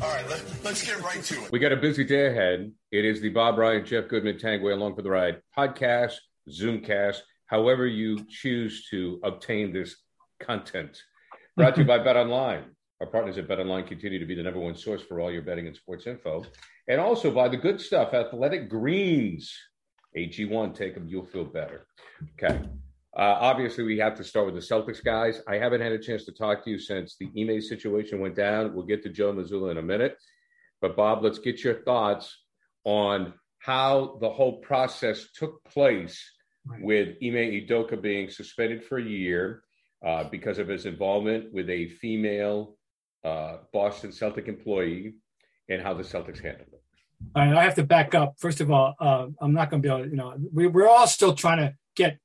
All 0.00 0.08
right, 0.08 0.28
let, 0.28 0.44
let's 0.62 0.86
get 0.86 1.00
right 1.02 1.20
to 1.24 1.44
it. 1.44 1.50
We 1.50 1.58
got 1.58 1.72
a 1.72 1.76
busy 1.76 2.04
day 2.04 2.28
ahead. 2.28 2.70
It 2.92 3.04
is 3.04 3.20
the 3.20 3.30
Bob 3.30 3.58
Ryan, 3.58 3.84
Jeff 3.84 4.06
Goodman, 4.06 4.36
Tanguay 4.38 4.72
along 4.72 4.94
for 4.94 5.02
the 5.02 5.10
ride 5.10 5.42
podcast, 5.56 6.14
Zoomcast, 6.48 7.18
however 7.46 7.84
you 7.84 8.24
choose 8.28 8.86
to 8.90 9.18
obtain 9.24 9.72
this 9.72 9.96
content. 10.38 11.02
Brought 11.56 11.74
to 11.74 11.80
you 11.80 11.86
by 11.86 11.98
Bet 12.04 12.16
Online. 12.16 12.66
Our 13.00 13.08
partners 13.08 13.38
at 13.38 13.48
Bet 13.48 13.58
Online 13.58 13.84
continue 13.84 14.20
to 14.20 14.26
be 14.26 14.36
the 14.36 14.42
number 14.44 14.60
one 14.60 14.76
source 14.76 15.02
for 15.02 15.20
all 15.20 15.32
your 15.32 15.42
betting 15.42 15.66
and 15.66 15.74
sports 15.74 16.06
info. 16.06 16.44
And 16.86 17.00
also 17.00 17.32
by 17.32 17.48
the 17.48 17.56
good 17.56 17.80
stuff, 17.80 18.14
Athletic 18.14 18.68
Greens. 18.68 19.52
AG1, 20.16 20.76
take 20.76 20.94
them, 20.94 21.08
you'll 21.08 21.26
feel 21.26 21.44
better. 21.44 21.86
Okay. 22.40 22.60
Uh, 23.18 23.36
obviously, 23.40 23.82
we 23.82 23.98
have 23.98 24.14
to 24.14 24.22
start 24.22 24.46
with 24.46 24.54
the 24.54 24.60
Celtics 24.60 25.02
guys. 25.02 25.42
I 25.48 25.56
haven't 25.56 25.80
had 25.80 25.90
a 25.92 25.98
chance 25.98 26.24
to 26.26 26.32
talk 26.32 26.62
to 26.64 26.70
you 26.70 26.78
since 26.78 27.16
the 27.18 27.28
Ime 27.36 27.60
situation 27.60 28.20
went 28.20 28.36
down. 28.36 28.74
We'll 28.74 28.86
get 28.86 29.02
to 29.02 29.08
Joe 29.08 29.32
Mazzulla 29.32 29.72
in 29.72 29.78
a 29.78 29.82
minute. 29.82 30.16
But, 30.80 30.96
Bob, 30.96 31.24
let's 31.24 31.40
get 31.40 31.64
your 31.64 31.82
thoughts 31.82 32.36
on 32.84 33.34
how 33.58 34.18
the 34.20 34.30
whole 34.30 34.58
process 34.60 35.26
took 35.34 35.62
place 35.64 36.22
Right. 36.66 36.82
with 36.82 37.08
Ime 37.22 37.50
Udoka 37.66 38.00
being 38.00 38.28
suspended 38.28 38.84
for 38.84 38.98
a 38.98 39.02
year 39.02 39.62
uh, 40.04 40.24
because 40.24 40.58
of 40.58 40.68
his 40.68 40.84
involvement 40.84 41.50
with 41.52 41.70
a 41.70 41.88
female 41.88 42.76
uh, 43.24 43.58
Boston 43.72 44.12
Celtic 44.12 44.48
employee 44.48 45.14
and 45.70 45.80
how 45.80 45.94
the 45.94 46.02
Celtics 46.02 46.42
handled 46.42 46.68
it. 46.72 46.82
All 47.34 47.46
right, 47.46 47.56
I 47.56 47.64
have 47.64 47.74
to 47.76 47.84
back 47.84 48.14
up. 48.14 48.34
First 48.38 48.60
of 48.60 48.70
all, 48.70 48.94
uh, 49.00 49.28
I'm 49.40 49.54
not 49.54 49.70
going 49.70 49.82
to 49.82 49.88
be 49.88 49.92
able 49.92 50.04
to, 50.04 50.10
you 50.10 50.16
know, 50.16 50.36
we, 50.52 50.66
we're 50.66 50.88
all 50.88 51.06
still 51.06 51.34
trying 51.34 51.58
to 51.58 51.74
get, 51.96 52.18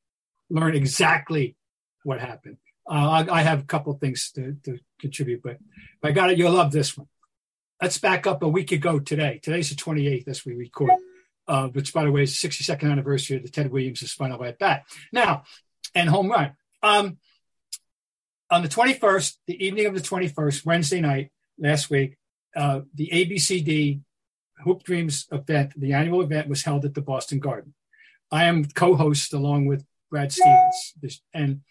learn 0.54 0.76
exactly 0.76 1.56
what 2.04 2.20
happened. 2.20 2.58
Uh, 2.88 3.26
I, 3.28 3.40
I 3.40 3.42
have 3.42 3.62
a 3.62 3.66
couple 3.66 3.94
things 3.94 4.32
to, 4.36 4.56
to 4.66 4.78
contribute, 5.00 5.42
but 5.42 5.58
I 6.04 6.12
got 6.12 6.30
it. 6.30 6.38
You'll 6.38 6.52
love 6.52 6.72
this 6.72 6.96
one. 6.98 7.08
Let's 7.82 7.98
back 7.98 8.28
up 8.28 8.44
a 8.44 8.48
week 8.48 8.72
ago 8.72 9.00
today. 9.00 9.40
Today's 9.42 9.70
the 9.70 9.76
28th 9.76 10.28
as 10.28 10.46
we 10.46 10.54
record, 10.54 10.92
uh, 11.48 11.68
which, 11.70 11.92
by 11.92 12.04
the 12.04 12.12
way, 12.12 12.24
is 12.24 12.40
the 12.40 12.48
62nd 12.48 12.92
anniversary 12.92 13.38
of 13.38 13.44
the 13.44 13.50
Ted 13.50 13.72
Williams' 13.72 14.14
final 14.14 14.44
at 14.46 14.60
bat. 14.60 14.86
Now, 15.12 15.44
and 15.96 16.08
home 16.08 16.30
run. 16.30 16.56
Um, 16.84 17.18
on 18.52 18.62
the 18.62 18.70
21st, 18.70 19.38
the 19.48 19.66
evening 19.66 19.88
of 19.88 19.96
the 19.96 20.02
21st, 20.02 20.66
Wednesday 20.66 21.02
night 21.02 21.32
last 21.58 21.90
week, 21.90 22.18
uh, 22.56 22.82
the 22.94 23.10
ABCD 23.12 24.02
Hoop 24.64 24.84
Dreams 24.84 25.26
event, 25.32 25.74
the 25.76 25.94
annual 25.94 26.22
event, 26.22 26.48
was 26.48 26.64
held 26.64 26.86
at 26.86 26.94
the 26.94 27.02
Boston 27.02 27.40
Garden. 27.40 27.74
I 28.32 28.46
am 28.46 28.66
co-host 28.66 29.34
along 29.34 29.66
with 29.66 29.84
Brad 30.14 30.32
Stevens, 30.32 31.24
and 31.34 31.62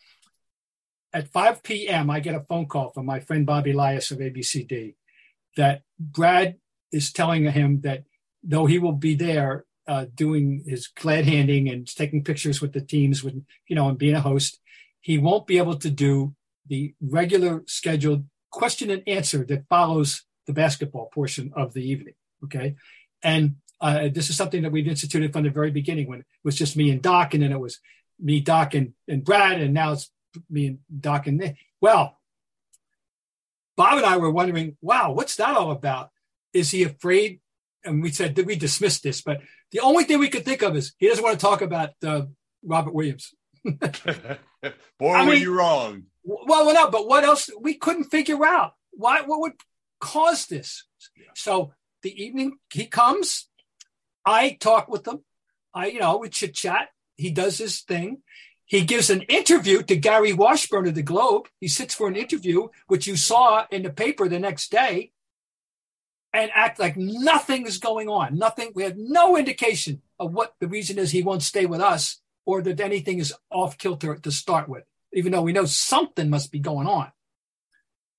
at 1.12 1.28
5 1.28 1.62
p.m. 1.62 2.10
I 2.10 2.18
get 2.18 2.34
a 2.34 2.40
phone 2.40 2.66
call 2.66 2.90
from 2.90 3.06
my 3.06 3.20
friend 3.20 3.46
Bobby 3.46 3.70
Elias 3.70 4.10
of 4.10 4.18
ABCD 4.18 4.96
that 5.56 5.82
Brad 6.00 6.56
is 6.90 7.12
telling 7.12 7.44
him 7.44 7.82
that 7.82 8.02
though 8.42 8.66
he 8.66 8.80
will 8.80 8.94
be 8.94 9.14
there 9.14 9.64
uh, 9.86 10.06
doing 10.12 10.64
his 10.66 10.88
glad 10.88 11.24
handing 11.24 11.68
and 11.68 11.86
taking 11.86 12.24
pictures 12.24 12.60
with 12.60 12.72
the 12.72 12.80
teams, 12.80 13.22
with 13.22 13.40
you 13.68 13.76
know, 13.76 13.88
and 13.88 13.96
being 13.96 14.16
a 14.16 14.20
host, 14.20 14.58
he 15.00 15.18
won't 15.18 15.46
be 15.46 15.58
able 15.58 15.76
to 15.76 15.90
do 15.90 16.34
the 16.66 16.94
regular 17.00 17.62
scheduled 17.68 18.24
question 18.50 18.90
and 18.90 19.04
answer 19.06 19.44
that 19.44 19.68
follows 19.68 20.24
the 20.48 20.52
basketball 20.52 21.06
portion 21.14 21.52
of 21.54 21.74
the 21.74 21.88
evening. 21.88 22.14
Okay. 22.42 22.74
And 23.22 23.56
uh, 23.80 24.08
this 24.12 24.30
is 24.30 24.36
something 24.36 24.62
that 24.62 24.72
we've 24.72 24.88
instituted 24.88 25.32
from 25.32 25.44
the 25.44 25.50
very 25.50 25.70
beginning 25.70 26.08
when 26.08 26.20
it 26.20 26.26
was 26.42 26.56
just 26.56 26.76
me 26.76 26.90
and 26.90 27.00
Doc, 27.00 27.34
and 27.34 27.44
then 27.44 27.52
it 27.52 27.60
was 27.60 27.78
me, 28.22 28.40
Doc, 28.40 28.74
and, 28.74 28.92
and 29.08 29.24
Brad, 29.24 29.60
and 29.60 29.74
now 29.74 29.92
it's 29.92 30.10
me 30.48 30.66
and 30.66 30.78
Doc 31.00 31.26
and 31.26 31.38
Nick. 31.38 31.56
Well, 31.80 32.18
Bob 33.76 33.98
and 33.98 34.06
I 34.06 34.16
were 34.16 34.30
wondering, 34.30 34.76
wow, 34.80 35.12
what's 35.12 35.36
that 35.36 35.56
all 35.56 35.70
about? 35.70 36.10
Is 36.52 36.70
he 36.70 36.84
afraid? 36.84 37.40
And 37.84 38.02
we 38.02 38.12
said, 38.12 38.34
did 38.34 38.46
we 38.46 38.56
dismiss 38.56 39.00
this? 39.00 39.22
But 39.22 39.40
the 39.72 39.80
only 39.80 40.04
thing 40.04 40.18
we 40.18 40.28
could 40.28 40.44
think 40.44 40.62
of 40.62 40.76
is 40.76 40.92
he 40.98 41.08
doesn't 41.08 41.24
want 41.24 41.38
to 41.38 41.44
talk 41.44 41.62
about 41.62 41.90
uh, 42.06 42.22
Robert 42.64 42.94
Williams. 42.94 43.34
Boy, 43.64 43.72
I 43.80 45.24
were 45.26 45.32
mean- 45.32 45.42
you 45.42 45.56
wrong. 45.58 46.04
Well, 46.24 46.66
well, 46.66 46.74
no, 46.74 46.88
but 46.88 47.08
what 47.08 47.24
else? 47.24 47.50
We 47.60 47.74
couldn't 47.74 48.04
figure 48.04 48.46
out 48.46 48.74
why. 48.92 49.22
What 49.22 49.40
would 49.40 49.54
cause 50.00 50.46
this? 50.46 50.84
So 51.34 51.72
the 52.02 52.22
evening 52.22 52.58
he 52.72 52.86
comes, 52.86 53.48
I 54.24 54.56
talk 54.60 54.86
with 54.86 55.04
him. 55.06 55.24
I, 55.74 55.86
you 55.86 55.98
know, 55.98 56.18
we 56.18 56.28
chit 56.28 56.54
chat. 56.54 56.90
He 57.16 57.30
does 57.30 57.58
his 57.58 57.80
thing. 57.80 58.22
He 58.64 58.84
gives 58.84 59.10
an 59.10 59.22
interview 59.22 59.82
to 59.82 59.96
Gary 59.96 60.32
Washburn 60.32 60.86
of 60.86 60.94
the 60.94 61.02
Globe. 61.02 61.48
He 61.60 61.68
sits 61.68 61.94
for 61.94 62.08
an 62.08 62.16
interview, 62.16 62.68
which 62.86 63.06
you 63.06 63.16
saw 63.16 63.66
in 63.70 63.82
the 63.82 63.90
paper 63.90 64.28
the 64.28 64.38
next 64.38 64.70
day, 64.70 65.12
and 66.32 66.50
act 66.54 66.78
like 66.78 66.96
nothing 66.96 67.66
is 67.66 67.78
going 67.78 68.08
on. 68.08 68.38
Nothing. 68.38 68.72
We 68.74 68.84
have 68.84 68.96
no 68.96 69.36
indication 69.36 70.00
of 70.18 70.32
what 70.32 70.54
the 70.60 70.68
reason 70.68 70.98
is 70.98 71.10
he 71.10 71.22
won't 71.22 71.42
stay 71.42 71.66
with 71.66 71.80
us, 71.80 72.20
or 72.46 72.62
that 72.62 72.80
anything 72.80 73.18
is 73.18 73.34
off 73.50 73.76
kilter 73.76 74.16
to 74.16 74.30
start 74.30 74.68
with 74.68 74.84
even 75.12 75.32
though 75.32 75.42
we 75.42 75.52
know 75.52 75.64
something 75.64 76.30
must 76.30 76.52
be 76.52 76.58
going 76.58 76.86
on. 76.86 77.12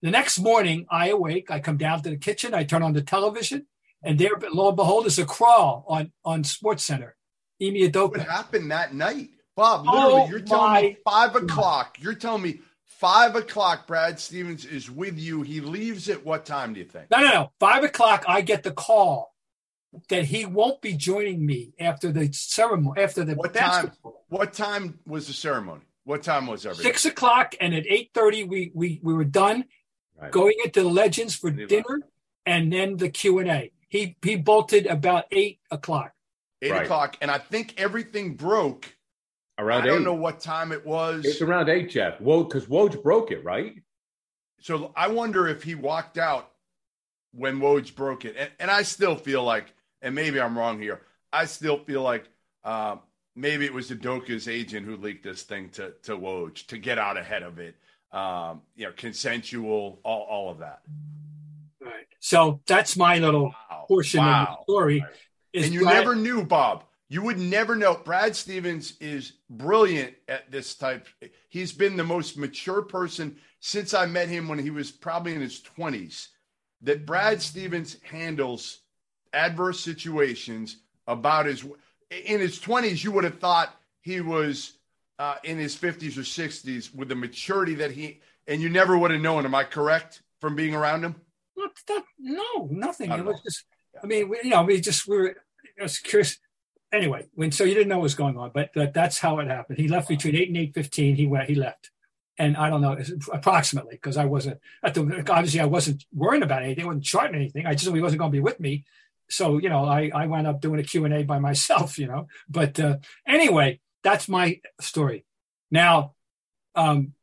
The 0.01 0.11
next 0.11 0.39
morning, 0.39 0.85
I 0.89 1.09
awake, 1.09 1.49
I 1.49 1.59
come 1.59 1.77
down 1.77 2.01
to 2.03 2.09
the 2.09 2.17
kitchen, 2.17 2.53
I 2.53 2.63
turn 2.63 2.83
on 2.83 2.93
the 2.93 3.01
television, 3.01 3.67
and 4.03 4.19
there, 4.19 4.31
lo 4.51 4.67
and 4.67 4.75
behold, 4.75 5.05
is 5.05 5.17
a 5.17 5.25
crawl 5.25 5.85
on, 5.87 6.11
on 6.25 6.43
Sports 6.43 6.83
Center. 6.83 7.15
Ime 7.63 7.91
What 7.91 8.19
happened 8.21 8.71
that 8.71 8.93
night? 8.93 9.29
Bob, 9.55 9.85
Oh, 9.87 10.27
you're 10.27 10.39
telling 10.39 10.73
me 10.83 10.97
my 11.05 11.11
five 11.11 11.35
o'clock. 11.35 11.97
You're 11.99 12.15
telling 12.15 12.41
me 12.41 12.59
five 12.85 13.35
o'clock 13.35 13.85
Brad 13.85 14.19
Stevens 14.19 14.65
is 14.65 14.89
with 14.89 15.19
you. 15.19 15.41
He 15.43 15.59
leaves 15.61 16.09
at 16.09 16.25
what 16.25 16.45
time 16.45 16.73
do 16.73 16.79
you 16.79 16.85
think? 16.85 17.11
No, 17.11 17.19
no, 17.19 17.27
no. 17.29 17.51
Five 17.59 17.83
o'clock, 17.83 18.25
I 18.27 18.41
get 18.41 18.63
the 18.63 18.71
call 18.71 19.33
that 20.09 20.25
he 20.25 20.45
won't 20.45 20.81
be 20.81 20.93
joining 20.93 21.45
me 21.45 21.73
after 21.79 22.11
the 22.11 22.29
ceremony, 22.33 22.99
after 23.01 23.23
the 23.23 23.35
What 23.35 23.53
time? 23.53 23.91
What 24.29 24.53
time 24.53 24.99
was 25.05 25.27
the 25.27 25.33
ceremony? 25.33 25.81
What 26.05 26.23
time 26.23 26.47
was 26.47 26.65
everything? 26.65 26.85
Six 26.85 27.05
o'clock, 27.05 27.55
and 27.61 27.73
at 27.75 27.85
eight 27.87 28.09
thirty, 28.13 28.43
we 28.43 28.71
we 28.73 28.99
we 29.03 29.13
were 29.13 29.23
done 29.23 29.65
Right. 30.19 30.31
going 30.31 30.53
into 30.63 30.83
the 30.83 30.89
Legends 30.89 31.35
for 31.35 31.49
dinner, 31.49 32.01
and 32.45 32.71
then 32.71 32.97
the 32.97 33.09
Q 33.09 33.39
and 33.39 33.49
A. 33.49 33.71
He 33.89 34.15
he 34.23 34.35
bolted 34.35 34.85
about 34.87 35.25
eight 35.31 35.59
o'clock. 35.71 36.13
Eight 36.63 36.71
Right. 36.71 36.83
o'clock. 36.85 37.17
And 37.21 37.29
I 37.29 37.37
think 37.37 37.73
everything 37.79 38.35
broke. 38.35 38.95
Around 39.59 39.81
I 39.83 39.85
don't 39.85 39.99
eight. 40.01 40.05
know 40.05 40.13
what 40.15 40.39
time 40.39 40.71
it 40.71 40.83
was. 40.85 41.25
It's 41.25 41.41
around 41.41 41.69
eight, 41.69 41.91
Jeff. 41.91 42.17
Woj, 42.19 42.47
because 42.49 42.65
Woj 42.67 43.03
broke 43.03 43.29
it, 43.31 43.43
right? 43.43 43.75
So 44.61 44.91
I 44.95 45.09
wonder 45.09 45.47
if 45.47 45.61
he 45.61 45.75
walked 45.75 46.17
out 46.17 46.49
when 47.33 47.59
Woj 47.59 47.93
broke 47.95 48.25
it, 48.25 48.35
and, 48.37 48.49
and 48.59 48.71
I 48.71 48.83
still 48.83 49.15
feel 49.15 49.43
like, 49.43 49.73
and 50.01 50.15
maybe 50.15 50.39
I'm 50.41 50.57
wrong 50.57 50.79
here, 50.81 51.01
I 51.31 51.45
still 51.45 51.77
feel 51.77 52.01
like 52.01 52.25
uh, 52.63 52.95
maybe 53.35 53.65
it 53.65 53.73
was 53.73 53.91
Udoka's 53.91 54.47
agent 54.47 54.85
who 54.85 54.95
leaked 54.95 55.23
this 55.23 55.43
thing 55.43 55.69
to 55.71 55.93
to 56.03 56.17
Woj 56.17 56.65
to 56.67 56.77
get 56.77 56.97
out 56.97 57.17
ahead 57.17 57.43
of 57.43 57.59
it. 57.59 57.75
Um, 58.11 58.61
you 58.75 58.85
know, 58.85 58.93
consensual, 58.95 59.99
all, 60.03 60.21
all 60.29 60.49
of 60.51 60.59
that. 60.59 60.81
Right. 61.81 62.05
So 62.19 62.61
that's 62.67 62.95
my 62.95 63.17
little 63.19 63.45
Wow. 63.69 63.85
portion 63.87 64.19
Wow. 64.21 64.43
of 64.43 64.57
the 64.57 64.63
story. 64.71 65.05
Is 65.53 65.65
and 65.65 65.73
you 65.73 65.81
Brad- 65.81 65.95
never 65.95 66.15
knew, 66.15 66.43
Bob. 66.43 66.85
You 67.09 67.21
would 67.21 67.37
never 67.37 67.75
know. 67.75 67.95
Brad 67.95 68.35
Stevens 68.35 68.93
is 68.99 69.33
brilliant 69.49 70.15
at 70.27 70.51
this 70.51 70.73
type. 70.73 71.07
He's 71.49 71.71
been 71.71 71.95
the 71.95 72.03
most 72.03 72.37
mature 72.37 72.81
person 72.81 73.37
since 73.59 73.93
I 73.93 74.07
met 74.07 74.29
him 74.29 74.47
when 74.47 74.57
he 74.57 74.71
was 74.71 74.91
probably 74.91 75.35
in 75.35 75.41
his 75.41 75.61
20s. 75.77 76.29
That 76.81 77.05
Brad 77.05 77.41
Stevens 77.41 77.97
handles 78.01 78.79
adverse 79.31 79.79
situations 79.79 80.77
about 81.07 81.45
his. 81.45 81.63
In 82.09 82.39
his 82.39 82.59
20s, 82.59 83.03
you 83.03 83.11
would 83.11 83.23
have 83.23 83.39
thought 83.39 83.75
he 84.01 84.21
was 84.21 84.73
uh, 85.19 85.35
in 85.43 85.57
his 85.57 85.75
50s 85.75 86.17
or 86.17 86.21
60s 86.21 86.93
with 86.95 87.09
the 87.09 87.15
maturity 87.15 87.75
that 87.75 87.91
he. 87.91 88.21
And 88.47 88.59
you 88.61 88.69
never 88.69 88.97
would 88.97 89.11
have 89.11 89.21
known. 89.21 89.45
Am 89.45 89.55
I 89.55 89.63
correct 89.63 90.23
from 90.41 90.55
being 90.55 90.73
around 90.73 91.03
him? 91.03 91.15
Not, 91.55 91.71
no, 92.19 92.67
nothing. 92.71 93.11
It 93.11 93.17
don't 93.17 93.25
was 93.27 93.39
just, 93.41 93.63
I 94.01 94.07
mean, 94.07 94.29
we, 94.29 94.39
you 94.43 94.49
know, 94.49 94.63
we 94.63 94.79
just 94.81 95.07
we 95.07 95.17
were. 95.17 95.35
I 95.79 95.83
was 95.83 95.97
curious. 95.97 96.37
Anyway, 96.91 97.25
when 97.33 97.51
so 97.51 97.63
you 97.63 97.73
didn't 97.73 97.89
know 97.89 97.97
what 97.97 98.03
was 98.03 98.15
going 98.15 98.37
on, 98.37 98.51
but, 98.53 98.69
that's 98.93 99.17
how 99.17 99.39
it 99.39 99.47
happened. 99.47 99.79
He 99.79 99.87
left 99.87 100.07
between 100.07 100.35
eight 100.35 100.47
and 100.47 100.57
eight 100.57 100.73
fifteen. 100.73 101.15
He 101.15 101.25
went. 101.25 101.49
He 101.49 101.55
left, 101.55 101.89
and 102.37 102.55
I 102.55 102.69
don't 102.69 102.81
know 102.81 102.97
approximately 103.31 103.95
because 103.95 104.17
I 104.17 104.25
wasn't 104.25 104.59
at 104.83 104.93
the 104.93 105.01
obviously 105.29 105.59
I 105.59 105.65
wasn't 105.65 106.05
worrying 106.13 106.43
about 106.43 106.63
anything. 106.63 106.83
I 106.83 106.87
wasn't 106.87 107.05
charting 107.05 107.35
anything. 107.35 107.65
I 107.65 107.73
just 107.73 107.87
knew 107.87 107.95
he 107.95 108.01
wasn't 108.01 108.19
going 108.19 108.31
to 108.31 108.35
be 108.35 108.41
with 108.41 108.59
me. 108.59 108.85
So 109.29 109.57
you 109.57 109.69
know, 109.69 109.85
I 109.85 110.11
I 110.13 110.27
wound 110.27 110.47
up 110.47 110.61
doing 110.61 110.79
a 110.79 110.83
Q 110.83 111.05
and 111.05 111.13
A 111.13 111.23
by 111.23 111.39
myself. 111.49 111.97
You 111.97 112.07
know, 112.07 112.27
but 112.47 112.79
uh, 112.79 112.97
anyway, 113.27 113.79
that's 114.03 114.29
my 114.29 114.59
story. 114.79 115.25
Now, 115.71 116.13
um, 116.75 117.13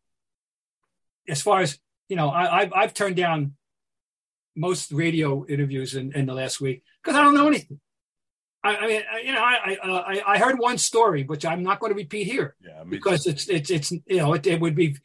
as 1.28 1.42
far 1.42 1.60
as 1.60 1.78
you 2.08 2.16
know, 2.16 2.28
I, 2.28 2.62
I've 2.62 2.72
I've 2.72 2.94
turned 2.94 3.16
down 3.16 3.54
most 4.56 4.92
radio 4.92 5.46
interviews 5.46 5.94
in, 5.94 6.12
in 6.12 6.26
the 6.26 6.34
last 6.34 6.60
week 6.60 6.82
because 7.02 7.16
I 7.18 7.22
don't 7.22 7.34
know 7.34 7.46
anything. 7.48 7.80
I, 8.62 8.76
I 8.76 8.86
mean, 8.86 9.02
I- 9.10 9.20
you 9.20 9.32
know, 9.32 9.40
I, 9.42 9.76
I 9.82 9.88
I 9.88 10.32
I 10.34 10.38
heard 10.38 10.58
one 10.58 10.78
story 10.78 11.22
which 11.24 11.44
I'm 11.46 11.62
not 11.62 11.80
going 11.80 11.92
to 11.92 11.96
repeat 11.96 12.24
here 12.26 12.56
Yeah, 12.60 12.84
because 12.88 13.26
it's 13.26 13.48
it's 13.48 13.70
it's 13.70 13.90
you 13.92 14.18
know 14.18 14.34
it, 14.34 14.46
it 14.46 14.60
would 14.60 14.74
be 14.74 14.96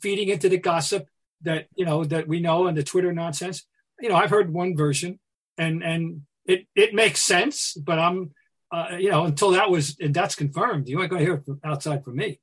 feeding 0.00 0.28
into 0.28 0.48
the 0.48 0.58
gossip 0.58 1.08
that 1.42 1.66
you 1.74 1.84
know 1.84 2.04
that 2.04 2.28
we 2.28 2.40
know 2.40 2.66
and 2.68 2.76
the 2.76 2.82
Twitter 2.84 3.12
nonsense. 3.12 3.64
You 4.00 4.08
know, 4.08 4.16
I've 4.16 4.30
heard 4.30 4.52
one 4.52 4.76
version 4.76 5.18
and 5.58 5.82
and 5.82 6.22
it 6.46 6.66
it 6.74 6.94
makes 6.94 7.20
sense, 7.20 7.74
but 7.74 7.98
I'm 7.98 8.30
uh, 8.70 8.96
you 8.98 9.10
know 9.10 9.24
until 9.24 9.50
that 9.50 9.68
was 9.70 9.96
and 10.00 10.14
that's 10.14 10.34
confirmed, 10.34 10.88
you 10.88 11.00
ain't 11.02 11.10
going 11.10 11.20
to 11.20 11.26
hear 11.26 11.34
it 11.34 11.44
from 11.44 11.60
outside 11.64 12.04
from 12.04 12.16
me. 12.16 12.40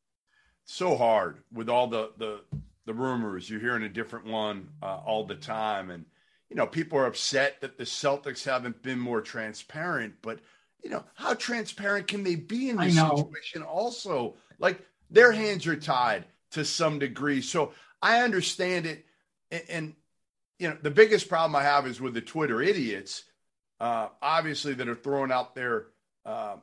so 0.66 0.96
hard 0.96 1.38
with 1.52 1.70
all 1.70 1.88
the 1.88 2.12
the 2.18 2.42
the 2.86 2.94
rumors. 2.94 3.50
You're 3.50 3.60
hearing 3.60 3.84
a 3.84 3.90
different 3.90 4.26
one 4.26 4.70
uh, 4.84 5.00
all 5.06 5.26
the 5.26 5.36
time, 5.36 5.90
and 5.90 6.06
you 6.50 6.56
know 6.56 6.66
people 6.66 6.98
are 6.98 7.06
upset 7.06 7.62
that 7.62 7.78
the 7.78 7.84
Celtics 7.84 8.44
haven't 8.44 8.82
been 8.82 9.00
more 9.00 9.22
transparent. 9.22 10.16
But 10.22 10.40
you 10.84 10.90
know 10.90 11.04
how 11.16 11.34
transparent 11.34 12.08
can 12.08 12.24
they 12.24 12.36
be 12.36 12.70
in 12.70 12.78
this 12.78 12.96
situation? 12.96 13.62
Also, 13.64 14.36
like 14.58 14.80
their 15.10 15.32
hands 15.32 15.68
are 15.68 15.76
tied 15.76 16.26
to 16.52 16.66
some 16.66 17.00
degree. 17.00 17.42
So 17.42 17.74
I 18.02 18.22
understand 18.22 18.86
it, 18.86 19.06
and, 19.52 19.64
and 19.70 19.96
you 20.58 20.70
know 20.70 20.78
the 20.82 20.92
biggest 20.92 21.30
problem 21.30 21.56
I 21.56 21.64
have 21.64 21.86
is 21.86 22.02
with 22.02 22.14
the 22.14 22.22
Twitter 22.22 22.62
idiots, 22.62 23.24
uh, 23.80 24.10
obviously 24.22 24.74
that 24.76 24.90
are 24.90 24.96
throwing 24.96 25.32
out 25.32 25.54
their 25.54 25.88
uh, 26.26 26.56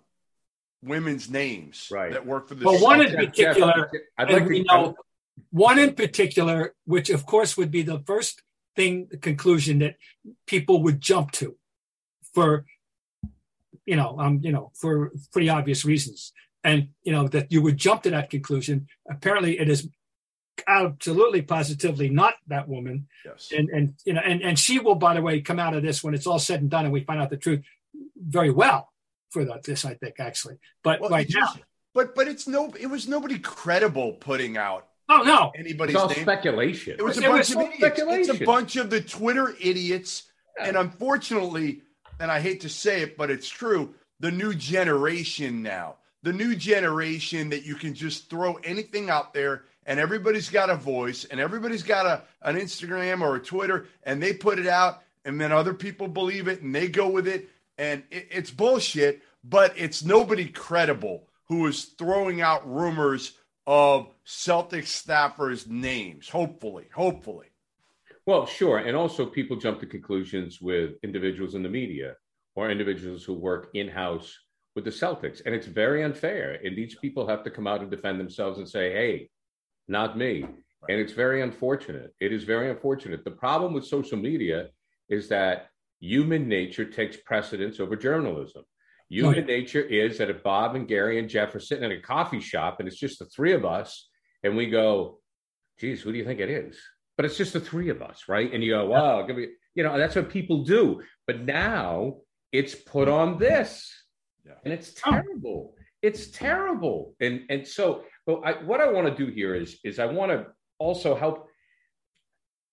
women's 0.83 1.31
names 1.31 1.89
Right. 1.93 2.13
that 2.13 2.27
work 2.27 2.49
for 2.49 2.57
the. 2.57 2.65
Well, 2.65 2.83
one 2.83 3.01
in 3.01 3.09
Celtics. 3.09 3.17
particular, 3.17 3.91
I'd 4.19 4.31
like 4.31 4.49
we 4.49 4.65
to 4.65 4.65
know 4.65 4.97
one 5.51 5.79
in 5.79 5.95
particular, 5.95 6.75
which 6.87 7.11
of 7.11 7.25
course 7.27 7.57
would 7.57 7.71
be 7.71 7.83
the 7.83 8.01
first 8.01 8.43
thing, 8.77 9.09
the 9.11 9.17
conclusion 9.17 9.81
that 9.81 9.97
people 10.47 10.83
would 10.85 11.01
jump 11.01 11.33
to 11.33 11.57
for, 12.35 12.67
you 13.85 13.97
know, 13.97 14.19
um, 14.19 14.41
you 14.43 14.53
know, 14.53 14.71
for 14.75 15.13
pretty 15.33 15.49
obvious 15.49 15.85
reasons. 15.85 16.33
And, 16.63 16.89
you 17.05 17.13
know, 17.13 17.29
that 17.29 17.53
you 17.53 17.63
would 17.63 17.77
jump 17.77 18.03
to 18.03 18.11
that 18.11 18.31
conclusion. 18.31 18.89
Apparently 19.09 19.59
it 19.59 19.69
is 19.69 19.89
absolutely 20.67 21.43
positively 21.43 22.09
not 22.09 22.35
that 22.49 22.69
woman. 22.69 23.07
Yes. 23.25 23.53
And, 23.57 23.69
and, 23.71 23.95
you 24.05 24.15
know, 24.15 24.23
and, 24.25 24.43
and 24.43 24.59
she 24.59 24.79
will, 24.79 24.97
by 24.97 25.15
the 25.15 25.23
way, 25.23 25.41
come 25.41 25.61
out 25.61 25.75
of 25.75 25.83
this 25.83 26.03
when 26.03 26.15
it's 26.15 26.27
all 26.27 26.39
said 26.39 26.61
and 26.61 26.71
done 26.71 26.85
and 26.85 26.93
we 26.93 27.05
find 27.05 27.21
out 27.21 27.31
the 27.31 27.37
truth 27.37 27.63
very 28.17 28.51
well 28.51 28.93
for 29.31 29.45
the, 29.45 29.61
this, 29.65 29.85
I 29.85 29.95
think, 29.95 30.17
actually. 30.19 30.59
But 30.83 31.01
Well, 31.01 31.11
right 31.11 31.31
now, 31.33 31.55
but 31.95 32.15
but 32.15 32.29
it's 32.29 32.47
no, 32.47 32.73
it 32.79 32.87
was 32.87 33.09
nobody 33.09 33.39
credible 33.39 34.13
putting 34.13 34.57
out 34.57 34.87
oh, 35.09 35.23
no. 35.23 35.53
anybody's 35.55 35.95
It's 35.95 36.03
all 36.03 36.09
name. 36.09 36.19
speculation. 36.21 36.97
It 36.99 37.03
was 37.03 37.19
a 37.19 37.23
It 37.23 37.29
bunch 37.29 37.39
was 37.39 37.51
of 37.51 37.57
all 37.59 37.63
idiots. 37.65 38.29
It's 38.29 38.41
a 38.41 38.45
bunch 38.45 38.77
of 38.77 38.91
the 38.91 39.01
Twitter 39.01 39.55
idiots, 39.61 40.25
and 40.61 40.77
unfortunately, 40.77 41.83
and 42.21 42.31
I 42.31 42.41
hate 42.41 42.61
to 42.63 42.69
say 42.69 43.03
it, 43.03 43.17
but 43.17 43.31
it's 43.31 43.49
true. 43.49 43.95
The 44.21 44.31
new 44.31 44.55
generation 44.55 45.63
now, 45.63 45.97
the 46.23 46.33
new 46.33 46.55
generation 46.57 47.51
that 47.51 47.65
you 47.65 47.75
can 47.75 47.95
just 47.95 48.31
throw 48.31 48.55
anything 48.65 49.11
out 49.11 49.35
there, 49.35 49.65
and 49.85 50.01
everybody's 50.01 50.49
got 50.49 50.71
a 50.71 50.75
voice, 50.77 51.25
and 51.25 51.39
everybody's 51.39 51.83
got 51.83 52.07
a 52.07 52.23
an 52.43 52.57
Instagram 52.57 53.21
or 53.21 53.37
a 53.37 53.41
Twitter, 53.41 53.87
and 54.05 54.23
they 54.23 54.33
put 54.33 54.59
it 54.59 54.67
out, 54.67 55.03
and 55.25 55.41
then 55.41 55.53
other 55.53 55.75
people 55.75 56.09
believe 56.09 56.49
it, 56.49 56.63
and 56.63 56.75
they 56.75 56.89
go 56.89 57.09
with 57.09 57.29
it, 57.29 57.49
and 57.79 58.03
it, 58.11 58.29
it's 58.31 58.51
bullshit. 58.51 59.23
But 59.45 59.75
it's 59.77 60.03
nobody 60.05 60.49
credible 60.49 61.29
who 61.49 61.67
is 61.67 61.85
throwing 61.85 62.41
out 62.41 62.69
rumors 62.69 63.35
of 63.67 64.09
Celtic 64.29 64.87
staffers' 64.87 65.69
names. 65.69 66.29
Hopefully, 66.29 66.87
hopefully. 66.93 67.47
Well, 68.27 68.45
sure. 68.45 68.79
And 68.79 68.97
also, 68.97 69.25
people 69.25 69.57
jump 69.57 69.79
to 69.81 69.87
conclusions 69.87 70.61
with 70.61 70.95
individuals 71.05 71.55
in 71.55 71.63
the 71.63 71.69
media 71.69 72.17
or 72.57 72.69
individuals 72.69 73.23
who 73.23 73.35
work 73.35 73.69
in 73.75 73.87
house 73.87 74.37
with 74.75 74.85
the 74.85 74.91
Celtics. 74.91 75.43
And 75.47 75.55
it's 75.55 75.69
very 75.69 76.03
unfair. 76.03 76.59
And 76.65 76.77
these 76.77 76.97
people 76.97 77.29
have 77.29 77.45
to 77.45 77.51
come 77.51 77.69
out 77.69 77.83
and 77.83 77.91
defend 77.91 78.19
themselves 78.19 78.59
and 78.59 78.69
say, 78.69 78.93
hey, 78.93 79.31
not 79.87 80.19
me. 80.19 80.43
And 80.89 81.01
it's 81.01 81.13
very 81.13 81.41
unfortunate. 81.43 82.13
It 82.21 82.33
is 82.33 82.43
very 82.43 82.69
unfortunate. 82.69 83.23
The 83.23 83.31
problem 83.31 83.73
with 83.73 83.87
social 83.87 84.19
media 84.19 84.71
is 85.09 85.29
that 85.29 85.69
human 86.01 86.49
nature 86.49 86.85
takes 86.85 87.17
precedence 87.17 87.79
over 87.79 87.95
journalism. 87.95 88.65
Human 89.09 89.47
yeah. 89.47 89.57
nature 89.57 89.83
is 89.83 90.19
that 90.19 90.31
if 90.31 90.43
Bob 90.43 90.75
and 90.75 90.89
Gary 90.89 91.21
and 91.21 91.29
Jeff 91.29 91.55
are 91.55 91.61
sitting 91.61 91.85
in 91.85 91.93
a 91.93 92.01
coffee 92.01 92.41
shop 92.41 92.81
and 92.81 92.89
it's 92.89 92.99
just 92.99 93.21
the 93.21 93.27
three 93.27 93.53
of 93.53 93.65
us, 93.65 94.09
and 94.43 94.57
we 94.57 94.67
go, 94.71 95.21
geez, 95.79 96.03
who 96.03 96.13
do 96.13 96.19
you 96.19 96.25
think 96.25 96.41
it 96.41 96.51
is? 96.51 96.79
But 97.17 97.25
it's 97.27 97.37
just 97.37 97.53
the 97.53 97.61
three 97.61 97.89
of 97.89 98.03
us, 98.03 98.25
right? 98.29 98.53
And 98.53 98.63
you 98.63 98.73
go, 98.73 98.87
wow, 98.87 99.23
give 99.27 99.37
me, 99.37 99.49
you 99.75 99.83
know, 99.83 99.97
that's 99.97 100.17
what 100.17 100.29
people 100.31 100.65
do. 100.65 101.03
But 101.27 101.41
now 101.43 102.19
it's 102.53 102.75
put 102.75 103.09
on 103.09 103.39
this, 103.39 103.91
Yeah. 104.45 104.53
and 104.65 104.73
it's 104.73 104.95
oh. 105.07 105.11
terrible. 105.11 105.75
It's 106.03 106.29
terrible. 106.31 107.15
And 107.21 107.43
and 107.51 107.67
so, 107.67 108.05
but 108.27 108.41
I, 108.45 108.53
what 108.63 108.81
I 108.81 108.91
want 108.93 109.07
to 109.09 109.25
do 109.27 109.33
here 109.33 109.55
is 109.55 109.79
is 109.83 109.99
I 109.99 110.07
want 110.07 110.31
to 110.33 110.47
also 110.79 111.15
help. 111.15 111.49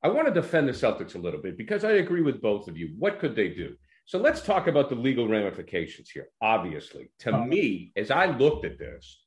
I 0.04 0.10
want 0.10 0.28
to 0.28 0.34
defend 0.34 0.68
the 0.68 0.74
Celtics 0.74 1.16
a 1.16 1.18
little 1.18 1.42
bit 1.42 1.58
because 1.58 1.86
I 1.86 1.92
agree 1.94 2.22
with 2.22 2.42
both 2.42 2.68
of 2.68 2.78
you. 2.78 2.94
What 3.00 3.20
could 3.20 3.36
they 3.36 3.50
do? 3.50 3.76
So 4.06 4.20
let's 4.20 4.42
talk 4.42 4.68
about 4.68 4.90
the 4.90 4.96
legal 4.96 5.28
ramifications 5.30 6.10
here. 6.10 6.28
Obviously, 6.42 7.10
to 7.20 7.32
Oh. 7.32 7.46
me, 7.46 7.94
as 7.96 8.12
I 8.12 8.26
looked 8.38 8.66
at 8.66 8.78
this, 8.78 9.26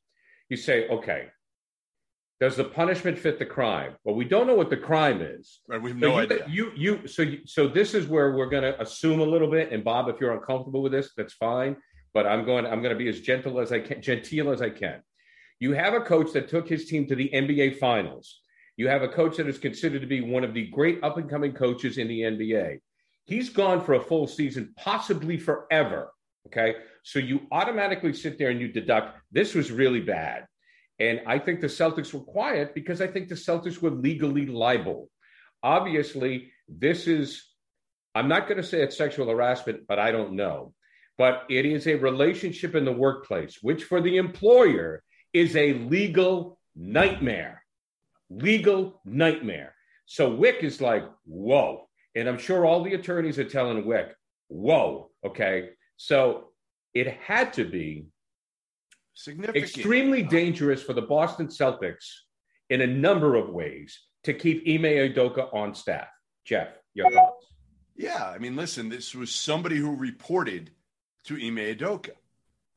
you 0.51 0.57
say, 0.59 0.87
okay, 0.89 1.29
does 2.39 2.57
the 2.57 2.65
punishment 2.65 3.19
fit 3.19 3.39
the 3.39 3.47
crime? 3.47 3.97
Well, 4.05 4.15
we 4.15 4.25
don't 4.25 4.47
know 4.47 4.55
what 4.55 4.69
the 4.69 4.77
crime 4.77 5.23
is. 5.23 5.61
Right, 5.69 5.81
we 5.81 5.91
have 5.91 6.01
So 6.01 6.07
no 6.09 6.17
you, 6.17 6.23
idea. 6.23 6.47
You, 6.49 6.73
you, 6.77 7.07
so, 7.07 7.23
you, 7.23 7.41
so 7.47 7.67
this 7.67 7.95
is 7.95 8.07
where 8.07 8.33
we're 8.33 8.51
going 8.51 8.63
to 8.63 8.81
assume 8.81 9.21
a 9.21 9.25
little 9.25 9.51
bit. 9.51 9.73
And 9.73 9.83
Bob, 9.83 10.09
if 10.09 10.21
you're 10.21 10.35
uncomfortable 10.35 10.83
with 10.83 10.93
this, 10.93 11.13
that's 11.17 11.33
fine. 11.33 11.77
But 12.13 12.27
I'm 12.27 12.45
going, 12.45 12.67
I'm 12.67 12.83
going 12.83 12.93
to 12.93 12.99
be 12.99 13.09
as 13.09 13.21
gentle 13.21 13.59
as 13.59 13.73
I 13.73 13.81
can, 13.81 14.03
genteel 14.03 14.51
as 14.51 14.61
I 14.61 14.71
can. 14.71 15.03
You 15.61 15.73
have 15.73 15.95
a 15.95 16.01
coach 16.01 16.33
that 16.33 16.49
took 16.49 16.69
his 16.69 16.87
team 16.87 17.07
to 17.07 17.15
the 17.15 17.31
NBA 17.33 17.79
Finals. 17.79 18.41
You 18.77 18.89
have 18.89 19.03
a 19.03 19.09
coach 19.09 19.39
that 19.39 19.49
is 19.49 19.57
considered 19.57 20.03
to 20.03 20.07
be 20.07 20.21
one 20.21 20.45
of 20.45 20.53
the 20.53 20.67
great 20.67 21.03
up 21.03 21.17
and 21.17 21.31
coming 21.31 21.53
coaches 21.53 21.97
in 21.97 22.09
the 22.09 22.21
NBA. 22.21 22.81
He's 23.25 23.49
gone 23.49 23.83
for 23.83 23.95
a 23.95 24.01
full 24.01 24.27
season, 24.27 24.75
possibly 24.77 25.39
forever. 25.39 26.13
Okay. 26.49 26.77
So 27.03 27.19
you 27.19 27.47
automatically 27.51 28.13
sit 28.13 28.39
there 28.39 28.51
and 28.51 28.61
you 28.61 28.69
deduct 28.69 29.19
this 29.33 29.55
was 29.55 29.73
really 29.73 30.01
bad. 30.01 30.47
And 30.99 31.21
I 31.27 31.39
think 31.39 31.61
the 31.61 31.67
Celtics 31.67 32.13
were 32.15 32.21
quiet 32.21 32.75
because 32.75 33.01
I 33.01 33.07
think 33.07 33.29
the 33.29 33.35
Celtics 33.35 33.83
were 33.83 33.91
legally 33.91 34.47
liable. 34.47 35.11
Obviously, 35.63 36.53
this 36.69 37.07
is, 37.07 37.45
I'm 38.15 38.29
not 38.29 38.49
going 38.49 38.57
to 38.57 38.67
say 38.67 38.83
it's 38.83 38.97
sexual 38.97 39.29
harassment, 39.29 39.87
but 39.87 39.99
I 39.99 40.11
don't 40.11 40.33
know. 40.33 40.73
But 41.19 41.45
it 41.49 41.67
is 41.67 41.87
a 41.87 41.95
relationship 41.95 42.75
in 42.75 42.85
the 42.85 42.93
workplace, 42.93 43.59
which 43.63 43.85
for 43.85 44.01
the 44.01 44.17
employer 44.17 45.03
is 45.33 45.55
a 45.57 45.75
legal 45.75 46.59
nightmare. 46.75 47.63
Legal 48.31 49.01
nightmare. 49.05 49.75
So 50.07 50.31
Wyc 50.31 50.63
is 50.63 50.81
like, 50.81 51.05
whoa. 51.25 51.89
And 52.15 52.29
I'm 52.29 52.39
sure 52.39 52.65
all 52.65 52.83
the 52.83 52.95
attorneys 52.95 53.39
are 53.39 53.45
telling 53.45 53.85
Wyc, 53.85 54.13
whoa, 54.49 55.11
okay. 55.25 55.71
So 55.97 56.49
it 56.95 57.09
had 57.09 57.53
to 57.55 57.65
be 57.65 58.07
Significant. 59.19 59.65
extremely 59.65 60.23
dangerous 60.23 60.83
for 60.83 60.93
the 60.93 61.01
Boston 61.01 61.49
Celtics 61.49 62.05
in 62.69 62.83
a 62.83 62.87
number 62.87 63.35
of 63.35 63.49
ways 63.49 63.99
to 64.25 64.35
keep 64.35 64.63
Ime 64.69 64.83
Udoka 64.83 65.53
on 65.55 65.75
staff. 65.75 66.09
Jeff, 66.45 66.69
your 66.93 67.11
thoughts? 67.11 67.47
Yeah, 67.97 68.23
I 68.27 68.37
mean, 68.37 68.57
listen, 68.57 68.91
this 68.91 69.15
was 69.15 69.33
somebody 69.33 69.77
who 69.77 69.97
reported 69.97 70.71
to 71.25 71.35
Ime 71.35 71.57
Udoka. 71.57 72.11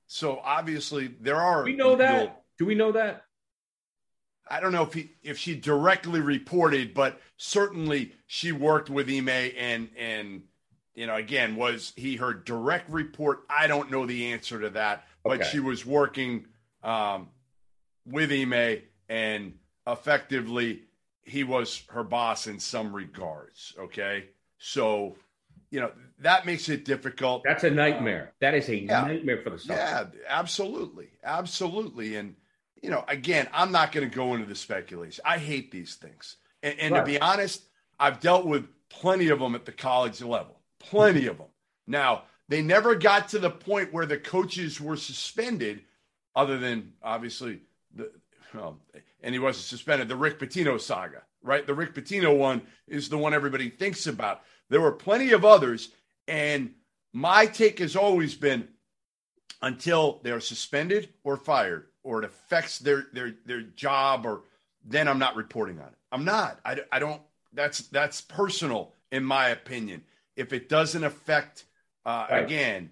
So 0.08 0.39
obviously 0.41 1.08
there 1.19 1.36
are. 1.36 1.65
We 1.65 1.75
know 1.75 1.98
that. 1.98 2.43
Do 2.58 2.65
we 2.65 2.74
know 2.74 2.93
that? 2.93 3.25
I 4.50 4.62
don't 4.62 4.72
know 4.72 4.84
if 4.84 4.93
he 4.93 5.12
if 5.22 5.38
she 5.38 5.55
directly 5.55 6.22
reported, 6.22 6.93
but 6.93 7.19
certainly 7.36 8.13
she 8.27 8.53
worked 8.53 8.89
with 8.89 9.10
Ime 9.10 9.27
and 9.27 9.89
and 9.98 10.43
you 10.96 11.05
know 11.05 11.15
again 11.15 11.58
was 11.58 11.91
he 11.98 12.15
her 12.15 12.34
direct 12.34 12.89
report. 12.89 13.41
I 13.50 13.67
don't 13.67 13.91
know 13.91 14.05
the 14.05 14.31
answer 14.31 14.60
to 14.62 14.69
that, 14.72 15.03
but 15.24 15.42
Okay. 15.42 15.50
she 15.50 15.60
was 15.60 15.86
working 15.86 16.46
um, 16.84 17.30
with 18.06 18.32
Ime 18.32 18.82
and 19.10 19.54
effectively 19.88 20.84
he 21.24 21.44
was 21.44 21.84
her 21.90 22.04
boss 22.04 22.48
in 22.48 22.60
some 22.60 22.94
regards. 22.94 23.74
Okay, 23.78 24.30
so 24.58 25.16
you 25.72 25.80
know 25.80 25.92
that 26.20 26.46
makes 26.46 26.70
it 26.70 26.86
difficult. 26.86 27.44
That's 27.46 27.64
a 27.64 27.70
nightmare. 27.70 28.34
That 28.42 28.56
is 28.56 28.68
a 28.70 28.76
Yeah. 28.78 29.02
nightmare 29.02 29.42
for 29.44 29.52
the 29.52 29.58
Celtics. 29.58 29.68
Yeah, 29.68 30.06
absolutely. 30.28 31.10
Absolutely. 31.24 32.16
And, 32.16 32.36
you 32.82 32.90
know, 32.90 33.06
again, 33.08 33.48
I'm 33.54 33.72
not 33.72 33.92
going 33.92 34.10
to 34.10 34.14
go 34.16 34.34
into 34.34 34.46
the 34.48 34.56
speculation. 34.56 35.24
I 35.26 35.38
hate 35.38 35.72
these 35.72 35.96
things. 35.96 36.38
And, 36.64 36.78
and 36.80 36.94
Right. 36.94 37.00
to 37.02 37.06
be 37.06 37.22
honest, 37.22 37.64
I've 38.00 38.20
dealt 38.20 38.46
with 38.48 38.68
plenty 38.90 39.30
of 39.30 39.40
them 39.40 39.54
at 39.56 39.66
the 39.66 39.72
college 39.72 40.22
level, 40.22 40.60
plenty 40.80 41.28
of 41.32 41.38
them. 41.38 41.48
Now, 41.88 42.24
they 42.50 42.62
never 42.62 42.96
got 42.96 43.29
to 43.29 43.39
the 43.39 43.50
point 43.50 43.94
where 43.94 44.08
the 44.08 44.18
coaches 44.18 44.82
were 44.82 44.98
suspended, 44.98 45.84
other 46.36 46.58
than 46.58 46.94
obviously 47.01 47.62
the, 47.96 48.12
well, 48.53 48.79
and 49.22 49.34
he 49.34 49.39
wasn't 49.39 49.65
suspended, 49.65 50.10
the 50.10 50.15
Rick 50.15 50.39
Pitino 50.39 50.82
saga, 50.82 51.22
right? 51.44 51.65
The 51.65 51.74
Rick 51.74 51.94
Pitino 51.94 52.38
one 52.38 52.63
is 52.88 53.08
the 53.08 53.18
one 53.18 53.34
everybody 53.34 53.70
thinks 53.70 54.08
about. 54.08 54.41
There 54.70 54.82
were 54.82 54.91
plenty 54.91 55.32
of 55.32 55.46
others. 55.46 55.89
And 56.27 56.74
my 57.13 57.46
take 57.46 57.79
has 57.79 57.96
always 57.96 58.36
been 58.36 58.68
until 59.62 60.20
they're 60.24 60.39
suspended 60.39 61.10
or 61.24 61.38
fired 61.38 61.88
or 62.03 62.20
it 62.20 62.25
affects 62.25 62.79
their 62.79 63.08
their 63.13 63.34
their 63.46 63.62
job 63.62 64.25
or 64.25 64.44
then 64.86 65.08
I'm 65.08 65.20
not 65.20 65.36
reporting 65.36 65.79
on 65.79 65.88
it. 65.88 65.98
I'm 66.12 66.24
not. 66.24 66.60
I, 66.63 66.79
I 66.91 67.00
don't 67.00 67.22
that's 67.53 67.79
that's 67.88 68.22
personal 68.22 68.94
in 69.12 69.24
my 69.24 69.50
opinion. 69.50 70.03
If 70.36 70.53
it 70.53 70.70
doesn't 70.70 71.03
affect 71.03 71.65
uh, 72.10 72.28
Right. 72.30 72.44
again, 72.44 72.89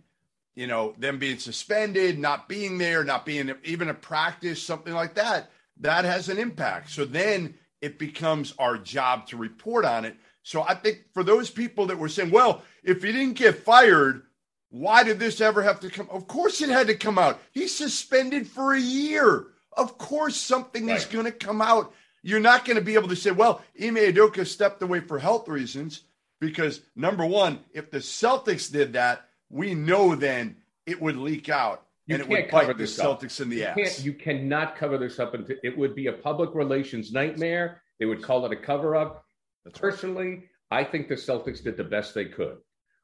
you 0.56 0.68
know, 0.68 0.94
them 0.98 1.18
being 1.18 1.40
suspended, 1.40 2.20
not 2.20 2.48
being 2.48 2.78
there, 2.78 3.04
not 3.04 3.26
being 3.26 3.52
even 3.64 3.90
a 3.90 3.94
practice, 3.94 4.62
something 4.62 4.94
like 4.94 5.16
that, 5.16 5.50
that 5.80 6.06
has 6.06 6.30
an 6.30 6.38
impact. 6.38 6.92
So 6.92 7.06
then 7.06 7.56
it 7.82 8.00
becomes 8.00 8.54
our 8.60 8.78
job 8.78 9.28
to 9.28 9.38
report 9.38 9.86
on 9.86 10.06
it. 10.06 10.16
So 10.44 10.64
I 10.64 10.76
think 10.76 11.06
for 11.14 11.24
those 11.24 11.50
people 11.50 11.88
that 11.88 11.98
were 11.98 12.10
saying, 12.10 12.32
well, 12.32 12.62
if 12.84 13.04
he 13.04 13.12
didn't 13.12 13.34
get 13.38 13.64
fired, 13.64 14.24
why 14.70 15.04
did 15.04 15.20
this 15.20 15.42
ever 15.42 15.62
have 15.62 15.80
to 15.82 15.90
come? 15.90 16.08
Of 16.12 16.28
course 16.28 16.62
it 16.62 16.70
had 16.70 16.88
to 16.88 16.96
come 16.96 17.18
out. 17.18 17.40
He's 17.52 17.76
suspended 17.76 18.48
for 18.48 18.74
a 18.74 18.80
year. 18.80 19.48
Of 19.76 19.98
course 19.98 20.36
something 20.36 20.90
is 20.90 21.06
going 21.06 21.26
to 21.26 21.32
come 21.32 21.62
out. 21.62 21.94
You're 22.24 22.40
not 22.40 22.66
going 22.66 22.78
to 22.78 22.84
be 22.84 22.96
able 22.96 23.10
to 23.10 23.16
say, 23.16 23.32
well, 23.32 23.62
Ime 23.82 23.96
Udoka 23.96 24.46
stepped 24.46 24.82
away 24.82 25.02
for 25.02 25.20
health 25.20 25.48
reasons 25.48 26.02
because 26.40 26.82
number 26.96 27.26
one, 27.26 27.60
if 27.74 27.92
the 27.92 28.00
Celtics 28.00 28.72
did 28.72 28.94
that, 28.94 29.26
we 29.50 29.74
know 29.74 30.16
then 30.16 30.58
it 30.86 31.02
would 31.02 31.18
leak 31.18 31.50
out 31.50 31.86
You 32.06 32.16
and 32.16 32.24
it 32.24 32.28
can't 32.30 32.44
would 32.44 32.52
cover 32.52 32.74
the 32.74 32.80
this 32.80 33.00
up. 33.00 33.22
Celtics 33.22 33.42
in 33.42 33.50
the 33.50 33.58
You, 33.58 33.64
ass. 33.66 33.76
can't, 33.76 34.00
you 34.06 34.14
cannot 34.14 34.76
cover 34.76 34.98
this 34.98 35.20
up. 35.20 35.36
Into, 35.36 35.56
it 35.66 35.78
would 35.78 35.96
be 35.96 36.08
a 36.08 36.14
public 36.14 36.54
relations 36.56 37.12
nightmare. 37.12 37.82
They 38.00 38.06
would 38.06 38.22
call 38.22 38.46
it 38.46 38.52
a 38.52 38.56
cover 38.56 38.96
up. 38.96 39.24
That's 39.66 39.82
right. 39.82 39.92
Personally, 39.92 40.44
I 40.72 40.84
think 40.84 41.08
the 41.08 41.16
Celtics 41.16 41.64
did 41.64 41.78
the 41.78 41.84
best 41.84 42.14
they 42.14 42.26
could 42.26 42.58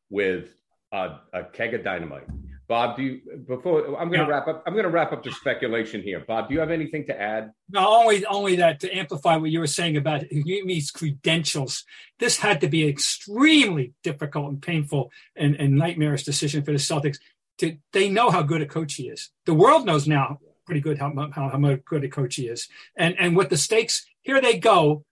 with 0.09 0.55
a, 0.91 1.19
a 1.33 1.43
keg 1.51 1.73
of 1.73 1.83
dynamite. 1.83 2.27
Bob, 2.73 2.97
do 2.97 3.03
you 3.03 3.21
before 3.47 3.85
I'm 3.99 4.07
going 4.09 4.13
to 4.13 4.17
Yeah. 4.25 4.27
wrap 4.27 4.47
up? 4.47 4.63
I'm 4.65 4.73
going 4.73 4.85
to 4.85 4.89
wrap 4.89 5.11
up 5.13 5.21
the 5.23 5.31
speculation 5.31 6.01
here. 6.01 6.21
Bob, 6.27 6.47
do 6.47 6.55
you 6.55 6.59
have 6.59 6.71
anything 6.71 7.05
to 7.05 7.21
add? 7.21 7.51
No, 7.69 7.87
only 7.87 8.25
only 8.25 8.55
that 8.55 8.79
to 8.79 8.91
amplify 8.91 9.35
what 9.35 9.51
you 9.51 9.59
were 9.59 9.67
saying 9.67 9.95
about 9.95 10.23
Ime's 10.33 10.89
credentials. 10.89 11.85
This 12.17 12.39
had 12.39 12.61
to 12.61 12.67
be 12.67 12.81
an 12.81 12.89
extremely 12.89 13.93
difficult 14.01 14.49
and 14.49 14.59
painful 14.59 15.11
and, 15.35 15.55
and 15.61 15.75
nightmarish 15.75 16.23
decision 16.23 16.63
for 16.63 16.71
the 16.71 16.79
Celtics. 16.79 17.19
To 17.59 17.77
they 17.91 18.09
know 18.09 18.31
how 18.31 18.41
good 18.41 18.63
a 18.63 18.65
coach 18.65 18.95
he 18.95 19.07
is. 19.07 19.29
The 19.45 19.53
world 19.53 19.85
knows 19.85 20.07
now 20.07 20.39
pretty 20.65 20.81
good 20.81 20.97
how 20.97 21.13
how, 21.31 21.49
how 21.49 21.75
good 21.85 22.03
a 22.03 22.09
coach 22.09 22.37
he 22.37 22.47
is. 22.47 22.67
And 22.97 23.13
and 23.19 23.37
with 23.37 23.49
the 23.51 23.57
stakes, 23.57 24.03
here 24.23 24.41
they 24.41 24.57
go. 24.57 25.05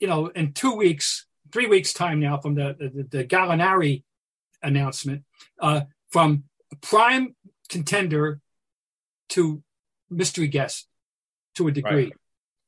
You 0.00 0.08
know, 0.08 0.26
in 0.26 0.54
two 0.54 0.74
weeks, 0.74 1.26
three 1.52 1.68
weeks 1.68 1.92
time 1.92 2.18
now 2.18 2.38
from 2.38 2.56
the 2.56 2.74
the, 2.80 3.06
the 3.18 3.24
Gallinari 3.24 4.02
announcement, 4.60 5.22
uh, 5.60 5.82
from 6.10 6.49
a 6.72 6.76
prime 6.76 7.34
contender 7.68 8.40
to 9.30 9.62
mystery 10.08 10.48
guest 10.48 10.88
to 11.54 11.68
a 11.68 11.72
degree 11.72 12.12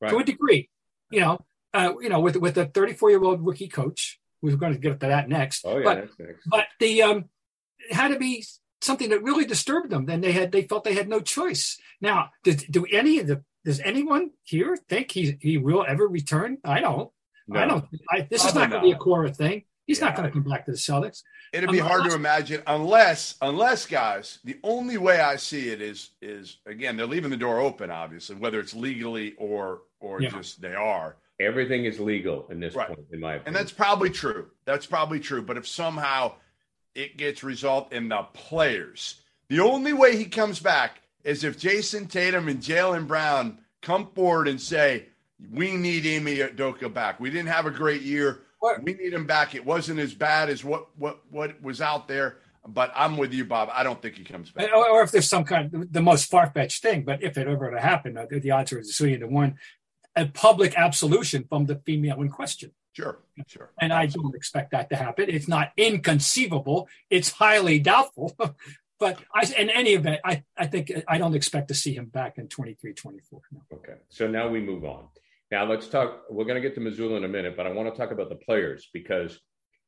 Right. 0.01 0.09
to 0.11 0.17
a 0.17 0.23
degree. 0.23 0.69
You 1.11 1.21
know, 1.21 1.39
uh, 1.73 1.93
you 2.01 2.09
know, 2.09 2.19
with 2.19 2.35
with 2.37 2.57
a 2.57 2.65
34 2.65 3.09
year 3.11 3.23
old 3.23 3.45
rookie 3.45 3.67
coach, 3.69 4.19
we're 4.41 4.55
going 4.57 4.73
to 4.73 4.79
get 4.79 4.99
to 4.99 5.07
that 5.07 5.29
next. 5.29 5.63
Oh 5.65 5.77
yeah, 5.77 5.83
but 5.83 5.97
next. 6.19 6.47
but 6.47 6.65
the 6.79 7.01
um, 7.03 7.25
it 7.89 7.95
had 7.95 8.09
to 8.09 8.19
be 8.19 8.43
something 8.81 9.09
that 9.11 9.23
really 9.23 9.45
disturbed 9.45 9.89
them. 9.89 10.05
Then 10.05 10.19
they 10.21 10.33
had 10.33 10.51
they 10.51 10.63
felt 10.63 10.83
they 10.83 10.95
had 10.95 11.07
no 11.07 11.19
choice. 11.21 11.77
Now, 12.01 12.31
did, 12.43 12.65
do 12.69 12.85
any 12.91 13.19
of 13.19 13.27
the 13.27 13.43
does 13.63 13.79
anyone 13.79 14.31
here 14.43 14.75
think 14.89 15.11
he 15.11 15.37
he 15.39 15.57
will 15.57 15.85
ever 15.87 16.05
return? 16.07 16.57
I 16.65 16.81
don't. 16.81 17.09
I 17.53 17.65
don't. 17.65 17.85
I, 18.09 18.27
this 18.29 18.43
is 18.45 18.51
Probably 18.51 18.61
not 18.61 18.69
going 18.71 18.81
to 18.81 18.85
be 18.87 18.91
a 18.91 18.93
not. 18.95 19.01
core 19.01 19.29
thing. 19.29 19.63
He's 19.85 19.99
not 20.01 20.15
going 20.15 20.27
to 20.27 20.33
come 20.33 20.43
back 20.43 20.65
to 20.65 20.71
the 20.71 20.77
Celtics. 20.77 21.23
It'd 21.51 21.69
be 21.69 21.77
hard 21.79 22.05
to 22.05 22.15
imagine 22.15 22.63
unless, 22.67 23.35
unless 23.41 23.85
guys, 23.85 24.39
the 24.43 24.57
only 24.63 24.97
way 24.97 25.19
I 25.19 25.35
see 25.35 25.69
it 25.69 25.81
is, 25.81 26.11
is 26.21 26.57
again, 26.65 26.95
they're 26.97 27.05
leaving 27.05 27.29
the 27.29 27.37
door 27.37 27.59
open, 27.59 27.91
obviously, 27.91 28.35
whether 28.37 28.59
it's 28.59 28.73
legally 28.73 29.35
or, 29.37 29.81
or 29.99 30.21
Yeah. 30.21 30.29
just 30.29 30.61
they 30.61 30.73
are. 30.73 31.17
Everything 31.39 31.85
is 31.85 31.99
legal 31.99 32.47
in 32.49 32.59
this 32.59 32.73
Right. 32.75 32.87
point, 32.87 33.01
in 33.11 33.19
my 33.19 33.33
opinion. 33.35 33.47
And 33.47 33.55
that's 33.55 33.71
probably 33.71 34.09
true. 34.09 34.49
That's 34.65 34.85
probably 34.85 35.19
true. 35.19 35.41
But 35.41 35.57
if 35.57 35.67
somehow 35.67 36.35
it 36.95 37.17
gets 37.17 37.43
resolved 37.43 37.91
in 37.91 38.07
the 38.09 38.23
players, 38.33 39.21
the 39.49 39.59
only 39.59 39.93
way 39.93 40.15
he 40.15 40.25
comes 40.25 40.59
back 40.59 41.01
is 41.23 41.43
if 41.43 41.59
Jayson 41.59 42.07
Tatum 42.07 42.47
and 42.47 42.61
Jaylen 42.61 43.07
Brown 43.07 43.59
come 43.81 44.09
forward 44.13 44.47
and 44.47 44.59
say, 44.61 45.07
we 45.51 45.75
need 45.75 46.05
Ime 46.07 46.37
Udoka 46.55 46.91
back. 46.93 47.19
We 47.19 47.29
didn't 47.29 47.49
have 47.49 47.65
a 47.65 47.71
great 47.71 48.01
year. 48.01 48.41
What- 48.63 48.81
We 48.81 48.93
need 48.93 49.13
him 49.13 49.27
back. 49.27 49.55
It 49.55 49.65
wasn't 49.65 49.99
as 49.99 50.13
bad 50.13 50.49
as 50.49 50.63
what 50.63 50.87
what 50.97 51.19
what 51.29 51.61
was 51.61 51.81
out 51.81 52.07
there. 52.07 52.37
But 52.65 52.93
I'm 52.95 53.17
with 53.17 53.33
you, 53.33 53.43
Bob. 53.43 53.69
I 53.73 53.83
don't 53.83 54.01
think 54.01 54.15
he 54.15 54.23
comes 54.23 54.51
back. 54.51 54.69
Or, 54.73 54.87
or 54.87 55.03
if 55.03 55.11
there's 55.11 55.27
some 55.27 55.43
kind 55.43 55.73
of 55.73 55.91
the 55.91 56.01
most 56.01 56.31
far 56.31 56.49
fetched 56.49 56.81
thing, 56.81 57.03
but 57.03 57.21
if 57.21 57.37
it 57.37 57.45
ever 57.45 57.71
to 57.71 57.81
happen, 57.81 58.17
uh, 58.17 58.25
the 58.31 58.51
odds 58.51 58.71
are 58.71 58.79
a 58.79 58.83
zillion 58.83 59.19
to 59.19 59.27
one. 59.27 59.57
A 60.15 60.27
public 60.27 60.77
absolution 60.77 61.43
from 61.49 61.65
the 61.65 61.75
female 61.85 62.21
in 62.21 62.29
question. 62.29 62.71
Sure, 62.93 63.19
sure. 63.47 63.71
And 63.81 63.91
I 63.91 64.05
don't 64.05 64.33
expect 64.33 64.71
that 64.71 64.89
to 64.91 64.95
happen. 64.95 65.25
It's 65.27 65.49
not 65.49 65.73
inconceivable. 65.75 66.87
It's 67.09 67.31
highly 67.31 67.79
doubtful. 67.79 68.33
but 68.97 69.19
I, 69.35 69.43
in 69.57 69.69
any 69.69 69.89
event, 69.89 70.21
I, 70.23 70.43
I 70.55 70.67
think 70.67 70.89
I 71.05 71.17
don't 71.17 71.35
expect 71.35 71.67
to 71.67 71.73
see 71.73 71.93
him 71.93 72.05
back 72.05 72.37
in 72.37 72.47
23, 72.47 72.93
24. 72.93 73.41
No. 73.51 73.59
Okay. 73.73 73.95
So 74.07 74.25
now 74.27 74.47
we 74.47 74.61
move 74.61 74.85
on. 74.85 75.07
Now 75.53 75.65
let's 75.65 75.87
talk. 75.87 76.23
We're 76.31 76.45
going 76.45 76.59
to 76.59 76.67
get 76.67 76.73
to 76.73 76.81
Mazzulla 76.81 77.15
in 77.17 77.25
a 77.25 77.27
minute, 77.27 77.55
but 77.55 77.67
I 77.67 77.71
want 77.71 77.87
to 77.93 77.95
talk 77.95 78.09
about 78.09 78.29
the 78.29 78.37
players 78.37 78.89
because 78.91 79.39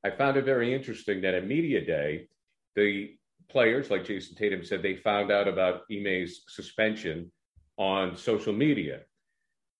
I 0.03 0.11
found 0.11 0.37
it 0.37 0.45
very 0.45 0.75
interesting 0.75 1.21
that 1.21 1.33
at 1.33 1.47
Media 1.47 1.83
Day, 1.83 2.27
the 2.75 3.15
players, 3.49 3.89
like 3.89 4.05
Jayson 4.05 4.35
Tatum 4.37 4.63
said, 4.63 4.83
they 4.83 4.95
found 4.95 5.31
out 5.31 5.47
about 5.47 5.81
Ime's 5.91 6.43
suspension 6.47 7.31
on 7.77 8.15
social 8.15 8.53
media. 8.53 8.99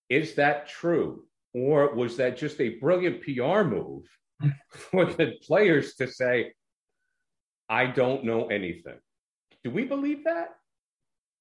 Is 0.08 0.34
that 0.34 0.68
true? 0.68 1.22
Or 1.54 1.94
was 1.94 2.16
that 2.16 2.36
just 2.36 2.60
a 2.60 2.80
brilliant 2.80 3.22
PR 3.22 3.62
move 3.62 4.02
for 4.72 5.04
the 5.04 5.34
players 5.46 5.94
to 6.00 6.08
say, 6.08 6.52
I 7.68 7.86
don't 7.86 8.24
know 8.24 8.48
anything? 8.48 8.98
Do 9.62 9.70
we 9.70 9.84
believe 9.84 10.24
that? 10.24 10.48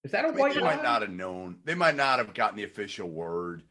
Is 0.04 0.12
that 0.12 0.24
a 0.24 0.28
I 0.28 0.30
mean, 0.30 0.40
white 0.40 0.54
they 0.54 0.62
lie? 0.62 0.76
might 0.76 0.84
not 0.84 1.02
have 1.02 1.10
known. 1.10 1.58
They 1.64 1.74
might 1.74 1.96
not 1.96 2.20
have 2.20 2.36
gotten 2.36 2.58
the 2.58 2.64
official 2.64 3.10
word. 3.10 3.64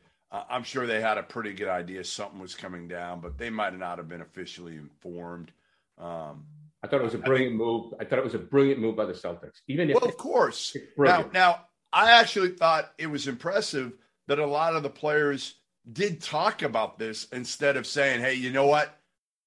I'm 0.49 0.65
sure 0.65 0.87
they 0.87 1.01
had 1.01 1.19
a 1.19 1.23
pretty 1.23 1.53
good 1.53 1.69
idea 1.69 2.05
something 2.05 2.41
was 2.41 2.55
coming 2.55 2.89
down, 2.89 3.21
but 3.21 3.39
they 3.39 3.51
might 3.51 3.77
not 3.79 3.99
have 3.99 4.09
been 4.09 4.21
officially 4.21 4.77
informed. 4.77 5.53
Um, 5.99 6.45
I 6.83 6.87
thought 6.87 7.01
it 7.01 7.05
was 7.05 7.15
a 7.15 7.19
brilliant 7.19 7.57
move. 7.57 7.95
I 8.01 8.05
thought 8.05 8.19
it 8.19 8.25
was 8.25 8.35
a 8.35 8.39
brilliant 8.39 8.81
move 8.81 8.97
by 8.97 9.07
the 9.07 9.13
Celtics. 9.13 9.61
Even 9.69 9.91
if 9.91 9.95
well, 9.95 10.09
of 10.09 10.17
course. 10.17 10.77
Now, 10.99 11.31
now, 11.33 11.67
I 11.93 12.11
actually 12.13 12.51
thought 12.51 12.93
it 12.99 13.07
was 13.07 13.29
impressive 13.29 13.93
that 14.27 14.39
a 14.39 14.47
lot 14.47 14.75
of 14.75 14.83
the 14.83 14.91
players 14.91 15.55
did 15.93 16.21
talk 16.21 16.63
about 16.63 16.99
this 16.99 17.27
instead 17.33 17.77
of 17.77 17.87
saying, 17.87 18.21
"Hey, 18.21 18.35
you 18.35 18.51
know 18.51 18.67
what? 18.67 18.99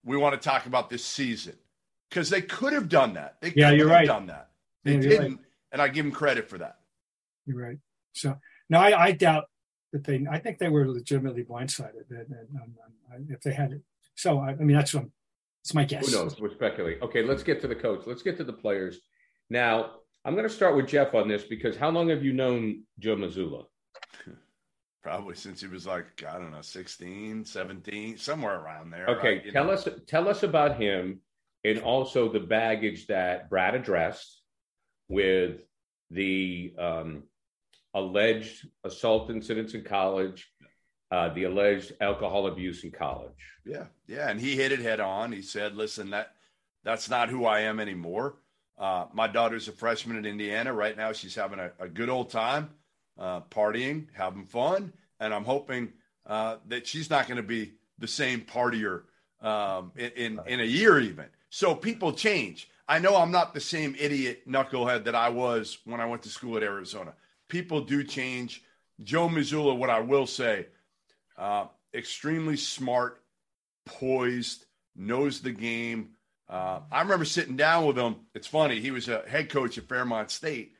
we 0.08 0.15
want 0.17 0.41
to 0.41 0.50
talk 0.50 0.65
about 0.65 0.89
this 0.89 1.03
season 1.03 1.53
because 2.10 2.29
they 2.29 2.41
could 2.41 2.74
have 2.74 2.88
done 2.89 3.13
that. 3.15 3.38
They 3.41 3.51
Yeah, 3.56 3.70
could 3.70 3.79
you're 3.79 3.89
have 3.89 3.98
right. 3.98 4.08
done 4.08 4.27
that. 4.27 4.51
They 4.84 4.94
Yeah, 4.94 5.00
didn't, 5.01 5.36
right. 5.36 5.46
and 5.74 5.82
I 5.82 5.89
give 5.89 6.06
them 6.06 6.13
credit 6.13 6.50
for 6.50 6.58
that. 6.60 6.79
You're 7.46 7.62
right. 7.62 7.77
So 8.13 8.39
now 8.70 8.79
I, 8.82 9.08
I 9.08 9.12
doubt 9.12 9.46
that 9.94 10.03
they. 10.03 10.25
I 10.29 10.39
think 10.39 10.58
they 10.58 10.70
were 10.70 10.88
legitimately 10.88 11.44
blindsided 11.44 12.08
that, 12.10 12.29
that, 12.29 12.48
um, 12.56 12.74
um, 13.13 13.27
if 13.29 13.41
they 13.41 13.53
had 13.53 13.72
it. 13.72 13.82
So 14.15 14.39
I, 14.39 14.50
I 14.50 14.56
mean, 14.56 14.75
that's 14.75 14.94
what 14.94 15.06
it's 15.63 15.74
my 15.74 15.84
guess. 15.84 16.08
Who 16.08 16.17
knows? 16.17 16.39
We're 16.39 16.53
speculating. 16.53 17.03
Okay, 17.03 17.24
let's 17.24 17.44
get 17.44 17.62
to 17.62 17.67
the 17.67 17.75
coach. 17.75 18.03
Let's 18.06 18.22
get 18.22 18.38
to 18.38 18.44
the 18.44 18.53
players. 18.53 19.00
Now, 19.50 19.91
I'm 20.25 20.34
going 20.34 20.48
to 20.48 20.53
start 20.53 20.75
with 20.75 20.88
Jeff 20.88 21.13
on 21.13 21.27
this 21.27 21.44
because 21.44 21.77
how 21.77 21.89
long 21.89 22.10
have 22.10 22.24
you 22.24 22.34
known 22.34 22.84
Joe 23.00 23.15
Mazzulla? 23.15 23.65
Probably 25.03 25.36
since 25.36 25.62
he 25.62 25.67
was 25.67 25.86
like, 25.86 26.24
I 26.27 26.34
don't 26.34 26.51
know, 26.51 26.62
16, 26.62 27.46
17, 27.46 28.17
somewhere 28.17 28.60
around 28.60 28.91
there. 28.91 29.08
Okay, 29.08 29.36
right? 29.36 29.46
You 29.46 29.51
tell 29.51 29.65
know? 29.65 29.72
us 29.72 29.88
tell 30.08 30.27
us 30.27 30.44
about 30.44 30.82
him 30.82 31.22
and 31.63 31.79
also 31.79 32.32
the 32.32 32.39
baggage 32.39 33.08
that 33.08 33.50
Brad 33.50 33.75
addressed 33.75 34.41
with 35.10 35.60
the 36.12 36.74
um, 36.77 37.24
alleged 37.98 38.68
assault 38.84 39.30
incidents 39.30 39.74
in 39.74 39.84
college, 39.84 40.50
uh, 41.12 41.34
the 41.34 41.46
alleged 41.46 41.94
alcohol 42.00 42.48
abuse 42.48 42.84
in 42.84 42.92
college. 42.92 43.32
Yeah, 43.66 43.86
yeah, 44.08 44.30
and 44.30 44.39
he 44.39 44.56
hit 44.56 44.72
it 44.72 44.80
head 44.80 45.00
on. 45.00 45.32
He 45.32 45.42
said, 45.42 45.75
"Listen, 45.75 46.12
that 46.12 46.34
that's 46.84 47.10
not 47.10 47.30
who 47.30 47.46
I 47.46 47.62
am 47.62 47.80
anymore. 47.80 48.38
Uh, 48.77 49.08
my 49.13 49.27
daughter's 49.27 49.68
a 49.68 49.72
freshman 49.72 50.18
in 50.18 50.25
Indiana 50.25 50.72
right 50.72 50.96
now. 50.96 51.12
She's 51.12 51.34
having 51.36 51.60
a, 51.60 51.72
a 51.80 51.89
good 51.89 52.10
old 52.10 52.30
time, 52.30 52.70
uh, 53.18 53.42
partying, 53.42 54.08
having 54.13 54.46
fun, 54.46 54.94
and 55.20 55.34
I'm 55.34 55.44
hoping 55.44 55.94
uh, 56.27 56.58
that 56.68 56.86
she's 56.86 57.10
not 57.10 57.27
going 57.27 57.38
to 57.38 57.44
be 57.48 57.74
the 57.98 58.08
same 58.08 58.42
partier 58.42 59.04
um, 59.42 59.92
in, 59.96 60.12
in 60.12 60.39
in 60.48 60.60
a 60.60 60.66
year 60.66 61.00
even. 61.00 61.25
So 61.50 61.74
people 61.74 62.13
change. 62.13 62.70
I 62.88 63.00
know 63.00 63.16
I'm 63.16 63.32
not 63.32 63.54
the 63.54 63.60
same 63.60 63.96
idiot 64.00 64.48
knucklehead 64.48 65.06
that 65.06 65.16
I 65.16 65.30
was 65.30 65.80
when 65.84 66.00
I 66.00 66.06
went 66.06 66.22
to 66.24 66.30
school 66.30 66.56
at 66.56 66.63
Arizona. 66.63 67.13
People 67.48 67.82
do 67.82 68.04
change. 68.04 68.63
Joe 69.04 69.30
Mazzulla, 69.30 69.77
what 69.77 69.89
I 69.89 70.00
will 70.00 70.27
say, 70.27 70.68
uh, 71.38 71.68
extremely 71.94 72.58
smart, 72.58 73.22
poised, 73.86 74.66
knows 74.96 75.42
the 75.42 75.51
game. 75.51 76.10
Uh, 76.50 76.80
I 76.92 77.01
remember 77.01 77.25
sitting 77.25 77.58
down 77.58 77.86
with 77.86 77.98
him. 77.98 78.16
It's 78.34 78.48
funny. 78.48 78.80
He 78.80 78.92
was 78.92 79.08
a 79.08 79.24
head 79.27 79.50
coach 79.50 79.77
at 79.77 79.88
Fairmont 79.88 80.32
State 80.32 80.74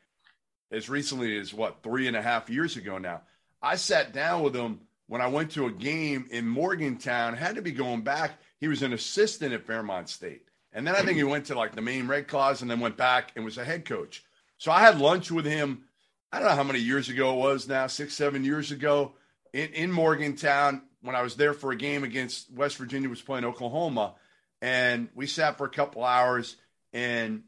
as 0.72 0.90
recently 0.90 1.38
as 1.38 1.54
what, 1.54 1.84
three 1.84 2.08
and 2.08 2.18
a 2.18 2.22
half 2.22 2.50
years 2.50 2.76
ago 2.76 2.98
now. 2.98 3.22
I 3.62 3.76
sat 3.76 4.14
down 4.14 4.44
with 4.44 4.56
him 4.56 4.82
when 5.08 5.22
I 5.22 5.28
went 5.28 5.52
to 5.52 5.66
a 5.68 5.72
game 5.72 6.28
in 6.32 6.48
Morgantown, 6.48 7.36
had 7.36 7.56
to 7.56 7.62
be 7.62 7.72
going 7.72 8.02
back. 8.02 8.40
He 8.60 8.68
was 8.68 8.82
an 8.82 8.94
assistant 8.94 9.54
at 9.54 9.66
Fairmont 9.66 10.10
State. 10.10 10.44
And 10.74 10.86
then 10.86 10.96
I 10.96 11.02
think 11.02 11.18
he 11.18 11.24
went 11.24 11.46
to 11.46 11.56
like 11.56 11.76
the 11.76 11.82
Maine 11.82 12.08
Red 12.08 12.28
Claws 12.28 12.62
and 12.62 12.70
then 12.70 12.80
went 12.80 12.98
back 12.98 13.32
and 13.36 13.46
was 13.46 13.58
a 13.58 13.66
head 13.66 13.86
coach. 13.86 14.24
So 14.58 14.72
I 14.72 14.82
had 14.82 15.00
lunch 15.00 15.32
with 15.32 15.46
him. 15.46 15.84
I 16.32 16.40
don't 16.40 16.50
know 16.50 16.56
how 16.56 16.64
many 16.64 16.80
years 16.80 17.10
ago 17.10 17.34
it 17.34 17.38
was 17.38 17.68
now, 17.68 17.88
six, 17.88 18.14
seven 18.14 18.44
years 18.44 18.72
ago 18.72 19.14
in, 19.54 19.70
in 19.70 19.92
Morgantown 19.92 20.82
when 21.02 21.16
I 21.16 21.22
was 21.22 21.36
there 21.36 21.54
for 21.54 21.72
a 21.72 21.76
game 21.76 22.04
against 22.04 22.52
West 22.52 22.78
Virginia 22.78 23.10
was 23.10 23.22
playing 23.22 23.46
Oklahoma. 23.46 24.16
And 24.62 25.10
we 25.16 25.28
sat 25.28 25.58
for 25.58 25.66
a 25.66 25.70
couple 25.70 26.04
hours 26.04 26.56
and 26.92 27.44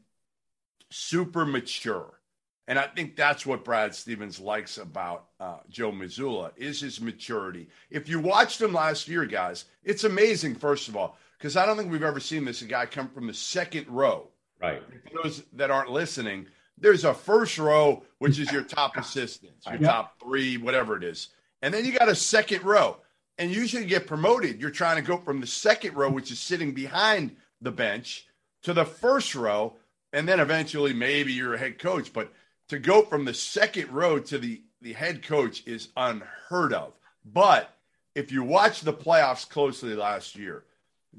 super 0.90 1.44
mature. 1.44 2.20
And 2.68 2.78
I 2.78 2.86
think 2.86 3.16
that's 3.16 3.44
what 3.44 3.64
Brad 3.64 3.94
Stevens 3.94 4.38
likes 4.38 4.78
about 4.78 5.26
uh, 5.40 5.58
Joe 5.68 5.90
Mazzulla 5.90 6.52
is 6.56 6.80
his 6.80 7.00
maturity. 7.00 7.68
If 7.90 8.08
you 8.08 8.20
watched 8.20 8.60
him 8.60 8.72
last 8.72 9.08
year, 9.08 9.24
guys, 9.24 9.64
it's 9.82 10.04
amazing. 10.04 10.54
First 10.54 10.86
of 10.88 10.96
all, 10.96 11.18
because 11.36 11.56
I 11.56 11.66
don't 11.66 11.76
think 11.76 11.90
we've 11.90 12.02
ever 12.02 12.20
seen 12.20 12.44
this 12.44 12.62
a 12.62 12.66
guy 12.66 12.86
come 12.86 13.08
from 13.08 13.26
the 13.26 13.34
second 13.34 13.88
row. 13.88 14.28
Right. 14.62 14.82
For 15.10 15.22
those 15.22 15.42
that 15.54 15.70
aren't 15.70 15.90
listening, 15.90 16.46
there's 16.80 17.04
a 17.04 17.14
first 17.14 17.58
row, 17.58 18.02
which 18.18 18.38
is 18.38 18.50
your 18.50 18.62
top 18.62 18.96
assistants, 18.96 19.66
your 19.66 19.76
Yeah. 19.80 19.88
top 19.88 20.20
three, 20.22 20.56
whatever 20.56 20.96
it 20.96 21.04
is, 21.04 21.28
and 21.62 21.72
then 21.72 21.84
you 21.84 21.92
got 21.92 22.08
a 22.08 22.14
second 22.14 22.64
row. 22.64 22.96
And 23.38 23.50
usually, 23.50 23.84
you 23.84 23.88
get 23.88 24.06
promoted. 24.06 24.60
You're 24.60 24.68
trying 24.70 24.96
to 24.96 25.02
go 25.02 25.16
from 25.16 25.40
the 25.40 25.46
second 25.46 25.94
row, 25.94 26.10
which 26.10 26.30
is 26.30 26.38
sitting 26.38 26.72
behind 26.72 27.36
the 27.62 27.70
bench, 27.70 28.26
to 28.64 28.74
the 28.74 28.84
first 28.84 29.34
row, 29.34 29.76
and 30.12 30.28
then 30.28 30.40
eventually 30.40 30.92
maybe 30.92 31.32
you're 31.32 31.54
a 31.54 31.58
head 31.58 31.78
coach. 31.78 32.12
But 32.12 32.30
to 32.68 32.78
go 32.78 33.00
from 33.02 33.24
the 33.24 33.32
second 33.32 33.90
row 33.92 34.18
to 34.18 34.38
the 34.38 34.60
the 34.82 34.92
head 34.92 35.22
coach 35.22 35.62
is 35.66 35.88
unheard 35.96 36.72
of. 36.74 36.92
But 37.24 37.74
if 38.14 38.30
you 38.32 38.42
watch 38.42 38.80
the 38.82 38.92
playoffs 38.92 39.48
closely 39.48 39.94
last 39.94 40.36
year, 40.36 40.64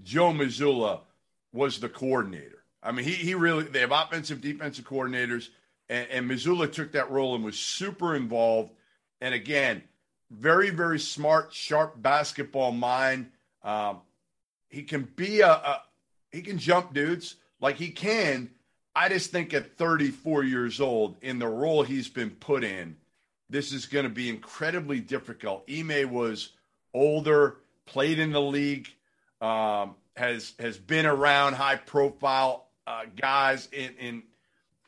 Joe 0.04 0.32
Mazzulla 0.32 1.02
was 1.54 1.80
the 1.80 1.90
coordinator. 1.90 2.61
I 2.84 2.92
mean, 2.92 3.06
he 3.06 3.14
he 3.14 3.36
really 3.36 3.64
they 3.64 3.80
have 3.80 3.92
offensive, 3.92 4.42
defensive 4.42 4.86
coordinators, 4.86 5.50
and, 5.90 6.08
and 6.10 6.30
Mazzulla 6.30 6.72
took 6.72 6.94
that 6.94 7.12
role 7.12 7.36
and 7.36 7.44
was 7.44 7.60
super 7.60 8.16
involved. 8.16 8.72
And 9.20 9.34
again, 9.34 9.84
very 10.32 10.70
very 10.70 11.00
smart, 11.00 11.54
sharp 11.54 12.02
basketball 12.02 12.72
mind. 12.72 13.32
Um, 13.64 14.02
he 14.70 14.84
can 14.84 15.04
be 15.16 15.42
a, 15.42 15.52
a 15.52 15.82
he 16.32 16.42
can 16.42 16.58
jump 16.58 16.94
dudes 16.94 17.36
like 17.60 17.76
he 17.76 17.90
can. 17.90 18.50
I 18.96 19.08
just 19.10 19.32
think 19.32 19.54
at 19.54 19.78
34 19.78 20.44
years 20.44 20.82
old, 20.82 21.16
in 21.22 21.40
the 21.40 21.48
role 21.48 21.84
he's 21.84 22.10
been 22.10 22.32
put 22.32 22.64
in, 22.64 22.98
this 23.50 23.72
is 23.72 23.86
going 23.86 24.04
to 24.04 24.10
be 24.10 24.30
incredibly 24.30 25.00
difficult. 25.00 25.64
Ime 25.70 26.12
was 26.12 26.50
older, 26.94 27.58
played 27.86 28.20
in 28.20 28.32
the 28.32 28.42
league, 28.42 28.90
um, 29.40 29.96
has 30.16 30.54
has 30.60 30.78
been 30.78 31.06
around 31.06 31.54
high 31.54 31.76
profile 31.76 32.68
uh, 32.92 33.06
guys 33.16 33.70
in, 33.72 33.94
in 34.00 34.24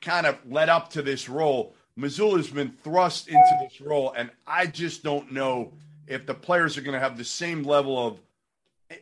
kind 0.01 0.25
of 0.25 0.37
led 0.49 0.69
up 0.69 0.89
to 0.91 1.01
this 1.01 1.29
role. 1.29 1.73
Mazzulla's 1.97 2.49
been 2.49 2.71
thrust 2.83 3.27
into 3.27 3.57
this 3.61 3.79
role, 3.79 4.13
and 4.17 4.29
I 4.45 4.65
just 4.65 5.03
don't 5.03 5.31
know 5.31 5.71
if 6.07 6.25
the 6.25 6.33
players 6.33 6.77
are 6.77 6.81
going 6.81 6.95
to 6.95 6.99
have 6.99 7.17
the 7.17 7.23
same 7.23 7.63
level 7.63 8.07
of 8.07 8.19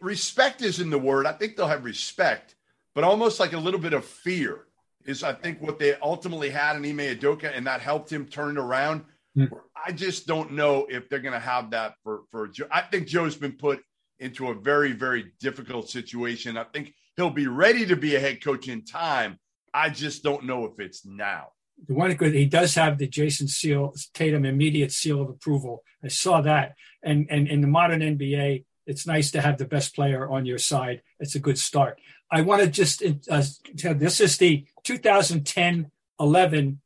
respect. 0.02 0.62
Isn't 0.62 0.90
the 0.90 1.00
word? 1.00 1.26
I 1.26 1.32
think 1.32 1.56
they'll 1.56 1.68
have 1.68 1.86
respect, 1.86 2.56
but 2.94 3.04
almost 3.04 3.40
like 3.40 3.54
a 3.54 3.58
little 3.58 3.80
bit 3.80 3.94
of 3.94 4.06
fear 4.06 4.66
is 5.06 5.24
I 5.24 5.34
think 5.34 5.62
what 5.62 5.80
they 5.80 5.96
ultimately 5.96 6.50
had 6.50 6.76
in 6.76 6.86
Ime 6.86 7.16
Udoka, 7.18 7.56
and 7.56 7.66
that 7.66 7.82
helped 7.82 8.12
him 8.12 8.26
turn 8.26 8.58
it 8.58 8.60
around. 8.60 9.04
Hmm. 9.36 9.46
I 9.84 9.94
just 9.94 10.28
don't 10.28 10.52
know 10.52 10.86
if 10.90 11.10
they're 11.10 11.20
going 11.20 11.34
to 11.34 11.40
have 11.40 11.72
that 11.72 11.96
for 12.04 12.22
for 12.30 12.48
Joe. 12.48 12.68
I 12.70 12.82
think 12.82 13.08
Joe's 13.08 13.38
been 13.38 13.54
put 13.54 13.84
into 14.20 14.50
a 14.50 14.54
very 14.54 14.92
very 14.92 15.32
difficult 15.40 15.90
situation. 15.90 16.58
I 16.58 16.66
think 16.66 16.94
he'll 17.18 17.30
be 17.30 17.48
ready 17.48 17.86
to 17.88 17.96
be 17.96 18.16
a 18.16 18.20
head 18.20 18.44
coach 18.44 18.68
in 18.68 18.84
time. 18.84 19.40
I 19.74 19.90
just 19.90 20.24
don't 20.24 20.46
know 20.46 20.66
if 20.66 20.80
it's 20.80 21.06
now. 21.06 21.50
The 21.88 21.94
one 21.94 22.14
good 22.14 22.34
he 22.34 22.46
does 22.46 22.76
have 22.76 22.98
the 22.98 23.08
Jayson 23.08 23.48
Seal 23.48 23.94
Tatum 24.14 24.46
immediate 24.46 24.92
seal 24.92 25.22
of 25.22 25.30
approval. 25.30 25.84
I 26.04 26.10
saw 26.10 26.42
that, 26.42 26.76
and 27.02 27.28
and 27.30 27.48
in 27.48 27.62
the 27.62 27.68
modern 27.68 28.02
NBA, 28.02 28.66
it's 28.86 29.08
nice 29.08 29.32
to 29.32 29.42
have 29.42 29.58
the 29.58 29.66
best 29.66 29.96
player 29.96 30.30
on 30.30 30.46
your 30.46 30.60
side. 30.60 31.02
It's 31.20 31.36
a 31.36 31.40
good 31.40 31.58
start. 31.58 32.00
I 32.30 32.42
want 32.42 32.62
to 32.62 32.68
just 32.68 33.04
uh, 33.04 33.44
tell 33.78 33.96
this 33.96 34.22
is 34.22 34.38
the 34.38 34.66
2010-11 34.86 36.78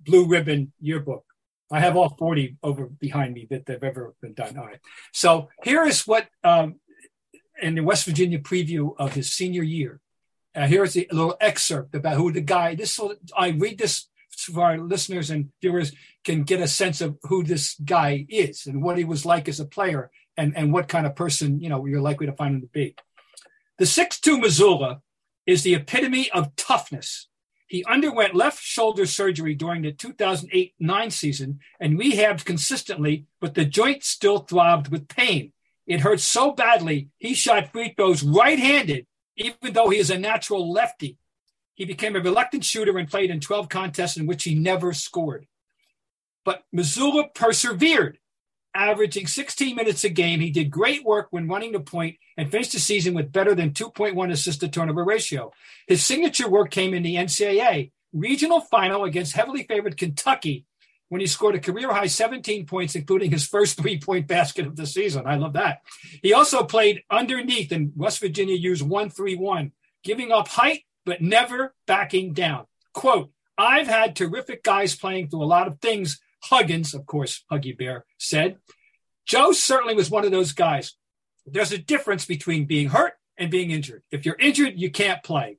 Blue 0.00 0.26
Ribbon 0.26 0.72
yearbook. 0.80 1.24
I 1.70 1.80
have 1.80 1.96
all 1.96 2.10
40 2.10 2.58
over 2.62 2.86
behind 2.86 3.32
me 3.32 3.46
that 3.48 3.64
they've 3.64 3.82
ever 3.82 4.14
been 4.20 4.34
done. 4.34 4.58
All 4.58 4.66
right. 4.66 4.80
So 5.12 5.48
here 5.62 5.84
is 5.84 6.06
what 6.06 6.28
um, 6.44 6.76
in 7.62 7.74
the 7.76 7.82
West 7.82 8.04
Virginia 8.04 8.38
preview 8.38 8.94
of 8.98 9.14
his 9.14 9.32
senior 9.32 9.62
year. 9.62 10.00
Uh, 10.54 10.66
here's 10.66 10.96
a 10.96 11.06
little 11.10 11.36
excerpt 11.40 11.94
about 11.94 12.16
who 12.16 12.30
the 12.32 12.40
guy. 12.40 12.74
This 12.74 13.00
I 13.36 13.50
read 13.50 13.78
this 13.78 14.08
so 14.30 14.60
our 14.60 14.78
listeners 14.78 15.30
and 15.30 15.50
viewers 15.60 15.92
can 16.24 16.42
get 16.42 16.60
a 16.60 16.68
sense 16.68 17.00
of 17.00 17.18
who 17.24 17.44
this 17.44 17.76
guy 17.84 18.26
is 18.28 18.66
and 18.66 18.82
what 18.82 18.98
he 18.98 19.04
was 19.04 19.24
like 19.24 19.48
as 19.48 19.60
a 19.60 19.64
player 19.64 20.10
and, 20.36 20.56
and 20.56 20.72
what 20.72 20.88
kind 20.88 21.06
of 21.06 21.14
person 21.14 21.60
you 21.60 21.68
know 21.68 21.86
you're 21.86 22.00
likely 22.00 22.26
to 22.26 22.32
find 22.32 22.56
him 22.56 22.60
to 22.60 22.66
be. 22.68 22.94
The 23.78 23.84
6'2 23.84 24.42
Mazzulla 24.42 25.00
is 25.46 25.62
the 25.62 25.74
epitome 25.74 26.30
of 26.30 26.54
toughness. 26.56 27.28
He 27.66 27.84
underwent 27.84 28.34
left 28.34 28.62
shoulder 28.62 29.06
surgery 29.06 29.54
during 29.54 29.82
the 29.82 29.92
2008 29.92 30.74
9 30.78 31.10
season 31.10 31.60
and 31.80 31.98
rehabbed 31.98 32.44
consistently, 32.44 33.26
but 33.40 33.54
the 33.54 33.64
joint 33.64 34.04
still 34.04 34.40
throbbed 34.40 34.88
with 34.88 35.08
pain. 35.08 35.52
It 35.86 36.00
hurt 36.00 36.20
so 36.20 36.52
badly, 36.52 37.08
he 37.18 37.34
shot 37.34 37.72
free 37.72 37.94
throws 37.96 38.22
right 38.22 38.58
handed, 38.58 39.06
even 39.36 39.72
though 39.72 39.90
he 39.90 39.98
is 39.98 40.10
a 40.10 40.18
natural 40.18 40.70
lefty. 40.70 41.18
He 41.74 41.84
became 41.84 42.14
a 42.16 42.20
reluctant 42.20 42.64
shooter 42.64 42.96
and 42.98 43.10
played 43.10 43.30
in 43.30 43.40
12 43.40 43.68
contests 43.68 44.16
in 44.16 44.26
which 44.26 44.44
he 44.44 44.54
never 44.54 44.92
scored. 44.92 45.46
But 46.44 46.62
Mazzulla 46.74 47.34
persevered, 47.34 48.18
averaging 48.74 49.26
16 49.26 49.76
minutes 49.76 50.04
a 50.04 50.08
game. 50.08 50.40
He 50.40 50.50
did 50.50 50.70
great 50.70 51.04
work 51.04 51.28
when 51.30 51.48
running 51.48 51.72
the 51.72 51.80
point 51.80 52.16
and 52.36 52.50
finished 52.50 52.72
the 52.72 52.80
season 52.80 53.14
with 53.14 53.32
better 53.32 53.54
than 53.54 53.72
2.1 53.72 54.30
assist 54.30 54.60
to 54.60 54.68
turnover 54.68 55.04
ratio. 55.04 55.52
His 55.86 56.04
signature 56.04 56.48
work 56.48 56.70
came 56.70 56.94
in 56.94 57.02
the 57.02 57.16
NCAA 57.16 57.90
regional 58.12 58.60
final 58.60 59.04
against 59.04 59.34
heavily 59.34 59.64
favored 59.64 59.96
Kentucky, 59.96 60.66
when 61.12 61.20
he 61.20 61.26
scored 61.26 61.54
a 61.54 61.60
career 61.60 61.92
high 61.92 62.06
17 62.06 62.64
points, 62.64 62.94
including 62.94 63.30
his 63.30 63.46
first 63.46 63.76
three 63.78 64.00
point 64.00 64.26
basket 64.26 64.66
of 64.66 64.76
the 64.76 64.86
season. 64.86 65.26
I 65.26 65.36
love 65.36 65.52
that. 65.52 65.82
He 66.22 66.32
also 66.32 66.64
played 66.64 67.02
underneath, 67.10 67.70
and 67.70 67.92
West 67.94 68.18
Virginia 68.18 68.56
used 68.56 68.80
1 68.80 69.10
3 69.10 69.36
1, 69.36 69.72
giving 70.02 70.32
up 70.32 70.48
height, 70.48 70.84
but 71.04 71.20
never 71.20 71.74
backing 71.86 72.32
down. 72.32 72.64
Quote, 72.94 73.30
I've 73.58 73.88
had 73.88 74.16
terrific 74.16 74.62
guys 74.62 74.96
playing 74.96 75.28
through 75.28 75.42
a 75.42 75.44
lot 75.44 75.68
of 75.68 75.80
things. 75.80 76.18
Huggins, 76.44 76.94
of 76.94 77.04
course, 77.04 77.44
Huggy 77.52 77.76
Bear 77.76 78.06
said. 78.16 78.56
Joe 79.26 79.52
certainly 79.52 79.94
was 79.94 80.08
one 80.08 80.24
of 80.24 80.30
those 80.30 80.52
guys. 80.52 80.94
There's 81.44 81.72
a 81.72 81.78
difference 81.78 82.24
between 82.24 82.64
being 82.64 82.88
hurt 82.88 83.12
and 83.36 83.50
being 83.50 83.70
injured. 83.70 84.02
If 84.10 84.24
you're 84.24 84.36
injured, 84.40 84.80
you 84.80 84.90
can't 84.90 85.22
play. 85.22 85.58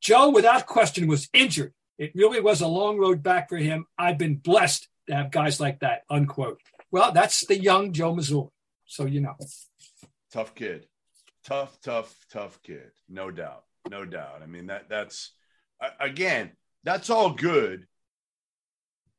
Joe, 0.00 0.30
without 0.30 0.66
question, 0.66 1.08
was 1.08 1.28
injured. 1.32 1.74
It 1.98 2.12
really 2.14 2.40
was 2.40 2.60
a 2.60 2.66
long 2.66 2.98
road 2.98 3.22
back 3.22 3.48
for 3.48 3.56
him. 3.56 3.86
I've 3.98 4.18
been 4.18 4.36
blessed 4.36 4.88
to 5.08 5.14
have 5.14 5.30
guys 5.30 5.60
like 5.60 5.80
that, 5.80 6.02
unquote. 6.10 6.60
Well, 6.90 7.12
that's 7.12 7.46
the 7.46 7.58
young 7.58 7.92
Joe 7.92 8.14
Mazzulla. 8.14 8.50
So, 8.86 9.06
you 9.06 9.20
know. 9.20 9.34
Tough 10.32 10.54
kid. 10.54 10.86
Tough, 11.44 11.78
tough, 11.82 12.14
tough 12.32 12.60
kid. 12.62 12.90
No 13.08 13.30
doubt. 13.30 13.64
No 13.88 14.04
doubt. 14.04 14.40
I 14.42 14.46
mean, 14.46 14.66
that 14.66 14.88
that's, 14.88 15.32
again, 16.00 16.52
that's 16.84 17.10
all 17.10 17.30
good. 17.30 17.86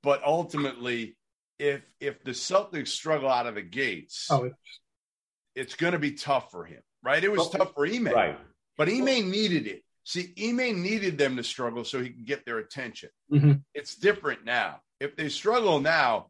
But 0.04 0.24
ultimately, 0.24 1.18
if 1.58 1.82
if 2.00 2.24
the 2.24 2.32
Celtics 2.32 2.90
struggle 2.90 3.30
out 3.30 3.48
of 3.48 3.56
the 3.56 3.62
gates, 3.62 4.28
oh, 4.30 4.44
it's, 4.44 4.80
it's 5.56 5.76
going 5.76 5.94
to 5.94 6.00
be 6.00 6.12
tough 6.12 6.52
for 6.52 6.66
him, 6.66 6.82
right? 7.02 7.24
It 7.24 7.32
was 7.32 7.40
well, 7.40 7.50
tough 7.50 7.74
for 7.74 7.88
Ime, 7.88 8.08
right? 8.08 8.38
But 8.78 8.90
Ime 8.90 9.32
needed 9.32 9.68
it. 9.68 9.84
See, 10.08 10.34
Ime 10.39 10.84
needed 10.84 11.18
them 11.18 11.36
to 11.36 11.44
struggle 11.44 11.84
so 11.84 12.00
he 12.00 12.12
could 12.12 12.28
get 12.28 12.46
their 12.46 12.60
attention. 12.60 13.10
Mm-hmm. 13.34 13.54
It's 13.74 13.96
different 13.96 14.46
now. 14.46 14.82
If 15.00 15.15
they 15.15 15.30
struggle 15.30 15.80
now, 15.80 16.28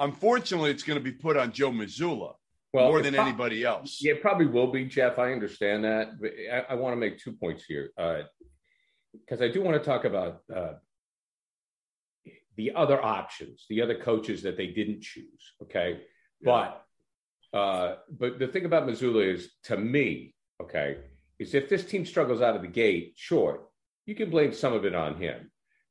unfortunately, 0.00 0.72
it's 0.72 0.82
going 0.82 0.98
to 0.98 1.04
be 1.04 1.12
put 1.12 1.36
on 1.36 1.52
Joe 1.52 1.70
Mazzulla 1.70 2.34
well, 2.72 2.88
more 2.88 3.00
than 3.00 3.14
pro- 3.14 3.22
anybody 3.22 3.62
else. 3.62 4.00
Yeah, 4.02 4.14
it 4.14 4.22
probably 4.22 4.46
will 4.46 4.72
be, 4.72 4.86
Jeff. 4.86 5.20
I 5.20 5.32
understand 5.32 5.84
that. 5.84 6.20
But 6.20 6.32
I, 6.52 6.72
I 6.72 6.74
want 6.74 6.94
to 6.94 6.96
make 6.96 7.20
two 7.20 7.32
points 7.32 7.64
here 7.64 7.92
because 7.96 9.40
uh, 9.40 9.44
I 9.44 9.48
do 9.52 9.62
want 9.62 9.80
to 9.80 9.88
talk 9.88 10.04
about 10.04 10.40
uh, 10.54 10.72
the 12.56 12.72
other 12.74 13.00
options, 13.00 13.66
the 13.70 13.82
other 13.82 13.94
coaches 13.94 14.42
that 14.42 14.56
they 14.56 14.66
didn't 14.66 15.02
choose. 15.02 15.54
Okay. 15.62 16.00
Yeah. 16.40 16.72
But, 17.52 17.56
uh, 17.56 17.94
but 18.10 18.40
the 18.40 18.48
thing 18.48 18.64
about 18.64 18.88
Mazzulla 18.88 19.32
is, 19.32 19.48
to 19.64 19.76
me, 19.76 20.34
okay, 20.60 20.98
is 21.38 21.54
if 21.54 21.68
this 21.68 21.84
team 21.84 22.06
struggles 22.06 22.40
out 22.40 22.56
of 22.56 22.62
the 22.62 22.68
gate, 22.68 23.14
sure, 23.16 23.68
you 24.06 24.14
can 24.14 24.30
blame 24.30 24.52
some 24.52 24.72
of 24.72 24.84
it 24.84 24.94
on 24.94 25.16
him. 25.16 25.50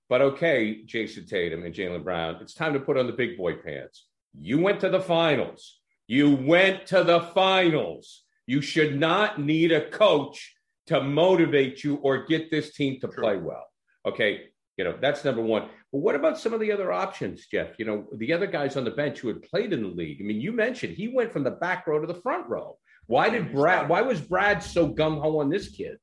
But 0.10 0.22
okay, 0.22 0.84
Jayson 0.86 1.28
Tatum 1.28 1.64
and 1.64 1.74
Jaylen 1.74 2.04
Brown, 2.04 2.38
it's 2.42 2.54
time 2.54 2.74
to 2.74 2.80
put 2.80 2.98
on 2.98 3.08
the 3.08 3.14
big 3.14 3.38
boy 3.38 3.56
pants. 3.56 4.08
You 4.40 4.60
went 4.60 4.80
to 4.82 4.90
the 4.90 5.02
finals. 5.02 5.80
You 6.08 6.36
went 6.36 6.86
to 6.88 7.04
the 7.04 7.22
finals. 7.22 8.24
You 8.46 8.62
should 8.62 9.00
not 9.00 9.40
need 9.40 9.72
a 9.72 9.90
coach 9.90 10.56
to 10.88 11.02
motivate 11.02 11.84
you 11.84 11.96
or 11.96 12.26
get 12.26 12.52
this 12.52 12.74
team 12.76 13.00
to 13.02 13.08
play 13.08 13.38
well. 13.38 13.66
Okay. 14.06 14.50
You 14.78 14.84
know, 14.84 14.98
that's 15.02 15.24
number 15.24 15.42
one. 15.42 15.70
But 15.92 16.00
what 16.00 16.16
about 16.16 16.38
some 16.38 16.54
of 16.54 16.60
the 16.60 16.72
other 16.72 16.92
options, 16.92 17.48
Jeff? 17.48 17.80
You 17.80 17.86
know, 17.86 18.08
the 18.14 18.34
other 18.34 18.48
guys 18.48 18.76
on 18.76 18.84
the 18.84 18.92
bench 18.92 19.20
who 19.20 19.30
had 19.30 19.42
played 19.42 19.72
in 19.72 19.82
the 19.82 19.88
league. 19.88 20.18
I 20.20 20.26
mean, 20.26 20.42
you 20.42 20.52
mentioned 20.52 20.94
he 20.94 21.08
went 21.08 21.32
from 21.32 21.44
the 21.44 21.52
back 21.52 21.88
row 21.88 22.00
to 22.00 22.08
the 22.08 22.22
front 22.22 22.50
row. 22.50 22.78
Why 23.08 23.30
did 23.30 23.52
Brad? 23.52 23.90
Why 23.90 24.02
was 24.02 24.22
Brad 24.22 24.64
so 24.64 24.94
gung 24.94 25.22
ho 25.22 25.40
on 25.40 25.50
this 25.50 25.70
kid? 25.70 25.98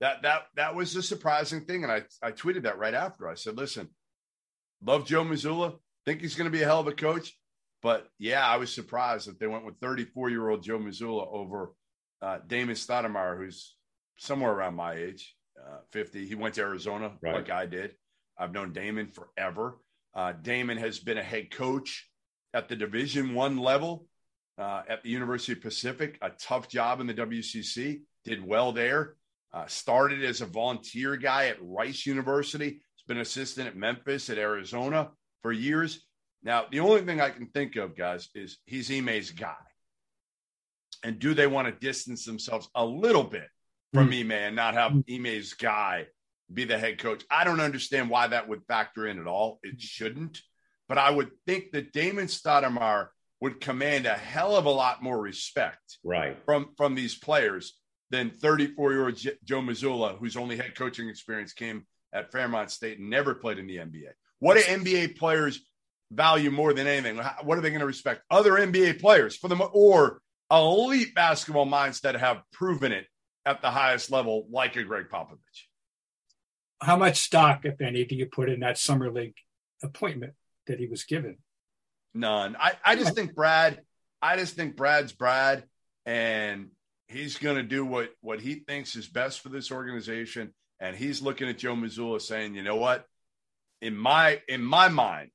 That 0.00 0.22
that 0.22 0.42
that 0.56 0.74
was 0.74 0.94
a 0.96 1.02
surprising 1.02 1.64
thing, 1.64 1.82
and 1.82 1.92
I 1.92 2.02
I 2.22 2.32
tweeted 2.32 2.62
that 2.64 2.78
right 2.78 2.94
after. 2.94 3.28
I 3.28 3.34
said, 3.34 3.56
"Listen, 3.56 3.88
love 4.82 5.06
Joe 5.06 5.24
Mazzulla. 5.24 5.78
Think 6.04 6.20
he's 6.20 6.34
going 6.34 6.50
to 6.50 6.56
be 6.56 6.62
a 6.62 6.66
hell 6.66 6.80
of 6.80 6.86
a 6.86 6.92
coach, 6.92 7.32
but 7.82 8.08
yeah, 8.18 8.46
I 8.46 8.56
was 8.56 8.72
surprised 8.72 9.28
that 9.28 9.40
they 9.40 9.46
went 9.46 9.64
with 9.64 9.78
34 9.80 10.30
year 10.30 10.48
old 10.48 10.62
Joe 10.62 10.78
Mazzulla 10.78 11.26
over 11.32 11.72
uh, 12.22 12.38
Damon 12.46 12.76
Stoudemire, 12.76 13.36
who's 13.36 13.76
somewhere 14.18 14.52
around 14.52 14.74
my 14.74 14.94
age, 14.94 15.34
uh, 15.58 15.78
50. 15.92 16.26
He 16.26 16.34
went 16.34 16.54
to 16.54 16.62
Arizona 16.62 17.12
right. 17.22 17.34
like 17.34 17.50
I 17.50 17.66
did. 17.66 17.92
I've 18.38 18.52
known 18.52 18.72
Damon 18.72 19.08
forever. 19.08 19.78
Uh, 20.14 20.32
Damon 20.32 20.78
has 20.78 20.98
been 20.98 21.18
a 21.18 21.22
head 21.22 21.50
coach 21.50 22.08
at 22.54 22.68
the 22.68 22.76
Division 22.76 23.34
One 23.34 23.58
level 23.58 24.06
uh, 24.58 24.82
at 24.88 25.02
the 25.02 25.10
University 25.10 25.52
of 25.52 25.60
Pacific, 25.60 26.18
a 26.22 26.30
tough 26.30 26.68
job 26.68 27.00
in 27.00 27.06
the 27.06 27.14
WCC, 27.14 28.00
did 28.24 28.44
well 28.44 28.72
there. 28.72 29.16
Uh, 29.52 29.66
started 29.66 30.24
as 30.24 30.40
a 30.40 30.46
volunteer 30.46 31.16
guy 31.16 31.46
at 31.46 31.56
Rice 31.60 32.04
University. 32.04 32.66
Has 32.66 33.06
been 33.06 33.18
assistant 33.18 33.68
at 33.68 33.76
Memphis, 33.76 34.28
at 34.28 34.38
Arizona 34.38 35.10
for 35.42 35.52
years. 35.52 36.04
Now, 36.42 36.66
the 36.70 36.80
only 36.80 37.02
thing 37.02 37.20
I 37.20 37.30
can 37.30 37.46
think 37.46 37.76
of, 37.76 37.96
guys, 37.96 38.28
is 38.34 38.58
he's 38.66 38.90
Ime's 38.90 39.30
guy. 39.30 39.54
And 41.04 41.18
do 41.18 41.34
they 41.34 41.46
want 41.46 41.68
to 41.68 41.86
distance 41.86 42.24
themselves 42.24 42.68
a 42.74 42.84
little 42.84 43.24
bit 43.24 43.48
from 43.92 44.10
mm. 44.10 44.20
Ime 44.20 44.32
and 44.32 44.56
not 44.56 44.74
have 44.74 44.92
Ime's 45.08 45.54
guy 45.54 46.06
be 46.52 46.64
the 46.64 46.78
head 46.78 46.98
coach? 46.98 47.24
I 47.30 47.44
don't 47.44 47.60
understand 47.60 48.10
why 48.10 48.28
that 48.28 48.48
would 48.48 48.64
factor 48.66 49.06
in 49.06 49.18
at 49.18 49.26
all. 49.26 49.58
It 49.62 49.80
shouldn't. 49.80 50.40
But 50.88 50.98
I 50.98 51.10
would 51.10 51.30
think 51.46 51.72
that 51.72 51.92
Damon 51.92 52.26
Stoudemire 52.26 53.08
would 53.40 53.60
command 53.60 54.06
a 54.06 54.14
hell 54.14 54.56
of 54.56 54.64
a 54.64 54.70
lot 54.70 55.02
more 55.02 55.20
respect 55.20 55.98
right 56.02 56.38
from 56.44 56.68
from 56.76 56.94
these 56.94 57.14
players 57.14 57.78
than 58.10 58.30
34 58.30 58.92
year 58.92 59.04
old 59.06 59.16
Joe 59.16 59.60
Mazzulla, 59.60 60.18
whose 60.18 60.36
only 60.36 60.56
head 60.56 60.74
coaching 60.74 61.08
experience 61.08 61.52
came 61.52 61.86
at 62.12 62.32
Fairmont 62.32 62.70
State 62.70 62.98
and 62.98 63.10
never 63.10 63.34
played 63.34 63.58
in 63.58 63.66
the 63.66 63.76
NBA. 63.76 64.10
What 64.38 64.54
do 64.54 64.62
NBA 64.62 65.18
players 65.18 65.60
value 66.10 66.50
more 66.50 66.72
than 66.72 66.86
anything? 66.86 67.18
What 67.42 67.58
are 67.58 67.60
they 67.60 67.70
going 67.70 67.80
to 67.80 67.86
respect? 67.86 68.22
Other 68.30 68.52
NBA 68.52 69.00
players 69.00 69.36
for 69.36 69.48
them 69.48 69.62
or 69.72 70.20
elite 70.50 71.14
basketball 71.14 71.64
minds 71.64 72.00
that 72.00 72.14
have 72.14 72.42
proven 72.52 72.92
it 72.92 73.06
at 73.44 73.62
the 73.62 73.70
highest 73.70 74.10
level, 74.10 74.46
like 74.50 74.76
a 74.76 74.84
Gregg 74.84 75.06
Popovich. 75.12 75.38
How 76.80 76.96
much 76.96 77.18
stock, 77.18 77.64
if 77.64 77.80
any, 77.80 78.04
do 78.04 78.14
you 78.14 78.26
put 78.26 78.50
in 78.50 78.60
that 78.60 78.78
summer 78.78 79.10
league 79.10 79.36
appointment 79.82 80.34
that 80.66 80.78
he 80.78 80.86
was 80.86 81.04
given? 81.04 81.38
None. 82.16 82.56
I, 82.58 82.72
I 82.84 82.96
just 82.96 83.14
think 83.14 83.34
Brad, 83.34 83.80
I 84.22 84.36
just 84.36 84.54
think 84.54 84.74
Brad's 84.74 85.12
Brad 85.12 85.64
and 86.06 86.70
he's 87.08 87.36
going 87.36 87.56
to 87.56 87.62
do 87.62 87.84
what, 87.84 88.10
what 88.22 88.40
he 88.40 88.54
thinks 88.54 88.96
is 88.96 89.06
best 89.06 89.40
for 89.40 89.50
this 89.50 89.70
organization. 89.70 90.54
And 90.80 90.96
he's 90.96 91.20
looking 91.20 91.48
at 91.48 91.58
Joe 91.58 91.74
Mazzulla 91.74 92.20
saying, 92.20 92.54
you 92.54 92.62
know 92.62 92.76
what? 92.76 93.04
In 93.82 93.96
my, 93.96 94.40
in 94.48 94.62
my 94.62 94.88
mind, 94.88 95.30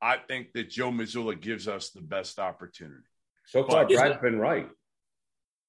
I 0.00 0.16
think 0.16 0.52
that 0.54 0.70
Joe 0.70 0.90
Mazzulla 0.90 1.40
gives 1.40 1.68
us 1.68 1.90
the 1.90 2.02
best 2.02 2.40
opportunity. 2.40 3.06
So 3.46 3.64
far, 3.64 3.86
but, 3.86 3.94
Brad's 3.94 4.20
been 4.20 4.38
right. 4.38 4.68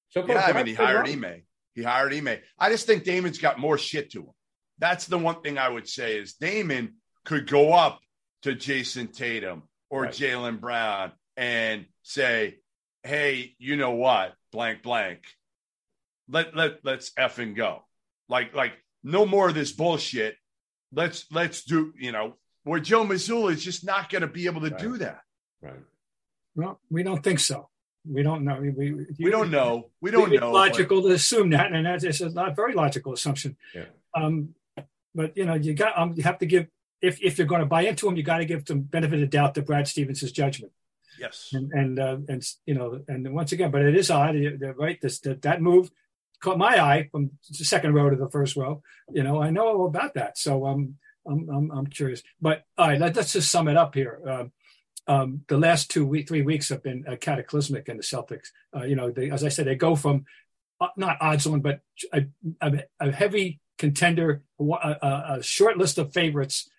So 0.08 0.22
far, 0.22 0.34
yeah, 0.34 0.52
Brad's 0.52 0.56
I 0.56 0.58
mean, 0.58 0.66
he 0.66 0.74
hired 0.74 1.06
right. 1.06 1.12
Ime. 1.12 1.42
He 1.74 1.82
hired 1.84 2.12
Ime. 2.12 2.38
I 2.58 2.70
just 2.70 2.86
think 2.86 3.04
Damon's 3.04 3.38
got 3.38 3.60
more 3.60 3.78
shit 3.78 4.10
to 4.12 4.20
him. 4.22 4.32
That's 4.78 5.06
the 5.06 5.18
one 5.18 5.42
thing 5.42 5.58
I 5.58 5.68
would 5.68 5.88
say 5.88 6.18
is 6.18 6.34
Damon 6.34 6.94
could 7.24 7.48
go 7.48 7.72
up 7.72 8.00
to 8.42 8.54
Jayson 8.54 9.12
Tatum 9.12 9.62
or 9.90 10.02
right. 10.02 10.12
Jaylen 10.12 10.60
Brown 10.60 11.12
and 11.36 11.86
say, 12.02 12.58
hey, 13.02 13.54
you 13.58 13.76
know 13.76 13.92
what, 13.92 14.34
blank, 14.52 14.82
blank, 14.82 15.20
let 16.28 16.56
let 16.56 16.84
let's 16.84 17.10
effing 17.18 17.54
go. 17.54 17.84
Like 18.28 18.54
like 18.54 18.72
no 19.02 19.26
more 19.26 19.48
of 19.48 19.54
this 19.54 19.72
bullshit. 19.72 20.36
Let's 20.92 21.26
let's 21.30 21.64
do 21.64 21.92
you 21.98 22.12
know 22.12 22.36
where 22.64 22.80
Joe 22.80 23.04
Mazzulla 23.04 23.52
is 23.52 23.62
just 23.62 23.84
not 23.84 24.10
going 24.10 24.22
to 24.22 24.28
be 24.28 24.46
able 24.46 24.62
to 24.62 24.70
right. 24.70 24.78
do 24.78 24.96
that. 24.98 25.20
Right. 25.60 25.74
Well, 26.56 26.80
we 26.90 27.02
don't 27.02 27.22
think 27.22 27.40
so. 27.40 27.68
We 28.06 28.22
don't 28.22 28.44
know. 28.44 28.58
We, 28.60 28.70
we, 28.70 29.06
we 29.18 29.30
don't 29.30 29.50
know. 29.50 29.90
We 30.00 30.10
don't 30.10 30.30
know. 30.30 30.34
It's 30.34 30.44
logical 30.44 31.02
but... 31.02 31.08
to 31.08 31.14
assume 31.14 31.50
that, 31.50 31.72
and 31.72 31.86
that 31.86 32.04
is 32.04 32.20
a 32.20 32.30
not 32.30 32.54
very 32.54 32.74
logical 32.74 33.12
assumption. 33.12 33.56
Yeah. 33.74 33.84
Um, 34.14 34.54
but 35.14 35.36
you 35.36 35.46
know, 35.46 35.54
you 35.54 35.74
got 35.74 35.98
um, 35.98 36.12
you 36.16 36.22
have 36.22 36.38
to 36.38 36.46
give 36.46 36.66
if 37.04 37.22
if 37.22 37.38
you're 37.38 37.46
going 37.46 37.60
to 37.60 37.66
buy 37.66 37.82
into 37.82 38.08
him, 38.08 38.16
you 38.16 38.22
got 38.22 38.38
to 38.38 38.44
give 38.44 38.64
some 38.66 38.80
benefit 38.80 39.22
of 39.22 39.30
doubt 39.30 39.54
to 39.54 39.62
Brad 39.62 39.86
Stevens' 39.86 40.32
judgment. 40.32 40.72
Yes, 41.18 41.50
and 41.52 41.70
and 41.72 41.98
uh, 41.98 42.18
and 42.28 42.42
you 42.66 42.74
know, 42.74 43.00
and 43.06 43.32
once 43.34 43.52
again, 43.52 43.70
but 43.70 43.82
it 43.82 43.96
is 43.96 44.10
odd, 44.10 44.36
right? 44.76 45.00
This 45.00 45.20
that, 45.20 45.42
that 45.42 45.62
move 45.62 45.90
caught 46.40 46.58
my 46.58 46.78
eye 46.78 47.08
from 47.10 47.30
the 47.48 47.64
second 47.64 47.94
row 47.94 48.10
to 48.10 48.16
the 48.16 48.28
first 48.30 48.56
row. 48.56 48.82
You 49.12 49.22
know, 49.22 49.40
I 49.40 49.50
know 49.50 49.66
all 49.66 49.86
about 49.86 50.14
that, 50.14 50.38
so 50.38 50.66
um, 50.66 50.96
I'm 51.26 51.48
I'm, 51.48 51.70
I'm 51.70 51.86
curious. 51.86 52.22
But 52.40 52.64
all 52.76 52.88
right, 52.88 53.00
let, 53.00 53.16
us 53.16 53.32
just 53.32 53.50
sum 53.50 53.68
it 53.68 53.76
up 53.76 53.94
here. 53.94 54.20
Uh, 54.28 54.44
um, 55.06 55.42
the 55.48 55.58
last 55.58 55.90
two 55.90 56.06
week, 56.06 56.28
three 56.28 56.42
weeks 56.42 56.70
have 56.70 56.82
been 56.82 57.04
uh, 57.06 57.16
cataclysmic 57.16 57.88
in 57.88 57.98
the 57.98 58.02
Celtics. 58.02 58.48
Uh, 58.74 58.84
you 58.84 58.96
know, 58.96 59.10
they, 59.10 59.30
as 59.30 59.44
I 59.44 59.48
said, 59.48 59.66
they 59.66 59.74
go 59.74 59.94
from 59.94 60.24
uh, 60.80 60.88
not 60.96 61.18
odds 61.20 61.46
on, 61.46 61.60
but 61.60 61.80
a, 62.12 62.24
a, 62.60 62.84
a 63.00 63.12
heavy 63.12 63.60
contender, 63.78 64.42
a, 64.58 65.36
a, 65.38 65.42
short 65.42 65.76
list 65.76 65.98
of 65.98 66.12
favorites 66.12 66.70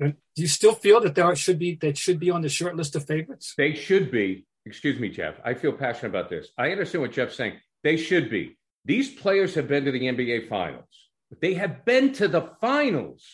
do 0.00 0.14
you 0.36 0.46
still 0.46 0.74
feel 0.74 1.00
that 1.00 1.14
there 1.14 1.34
should 1.34 1.58
be 1.58 1.74
that 1.76 1.98
should 1.98 2.20
be 2.20 2.30
on 2.30 2.42
the 2.42 2.48
short 2.48 2.76
list 2.76 2.96
of 2.96 3.06
favorites? 3.06 3.54
They 3.56 3.74
should 3.74 4.10
be. 4.10 4.46
Excuse 4.64 4.98
me, 5.00 5.08
Jeff. 5.08 5.36
I 5.44 5.54
feel 5.54 5.72
passionate 5.72 6.10
about 6.10 6.28
this. 6.28 6.48
I 6.58 6.70
understand 6.70 7.02
what 7.02 7.12
Jeff's 7.12 7.36
saying. 7.36 7.54
They 7.82 7.96
should 7.96 8.30
be. 8.30 8.56
These 8.84 9.14
players 9.14 9.54
have 9.54 9.68
been 9.68 9.84
to 9.84 9.92
the 9.92 10.02
NBA 10.02 10.48
finals. 10.48 10.84
They 11.40 11.54
have 11.54 11.84
been 11.84 12.12
to 12.14 12.28
the 12.28 12.50
finals. 12.60 13.24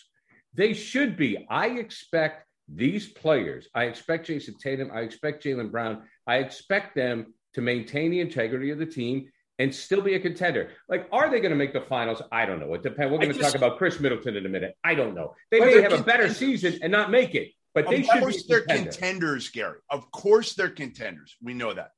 They 0.55 0.73
should 0.73 1.17
be. 1.17 1.47
I 1.49 1.69
expect 1.69 2.47
these 2.69 3.09
players, 3.09 3.69
I 3.75 3.85
expect 3.85 4.29
Jayson 4.29 4.55
Tatum, 4.59 4.91
I 4.93 5.01
expect 5.01 5.45
Jaylen 5.45 5.71
Brown, 5.71 6.05
I 6.27 6.37
expect 6.37 6.95
them 6.95 7.35
to 7.55 7.61
maintain 7.61 8.11
the 8.11 8.21
integrity 8.21 8.71
of 8.71 8.79
the 8.79 8.87
team 8.87 9.31
and 9.59 9.75
still 9.75 10.01
be 10.01 10.15
a 10.15 10.21
contender. 10.21 10.71
Like, 10.89 11.09
are 11.13 11.31
they 11.31 11.41
going 11.41 11.51
to 11.51 11.57
make 11.57 11.73
the 11.73 11.81
finals? 11.81 12.21
I 12.33 12.47
don't 12.47 12.61
know. 12.61 12.75
It 12.75 12.83
depends. 12.83 13.13
We're 13.13 13.19
going 13.19 13.33
to 13.33 13.39
talk 13.39 13.55
about 13.55 13.79
Khris 13.79 14.01
Middleton 14.01 14.37
in 14.37 14.47
a 14.47 14.49
minute. 14.49 14.77
I 14.83 14.95
don't 14.95 15.15
know. 15.15 15.35
They 15.51 15.61
may 15.61 15.81
have 15.83 15.93
a 15.93 16.03
better 16.03 16.33
season 16.33 16.79
and 16.83 16.91
not 16.91 17.11
make 17.11 17.35
it, 17.35 17.53
but 17.73 17.89
they 17.89 18.03
should. 18.03 18.17
Of 18.17 18.21
course, 18.21 18.47
they're 18.47 18.61
contender. 18.61 18.91
contenders, 18.91 19.49
Gary. 19.51 19.79
Of 19.91 20.11
course 20.11 20.55
they're 20.55 20.71
contenders. 20.71 21.37
We 21.43 21.55
know 21.55 21.73
that. 21.73 21.91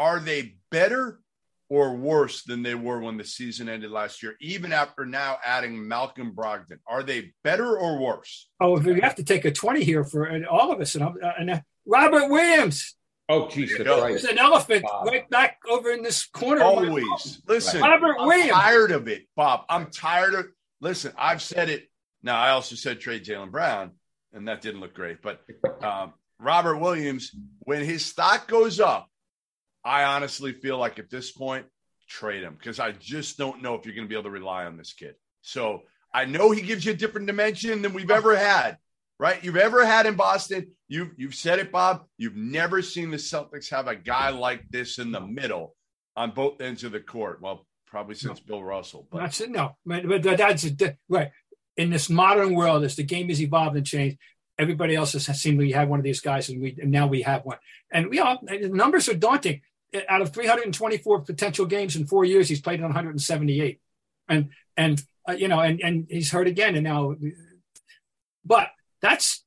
Are 0.00 0.18
they 0.18 0.56
better 0.70 1.20
or 1.68 1.96
worse 1.96 2.42
than 2.42 2.62
they 2.62 2.74
were 2.74 3.00
when 3.00 3.16
the 3.16 3.24
season 3.24 3.68
ended 3.68 3.90
last 3.90 4.22
year, 4.22 4.34
even 4.40 4.72
after 4.72 5.06
now 5.06 5.38
adding 5.44 5.86
Malcolm 5.86 6.32
Brogdon? 6.34 6.78
Are 6.86 7.02
they 7.02 7.32
better 7.44 7.78
or 7.78 8.00
worse? 8.00 8.48
Oh, 8.60 8.78
we 8.78 9.00
have 9.00 9.14
to 9.16 9.24
take 9.24 9.44
a 9.44 9.52
20 9.52 9.84
here 9.84 10.04
for 10.04 10.44
all 10.46 10.72
of 10.72 10.80
us. 10.80 10.94
And, 10.96 11.04
uh, 11.04 11.32
and 11.38 11.50
uh, 11.50 11.60
Robert 11.86 12.28
Williams 12.28 12.96
Oh, 13.28 13.48
Jesus 13.48 13.78
There 13.78 13.86
you 13.86 13.94
go. 13.94 14.00
Christ. 14.00 14.24
is 14.24 14.30
an 14.30 14.38
elephant 14.38 14.82
Bob. 14.82 15.06
right 15.06 15.28
back 15.30 15.58
over 15.68 15.90
in 15.90 16.02
this 16.02 16.26
corner. 16.26 16.62
Always. 16.62 17.40
Listen, 17.48 17.80
Robert 17.80 18.16
I'm 18.18 18.26
Williams. 18.28 18.50
tired 18.50 18.90
of 18.90 19.08
it, 19.08 19.26
Bob. 19.34 19.62
I'm 19.68 19.86
tired 19.90 20.34
of 20.34 20.46
listen, 20.80 21.12
I've 21.16 21.40
said 21.40 21.70
it. 21.70 21.88
Now 22.22 22.36
I 22.38 22.50
also 22.50 22.74
said 22.76 23.00
trade 23.00 23.24
Jaylen 23.24 23.50
Brown, 23.50 23.92
and 24.32 24.48
that 24.48 24.60
didn't 24.60 24.80
look 24.80 24.94
great. 24.94 25.22
But 25.22 25.40
um, 25.82 26.12
Robert 26.38 26.76
Williams, 26.78 27.34
when 27.60 27.82
his 27.84 28.04
stock 28.04 28.46
goes 28.46 28.78
up, 28.80 29.08
I 29.84 30.04
honestly 30.04 30.52
feel 30.52 30.76
like 30.78 30.98
at 30.98 31.10
this 31.10 31.30
point, 31.32 31.66
trade 32.06 32.42
him 32.42 32.54
because 32.58 32.78
I 32.78 32.92
just 32.92 33.38
don't 33.38 33.62
know 33.62 33.74
if 33.74 33.86
you're 33.86 33.94
going 33.94 34.06
to 34.06 34.08
be 34.08 34.14
able 34.14 34.24
to 34.24 34.30
rely 34.30 34.66
on 34.66 34.76
this 34.76 34.92
kid. 34.92 35.14
So 35.40 35.82
I 36.12 36.26
know 36.26 36.50
he 36.50 36.60
gives 36.60 36.84
you 36.84 36.92
a 36.92 36.96
different 36.96 37.26
dimension 37.26 37.80
than 37.80 37.94
we've 37.94 38.10
ever 38.10 38.36
had, 38.36 38.76
right? 39.18 39.42
You've 39.42 39.56
ever 39.56 39.84
had 39.84 40.06
in 40.06 40.14
Boston. 40.14 40.72
You've 40.88 41.12
you've 41.16 41.34
said 41.34 41.58
it, 41.58 41.72
Bob. 41.72 42.04
You've 42.18 42.36
never 42.36 42.82
seen 42.82 43.10
the 43.10 43.16
Celtics 43.16 43.70
have 43.70 43.88
a 43.88 43.96
guy 43.96 44.30
like 44.30 44.68
this 44.70 44.98
in 44.98 45.12
the 45.12 45.20
middle 45.20 45.74
on 46.16 46.30
both 46.30 46.60
ends 46.60 46.84
of 46.84 46.92
the 46.92 47.00
court. 47.00 47.40
Well, 47.40 47.66
probably 47.86 48.14
since 48.14 48.40
Bill 48.40 48.62
Russell, 48.62 49.06
but 49.10 49.18
That's 49.18 49.40
it. 49.40 49.50
No, 49.50 49.76
but, 49.86 50.22
that's 50.22 50.66
right. 51.08 51.30
In 51.76 51.90
this 51.90 52.08
modern 52.08 52.54
world, 52.54 52.84
as 52.84 52.96
the 52.96 53.02
game 53.02 53.28
has 53.28 53.40
evolved 53.40 53.76
and 53.76 53.86
changed, 53.86 54.18
everybody 54.58 54.94
else 54.94 55.12
has 55.12 55.26
seemingly 55.40 55.72
had 55.72 55.88
one 55.88 55.98
of 55.98 56.04
these 56.04 56.20
guys, 56.20 56.48
and 56.48 56.60
we 56.60 56.76
and 56.80 56.90
now 56.90 57.06
we 57.06 57.22
have 57.22 57.44
one. 57.44 57.58
And 57.92 58.10
we 58.10 58.18
all 58.18 58.38
the 58.42 58.68
numbers 58.68 59.08
are 59.08 59.14
daunting. 59.14 59.60
Out 60.08 60.22
of 60.22 60.32
324 60.32 61.20
potential 61.20 61.66
games 61.66 61.94
in 61.94 62.04
four 62.04 62.24
years, 62.24 62.48
he's 62.48 62.60
played 62.60 62.80
in 62.80 62.84
178, 62.84 63.80
and 64.28 64.50
and 64.76 65.02
uh, 65.28 65.32
you 65.32 65.46
know, 65.46 65.60
and 65.60 65.80
and 65.80 66.06
he's 66.10 66.32
hurt 66.32 66.48
again, 66.48 66.74
and 66.74 66.82
now, 66.82 67.14
but 68.44 68.70
that's. 69.04 69.44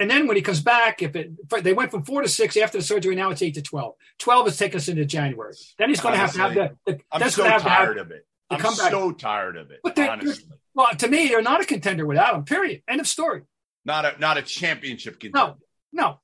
And 0.00 0.08
then 0.08 0.28
when 0.28 0.36
he 0.36 0.42
comes 0.42 0.60
back, 0.60 1.02
if 1.02 1.16
it 1.16 1.32
they 1.62 1.72
went 1.72 1.90
from 1.90 2.04
four 2.04 2.22
to 2.22 2.28
six 2.28 2.56
after 2.56 2.78
the 2.78 2.84
surgery, 2.84 3.16
now 3.16 3.30
it's 3.30 3.42
eight 3.42 3.54
to 3.54 3.62
twelve. 3.62 3.94
Twelve 4.18 4.46
has 4.46 4.56
taken 4.56 4.76
us 4.78 4.86
into 4.88 5.04
January. 5.04 5.54
Then 5.76 5.88
he's 5.88 6.00
going 6.00 6.14
to 6.14 6.18
have 6.18 6.32
to 6.34 6.38
have 6.38 6.54
the. 6.54 6.76
the 6.86 7.00
I'm 7.10 7.20
that's 7.20 7.34
so 7.34 7.42
have 7.42 7.62
to 7.62 7.68
have 7.68 7.78
tired 7.78 7.98
of 7.98 8.10
it. 8.12 8.24
I'm 8.50 8.60
so 8.74 9.10
tired 9.12 9.56
of 9.56 9.70
it. 9.72 9.80
But 9.82 9.98
honestly, 9.98 10.44
Well, 10.74 10.94
to 10.94 11.08
me, 11.08 11.28
they're 11.28 11.42
not 11.42 11.60
a 11.60 11.66
contender 11.66 12.06
without 12.06 12.34
him. 12.34 12.44
Period. 12.44 12.82
End 12.88 13.00
of 13.00 13.08
story. 13.08 13.42
not 13.84 14.04
a 14.04 14.18
not 14.20 14.36
a 14.38 14.42
championship 14.42 15.18
contender. 15.18 15.56
No, 15.92 16.20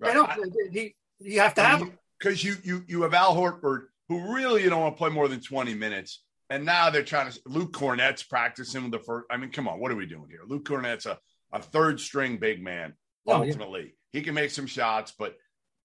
no, 0.00 0.08
I 0.08 0.14
don't. 0.14 0.72
He, 0.72 0.94
you 1.20 1.40
have 1.40 1.54
to 1.54 1.62
have 1.62 1.80
him. 1.80 1.98
because 2.18 2.42
you 2.42 2.56
you 2.64 2.82
you 2.88 3.02
have 3.02 3.12
Al 3.12 3.36
Horford, 3.36 3.88
who 4.08 4.32
really 4.34 4.62
you 4.62 4.70
don't 4.70 4.80
want 4.80 4.94
to 4.94 4.98
play 4.98 5.10
more 5.10 5.28
than 5.28 5.40
20 5.40 5.74
minutes, 5.74 6.22
and 6.48 6.64
now 6.64 6.88
they're 6.88 7.04
trying 7.04 7.30
to. 7.30 7.38
Luke 7.44 7.72
Kornet's 7.72 8.22
practicing 8.22 8.84
with 8.84 8.92
the 8.92 9.00
first. 9.00 9.26
I 9.30 9.36
mean, 9.36 9.50
come 9.52 9.68
on, 9.68 9.78
what 9.80 9.92
are 9.92 9.96
we 9.96 10.06
doing 10.06 10.28
here? 10.30 10.40
Luke 10.46 10.64
Kornet's 10.64 11.04
a 11.06 11.18
a 11.52 11.60
third 11.60 12.00
string 12.00 12.38
big 12.38 12.62
man. 12.62 12.94
Oh, 13.26 13.42
yeah. 13.42 13.48
Ultimately, 13.48 13.94
he 14.12 14.22
can 14.22 14.34
make 14.34 14.50
some 14.50 14.66
shots, 14.66 15.12
but 15.18 15.36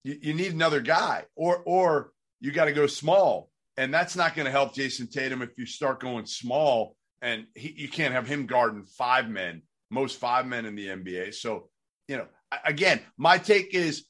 you, 0.04 0.17
you 0.21 0.34
need 0.34 0.54
another 0.54 0.82
guy, 0.82 1.26
or 1.36 1.58
or 1.65 2.12
you 2.39 2.52
got 2.52 2.65
to 2.65 2.73
go 2.73 2.88
small, 2.88 3.49
and 3.78 3.93
that's 3.93 4.15
not 4.15 4.36
going 4.36 4.45
to 4.45 4.52
help 4.52 4.76
Jayson 4.76 5.08
Tatum 5.08 5.41
if 5.41 5.58
you 5.58 5.65
start 5.65 5.99
going 5.99 6.26
small, 6.26 6.95
and 7.21 7.45
he, 7.56 7.73
you 7.76 7.89
can't 7.89 8.13
have 8.13 8.28
him 8.28 8.45
guarding 8.45 8.86
five 8.86 9.30
men, 9.30 9.62
most 9.89 10.19
five 10.19 10.45
men 10.45 10.65
in 10.65 10.76
the 10.76 10.88
NBA. 10.88 11.34
So, 11.34 11.69
you 12.08 12.17
know, 12.17 12.28
again, 12.65 12.99
my 13.17 13.38
take 13.38 13.73
is 13.73 14.06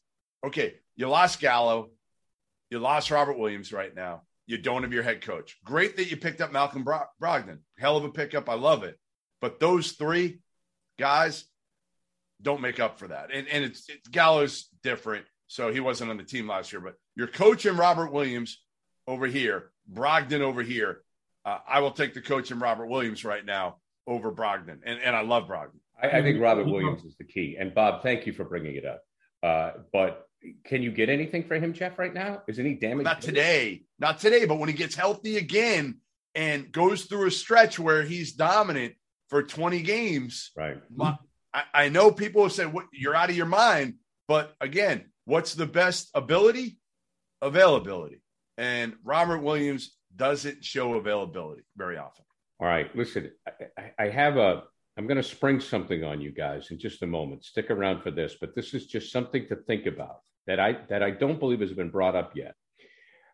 okay. 0.46 0.76
You 0.96 1.10
lost 1.10 1.39
Gallo, 1.39 1.89
you 2.70 2.80
lost 2.80 3.12
Robert 3.12 3.38
Williams 3.38 3.72
right 3.72 3.94
now. 3.96 4.24
You 4.46 4.58
don't 4.58 4.84
have 4.84 4.94
your 4.94 5.04
head 5.04 5.22
coach. 5.22 5.58
Great 5.63 5.96
that 5.98 6.10
you 6.10 6.18
picked 6.18 6.42
up 6.42 6.52
Malcolm 6.52 6.84
Bro- 6.84 7.06
Brogdon. 7.22 7.60
Hell 7.80 7.98
of 7.98 8.04
a 8.04 8.10
pickup. 8.10 8.50
I 8.50 8.56
love 8.56 8.84
it. 8.84 9.00
But 9.42 9.60
those 9.60 9.94
three 9.94 10.39
guys 10.97 11.45
don't 12.41 12.62
make 12.62 12.79
up 12.79 12.99
for 12.99 13.08
that. 13.08 13.29
And 13.34 13.47
and 13.47 13.63
it's, 13.63 13.89
it's 13.89 14.08
Gallo's 14.08 14.69
different, 14.84 15.25
so 15.47 15.71
he 15.71 15.79
wasn't 15.79 16.12
on 16.12 16.17
the 16.17 16.23
team 16.23 16.47
last 16.47 16.71
year. 16.71 16.82
But 16.82 16.95
your 17.15 17.27
coach 17.27 17.65
and 17.65 17.77
Robert 17.77 18.12
Williams 18.12 18.62
over 19.08 19.27
here, 19.27 19.71
Brogdon 19.91 20.41
over 20.41 20.62
here. 20.62 21.01
Uh, 21.45 21.60
I 21.67 21.82
will 21.82 21.91
take 21.91 22.13
the 22.13 22.21
coach 22.21 22.51
and 22.51 22.62
Robert 22.62 22.88
Williams 22.88 23.25
right 23.25 23.45
now 23.45 23.77
over 24.08 24.32
Brogdon, 24.32 24.79
and 24.86 24.99
and 24.99 25.15
I 25.15 25.21
love 25.21 25.47
Brogdon. 25.47 25.79
I, 26.01 26.19
I 26.19 26.21
think 26.21 26.41
Robert 26.41 26.65
Williams 26.65 27.03
is 27.03 27.15
the 27.17 27.23
key. 27.23 27.58
And 27.60 27.73
Bob, 27.73 28.03
thank 28.03 28.25
you 28.25 28.34
for 28.34 28.43
bringing 28.43 28.75
it 28.75 28.86
up. 28.86 29.03
Uh, 29.41 29.71
but 29.91 30.27
can 30.65 30.82
you 30.82 30.91
get 30.91 31.10
anything 31.10 31.43
for 31.43 31.56
him, 31.56 31.73
Jeff, 31.73 31.97
right 31.97 32.13
now? 32.13 32.41
is 32.47 32.60
any 32.60 32.75
damage? 32.75 33.06
Not 33.06 33.21
today, 33.21 33.84
not 33.99 34.19
today, 34.19 34.45
but 34.45 34.60
when 34.60 34.69
he 34.69 34.75
gets 34.75 34.95
healthy 34.95 35.38
again 35.38 35.99
and 36.36 36.71
goes 36.71 37.06
through 37.06 37.27
a 37.27 37.32
stretch 37.32 37.79
where 37.79 38.03
he's 38.03 38.34
dominant 38.34 38.95
for 39.34 39.41
20 39.41 39.82
games, 39.82 40.52
Right. 40.56 40.78
my, 40.96 41.17
I, 41.52 41.63
I 41.74 41.89
know 41.89 42.12
people 42.12 42.43
have 42.43 42.52
said, 42.52 42.72
"What 42.72 42.86
you're 42.93 43.15
out 43.15 43.32
of 43.32 43.36
your 43.36 43.48
mind," 43.48 43.96
but 44.28 44.54
again, 44.62 45.06
what's 45.26 45.56
the 45.56 45.65
best 45.65 46.12
ability? 46.13 46.78
Availability, 47.41 48.22
and 48.60 48.93
Robert 49.04 49.39
Williams 49.39 49.98
doesn't 50.15 50.63
show 50.63 50.93
availability 50.93 51.63
very 51.76 51.98
often. 51.98 52.24
All 52.60 52.67
right. 52.67 52.96
Listen, 52.96 53.32
I, 53.76 53.91
I- 53.98 54.10
have 54.10 54.38
a. 54.38 54.63
I'm 54.98 55.08
going 55.08 55.17
to 55.17 55.24
spring 55.24 55.60
something 55.60 56.04
on 56.04 56.22
you 56.22 56.32
guys 56.32 56.69
in 56.69 56.78
just 56.78 57.02
a 57.02 57.08
moment. 57.08 57.43
Stick 57.43 57.72
around 57.72 58.04
for 58.04 58.12
this, 58.12 58.36
but 58.39 58.54
this 58.54 58.76
is 58.76 58.86
just 58.86 59.12
something 59.12 59.48
to 59.48 59.56
think 59.56 59.88
about 59.88 60.17
that 60.46 60.60
I 60.60 60.78
that 60.89 61.02
I 61.02 61.10
don't 61.10 61.39
believe 61.39 61.62
has 61.62 61.74
been 61.74 61.89
brought 61.89 62.15
up 62.15 62.34
yet. 62.36 62.54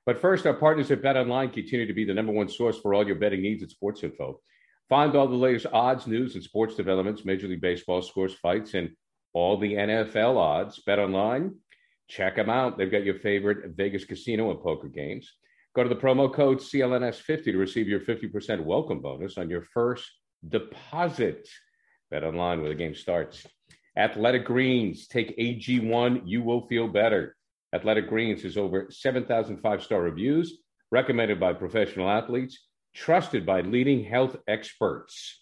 But 0.05 0.21
first, 0.21 0.45
our 0.45 0.53
partners 0.53 0.89
at 0.91 1.01
Bet 1.03 1.17
Online 1.17 1.49
continue 1.49 1.85
to 1.87 1.93
be 1.93 2.05
the 2.05 2.13
number 2.13 2.31
one 2.31 2.47
source 2.47 2.79
for 2.79 2.93
all 2.93 3.05
your 3.05 3.17
betting 3.17 3.41
needs 3.41 3.63
at 3.63 3.69
sports 3.69 4.01
info. 4.01 4.39
Find 4.89 5.15
all 5.15 5.27
the 5.27 5.35
latest 5.35 5.67
odds, 5.71 6.07
news, 6.07 6.33
and 6.33 6.43
sports 6.43 6.75
developments, 6.75 7.23
Major 7.23 7.47
League 7.47 7.61
Baseball 7.61 8.01
scores, 8.01 8.33
fights, 8.33 8.73
and 8.73 8.89
all 9.33 9.55
the 9.55 9.73
NFL 9.73 10.35
odds. 10.35 10.81
Bet 10.83 10.97
Online, 10.97 11.55
check 12.07 12.35
them 12.35 12.49
out. 12.49 12.75
They've 12.75 12.91
got 12.91 13.03
your 13.03 13.19
favorite 13.19 13.75
Vegas 13.75 14.03
casino 14.03 14.49
and 14.49 14.59
poker 14.59 14.87
games. 14.87 15.31
Go 15.75 15.83
to 15.83 15.89
the 15.89 15.95
promo 15.95 16.33
code 16.33 16.57
CLNS50 16.57 17.43
to 17.43 17.57
receive 17.57 17.87
your 17.87 17.99
50% 17.99 18.63
welcome 18.63 18.99
bonus 18.99 19.37
on 19.37 19.47
your 19.47 19.61
first 19.61 20.09
deposit. 20.47 21.47
Bet 22.09 22.23
online 22.23 22.61
where 22.61 22.69
the 22.69 22.75
game 22.75 22.95
starts. 22.95 23.45
Athletic 23.95 24.45
Greens, 24.45 25.07
take 25.07 25.37
AG1, 25.37 26.23
you 26.25 26.41
will 26.41 26.65
feel 26.67 26.87
better. 26.87 27.35
Athletic 27.75 28.09
Greens 28.09 28.41
has 28.41 28.57
over 28.57 28.87
7,000 28.89 29.57
five 29.57 29.83
star 29.83 30.01
reviews, 30.01 30.57
recommended 30.91 31.39
by 31.39 31.53
professional 31.53 32.09
athletes, 32.09 32.68
trusted 32.99 33.45
by 33.45 33.61
leading 33.61 34.03
health 34.03 34.35
experts. 34.47 35.39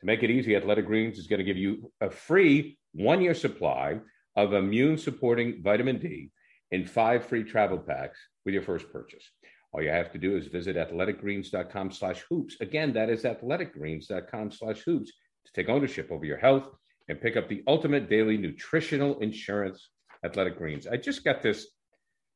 To 0.00 0.06
make 0.06 0.22
it 0.22 0.30
easy, 0.30 0.54
Athletic 0.54 0.86
Greens 0.86 1.18
is 1.18 1.26
going 1.26 1.40
to 1.40 1.44
give 1.44 1.56
you 1.56 1.92
a 2.00 2.08
free 2.08 2.78
one 2.92 3.20
year 3.20 3.34
supply 3.34 3.98
of 4.36 4.52
immune 4.52 4.96
supporting 4.96 5.60
vitamin 5.62 5.98
D 5.98 6.30
in 6.70 6.86
five 6.86 7.26
free 7.26 7.42
travel 7.42 7.78
packs 7.78 8.18
with 8.44 8.54
your 8.54 8.62
first 8.62 8.92
purchase. 8.92 9.24
All 9.72 9.82
you 9.82 9.90
have 9.90 10.12
to 10.12 10.18
do 10.18 10.36
is 10.36 10.46
visit 10.46 10.76
athleticgreens.com 10.76 11.90
slash 11.90 12.20
hoops. 12.28 12.56
Again, 12.60 12.92
that 12.92 13.10
is 13.10 13.24
athleticgreens.com 13.24 14.52
slash 14.52 14.80
hoops 14.82 15.12
to 15.46 15.52
take 15.52 15.68
ownership 15.68 16.12
over 16.12 16.24
your 16.24 16.38
health 16.38 16.68
and 17.08 17.20
pick 17.20 17.36
up 17.36 17.48
the 17.48 17.64
ultimate 17.66 18.08
daily 18.08 18.36
nutritional 18.36 19.18
insurance, 19.18 19.90
Athletic 20.24 20.58
Greens. 20.58 20.86
I 20.86 20.96
just 20.96 21.24
got 21.24 21.42
this 21.42 21.66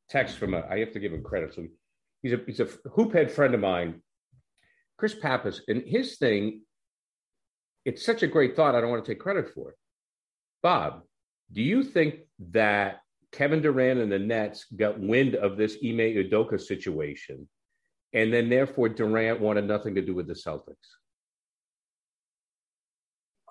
text 0.09 0.37
from 0.37 0.53
a, 0.53 0.65
I 0.69 0.79
have 0.79 0.91
to 0.91 0.99
give 0.99 1.13
him 1.13 1.23
credit. 1.23 1.53
So 1.53 1.65
he's 2.21 2.33
a, 2.33 2.39
he's 2.45 2.59
a 2.59 2.67
hoop 2.93 3.13
head 3.13 3.31
friend 3.31 3.53
of 3.53 3.61
mine, 3.61 4.01
Chris 4.97 5.13
Pappas, 5.13 5.61
and 5.67 5.83
his 5.85 6.17
thing, 6.17 6.61
it's 7.83 8.05
such 8.05 8.23
a 8.23 8.27
great 8.27 8.55
thought. 8.55 8.75
I 8.75 8.81
don't 8.81 8.89
want 8.89 9.05
to 9.05 9.11
take 9.11 9.19
credit 9.19 9.53
for 9.53 9.71
it. 9.71 9.75
Bob, 10.63 11.01
do 11.51 11.61
you 11.61 11.83
think 11.83 12.15
that 12.51 13.01
Kevin 13.31 13.61
Durant 13.61 13.99
and 13.99 14.11
the 14.11 14.19
Nets 14.19 14.65
got 14.75 14.99
wind 14.99 15.35
of 15.35 15.57
this 15.57 15.77
Ime 15.83 16.15
Udoka 16.15 16.59
situation, 16.59 17.47
and 18.13 18.33
then 18.33 18.49
therefore 18.49 18.89
Durant 18.89 19.41
wanted 19.41 19.65
nothing 19.65 19.95
to 19.95 20.01
do 20.01 20.15
with 20.15 20.27
the 20.27 20.33
Celtics? 20.33 20.75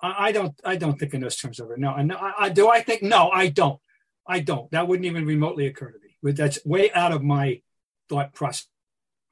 I, 0.01 0.31
don't. 0.31 0.59
I 0.63 0.75
don't 0.75 0.99
think 0.99 1.13
in 1.13 1.21
those 1.21 1.37
terms 1.37 1.59
of 1.59 1.71
it. 1.71 1.79
No. 1.79 1.93
And 1.93 2.11
I, 2.11 2.33
I 2.37 2.49
do. 2.49 2.69
I 2.69 2.81
think 2.81 3.01
no. 3.01 3.29
I 3.29 3.47
don't. 3.47 3.79
I 4.27 4.39
don't. 4.39 4.69
That 4.71 4.87
wouldn't 4.87 5.05
even 5.05 5.25
remotely 5.25 5.67
occur 5.67 5.91
to 5.91 5.99
me. 5.99 6.33
That's 6.33 6.63
way 6.65 6.91
out 6.91 7.11
of 7.11 7.23
my 7.23 7.61
thought 8.09 8.33
process. 8.33 8.67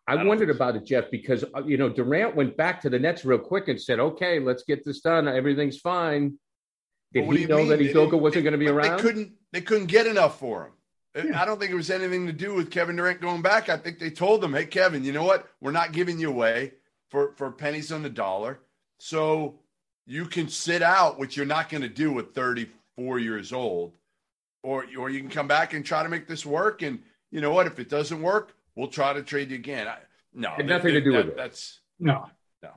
I, 0.07 0.23
wondered 0.23 0.49
so. 0.49 0.55
about 0.55 0.75
it, 0.75 0.85
Jeff, 0.85 1.09
because 1.11 1.43
uh, 1.55 1.63
you 1.63 1.77
know 1.77 1.89
Durant 1.89 2.35
went 2.35 2.57
back 2.57 2.81
to 2.81 2.89
the 2.89 2.99
Nets 2.99 3.23
real 3.23 3.39
quick 3.39 3.67
and 3.67 3.81
said, 3.81 3.99
"Okay, 3.99 4.39
let's 4.39 4.63
get 4.63 4.83
this 4.83 5.01
done. 5.01 5.27
Everything's 5.27 5.79
fine." 5.79 6.37
Did 7.13 7.31
he 7.31 7.45
know 7.45 7.57
mean? 7.57 7.69
that 7.69 7.79
Udoka 7.79 8.19
wasn't 8.19 8.43
going 8.43 8.53
to 8.53 8.57
be 8.57 8.67
around? 8.67 8.97
They 8.97 9.01
couldn't. 9.03 9.33
They 9.51 9.61
couldn't 9.61 9.85
get 9.87 10.07
enough 10.07 10.39
for 10.39 10.65
him. 10.65 10.71
I- 11.15 11.27
Yeah. 11.27 11.41
I 11.41 11.45
don't 11.45 11.59
think 11.59 11.71
it 11.71 11.75
was 11.75 11.91
anything 11.91 12.25
to 12.25 12.33
do 12.33 12.55
with 12.55 12.71
Kevin 12.71 12.95
Durant 12.95 13.21
going 13.21 13.43
back. 13.43 13.69
I 13.69 13.77
think 13.77 13.99
they 13.99 14.09
told 14.09 14.43
him, 14.43 14.53
"Hey, 14.53 14.65
Kevin, 14.65 15.03
you 15.03 15.11
know 15.11 15.23
what? 15.23 15.47
We're 15.61 15.71
not 15.71 15.91
giving 15.91 16.19
you 16.19 16.29
away 16.29 16.73
for 17.09 17.33
for 17.37 17.51
pennies 17.51 17.91
on 17.91 18.01
the 18.01 18.09
dollar, 18.09 18.59
so 18.99 19.59
you 20.05 20.25
can 20.25 20.49
sit 20.49 20.81
out, 20.81 21.19
which 21.19 21.37
you're 21.37 21.45
not 21.45 21.69
going 21.69 21.83
to 21.83 21.89
do 21.89 22.17
at 22.19 22.33
34 22.33 23.19
years 23.19 23.53
old, 23.53 23.93
or 24.63 24.85
or 24.97 25.09
you 25.09 25.19
can 25.19 25.29
come 25.29 25.47
back 25.47 25.73
and 25.73 25.85
try 25.85 26.03
to 26.03 26.09
make 26.09 26.27
this 26.27 26.45
work. 26.45 26.81
And 26.81 27.03
you 27.31 27.41
know 27.41 27.51
what? 27.51 27.67
If 27.67 27.79
it 27.79 27.89
doesn't 27.89 28.21
work, 28.21 28.55
we'll 28.75 28.88
try 28.88 29.13
to 29.13 29.23
trade 29.23 29.49
you 29.51 29.55
again. 29.57 29.88
I, 29.88 29.97
no, 30.33 30.49
Had 30.51 30.67
nothing 30.67 30.93
to 30.93 31.01
do 31.01 31.13
with 31.13 31.27
it. 31.27 31.38
That's 31.38 31.81
No, 31.99 32.25
No. 32.62 32.71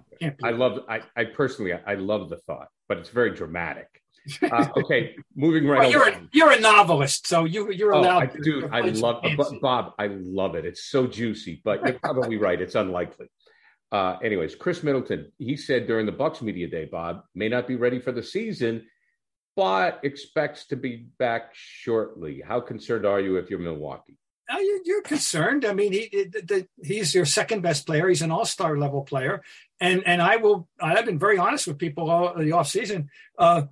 I 0.44 0.50
love. 0.50 0.80
I, 0.88 1.00
I 1.16 1.24
personally, 1.24 1.72
I 1.72 1.94
love 1.94 2.28
the 2.28 2.36
thought, 2.38 2.68
but 2.88 2.98
it's 2.98 3.08
very 3.10 3.30
dramatic. 3.34 3.88
Uh, 4.42 4.66
okay, 4.78 5.14
moving 5.36 5.64
right 5.68 5.78
Well, 5.82 5.90
you're 5.92 6.08
along. 6.08 6.22
a, 6.24 6.28
you're 6.32 6.50
a 6.50 6.58
novelist, 6.60 7.28
so 7.28 7.44
you 7.44 7.70
you're 7.70 7.94
Oh, 7.94 8.00
allowed. 8.00 8.22
I, 8.24 8.26
to- 8.26 8.40
dude, 8.42 8.70
I 8.72 8.80
love 8.80 9.24
some. 9.46 9.60
Bob. 9.60 9.92
I 10.00 10.08
love 10.08 10.56
it. 10.56 10.64
It's 10.64 10.82
so 10.86 11.06
juicy, 11.06 11.60
but 11.64 11.80
you're 11.84 11.98
probably 12.00 12.36
right. 12.36 12.60
It's 12.60 12.74
unlikely. 12.74 13.28
Uh, 13.92 14.16
anyways, 14.24 14.56
Khris 14.56 14.82
Middleton, 14.82 15.30
he 15.38 15.56
said 15.56 15.86
during 15.86 16.06
the 16.06 16.12
Bucks 16.12 16.42
media 16.42 16.66
day, 16.66 16.86
Bob 16.86 17.22
may 17.36 17.48
not 17.48 17.68
be 17.68 17.76
ready 17.76 18.00
for 18.00 18.10
the 18.10 18.22
season, 18.22 18.84
but 19.54 20.00
expects 20.02 20.66
to 20.66 20.76
be 20.76 21.06
back 21.20 21.50
shortly. 21.52 22.42
How 22.44 22.58
concerned 22.60 23.06
are 23.06 23.20
you 23.20 23.36
if 23.36 23.48
you're 23.48 23.60
Milwaukee? 23.60 24.18
You- 24.50 24.82
you're 24.84 25.02
concerned. 25.02 25.64
I 25.64 25.72
mean, 25.72 25.92
he 25.92 26.30
he's 26.82 27.14
your 27.14 27.24
second 27.26 27.62
best 27.62 27.86
player. 27.86 28.08
He's 28.08 28.22
an 28.22 28.30
all 28.30 28.44
star 28.44 28.76
level 28.78 29.02
player, 29.02 29.42
and 29.80 30.06
and 30.06 30.22
I 30.22 30.36
will. 30.36 30.68
I've 30.80 31.06
been 31.06 31.18
very 31.18 31.38
honest 31.38 31.66
with 31.66 31.78
people 31.78 32.10
all 32.10 32.34
the 32.36 32.52
off 32.52 32.68
season. 32.68 33.10
Uh, 33.38 33.62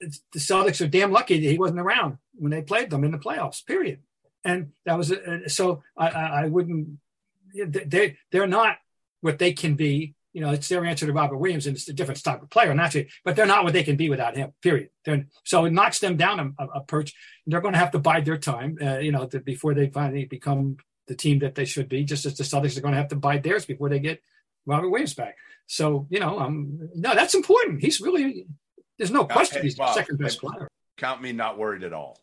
the 0.00 0.38
Celtics 0.38 0.80
are 0.84 0.88
damn 0.88 1.12
lucky 1.12 1.38
that 1.40 1.50
he 1.50 1.58
wasn't 1.58 1.80
around 1.80 2.18
when 2.34 2.50
they 2.50 2.62
played 2.62 2.90
them 2.90 3.04
in 3.04 3.10
the 3.12 3.18
playoffs. 3.18 3.64
Period. 3.64 4.00
And 4.44 4.72
that 4.86 4.96
was 4.98 5.12
uh, 5.12 5.48
so. 5.48 5.82
I, 5.96 6.08
I, 6.08 6.42
I 6.44 6.46
wouldn't. 6.48 6.98
They 7.54 8.16
they're 8.30 8.46
not 8.46 8.78
what 9.20 9.38
they 9.38 9.52
can 9.52 9.74
be. 9.74 10.14
You 10.32 10.40
know, 10.40 10.50
it's 10.50 10.68
their 10.68 10.84
answer 10.84 11.06
to 11.06 11.12
Robert 11.12 11.36
Williams, 11.36 11.66
and 11.66 11.76
it's 11.76 11.88
a 11.88 11.92
different 11.92 12.22
type 12.22 12.42
of 12.42 12.50
player, 12.50 12.74
naturally, 12.74 13.08
but 13.24 13.36
they're 13.36 13.46
not 13.46 13.64
what 13.64 13.74
they 13.74 13.82
can 13.82 13.96
be 13.96 14.08
without 14.08 14.36
him. 14.36 14.52
Period. 14.62 14.88
They're, 15.04 15.26
so 15.44 15.66
it 15.66 15.72
knocks 15.72 15.98
them 15.98 16.16
down 16.16 16.54
a, 16.58 16.64
a 16.64 16.80
perch. 16.84 17.12
They're 17.46 17.60
going 17.60 17.74
to 17.74 17.78
have 17.78 17.90
to 17.90 17.98
bide 17.98 18.24
their 18.24 18.38
time, 18.38 18.78
uh, 18.80 18.98
you 18.98 19.12
know, 19.12 19.26
to, 19.26 19.40
before 19.40 19.74
they 19.74 19.88
finally 19.88 20.24
become 20.24 20.78
the 21.06 21.14
team 21.14 21.40
that 21.40 21.54
they 21.54 21.66
should 21.66 21.88
be. 21.88 22.04
Just 22.04 22.24
as 22.24 22.36
the 22.36 22.44
Celtics 22.44 22.78
are 22.78 22.80
going 22.80 22.94
to 22.94 23.00
have 23.00 23.08
to 23.08 23.16
bide 23.16 23.42
theirs 23.42 23.66
before 23.66 23.88
they 23.88 23.98
get 23.98 24.22
Robert 24.66 24.88
Williams 24.88 25.14
back. 25.14 25.36
So 25.66 26.06
you 26.10 26.20
know, 26.20 26.38
um, 26.38 26.90
no, 26.94 27.14
that's 27.14 27.34
important. 27.34 27.80
He's 27.80 28.00
really 28.00 28.46
there's 28.98 29.10
no 29.10 29.24
question 29.24 29.58
hey, 29.58 29.64
he's 29.64 29.74
the 29.74 29.80
Bob, 29.80 29.94
second 29.94 30.18
best 30.18 30.40
player. 30.40 30.68
count 30.96 31.22
me 31.22 31.32
not 31.32 31.58
worried 31.58 31.82
at 31.82 31.92
all 31.92 32.18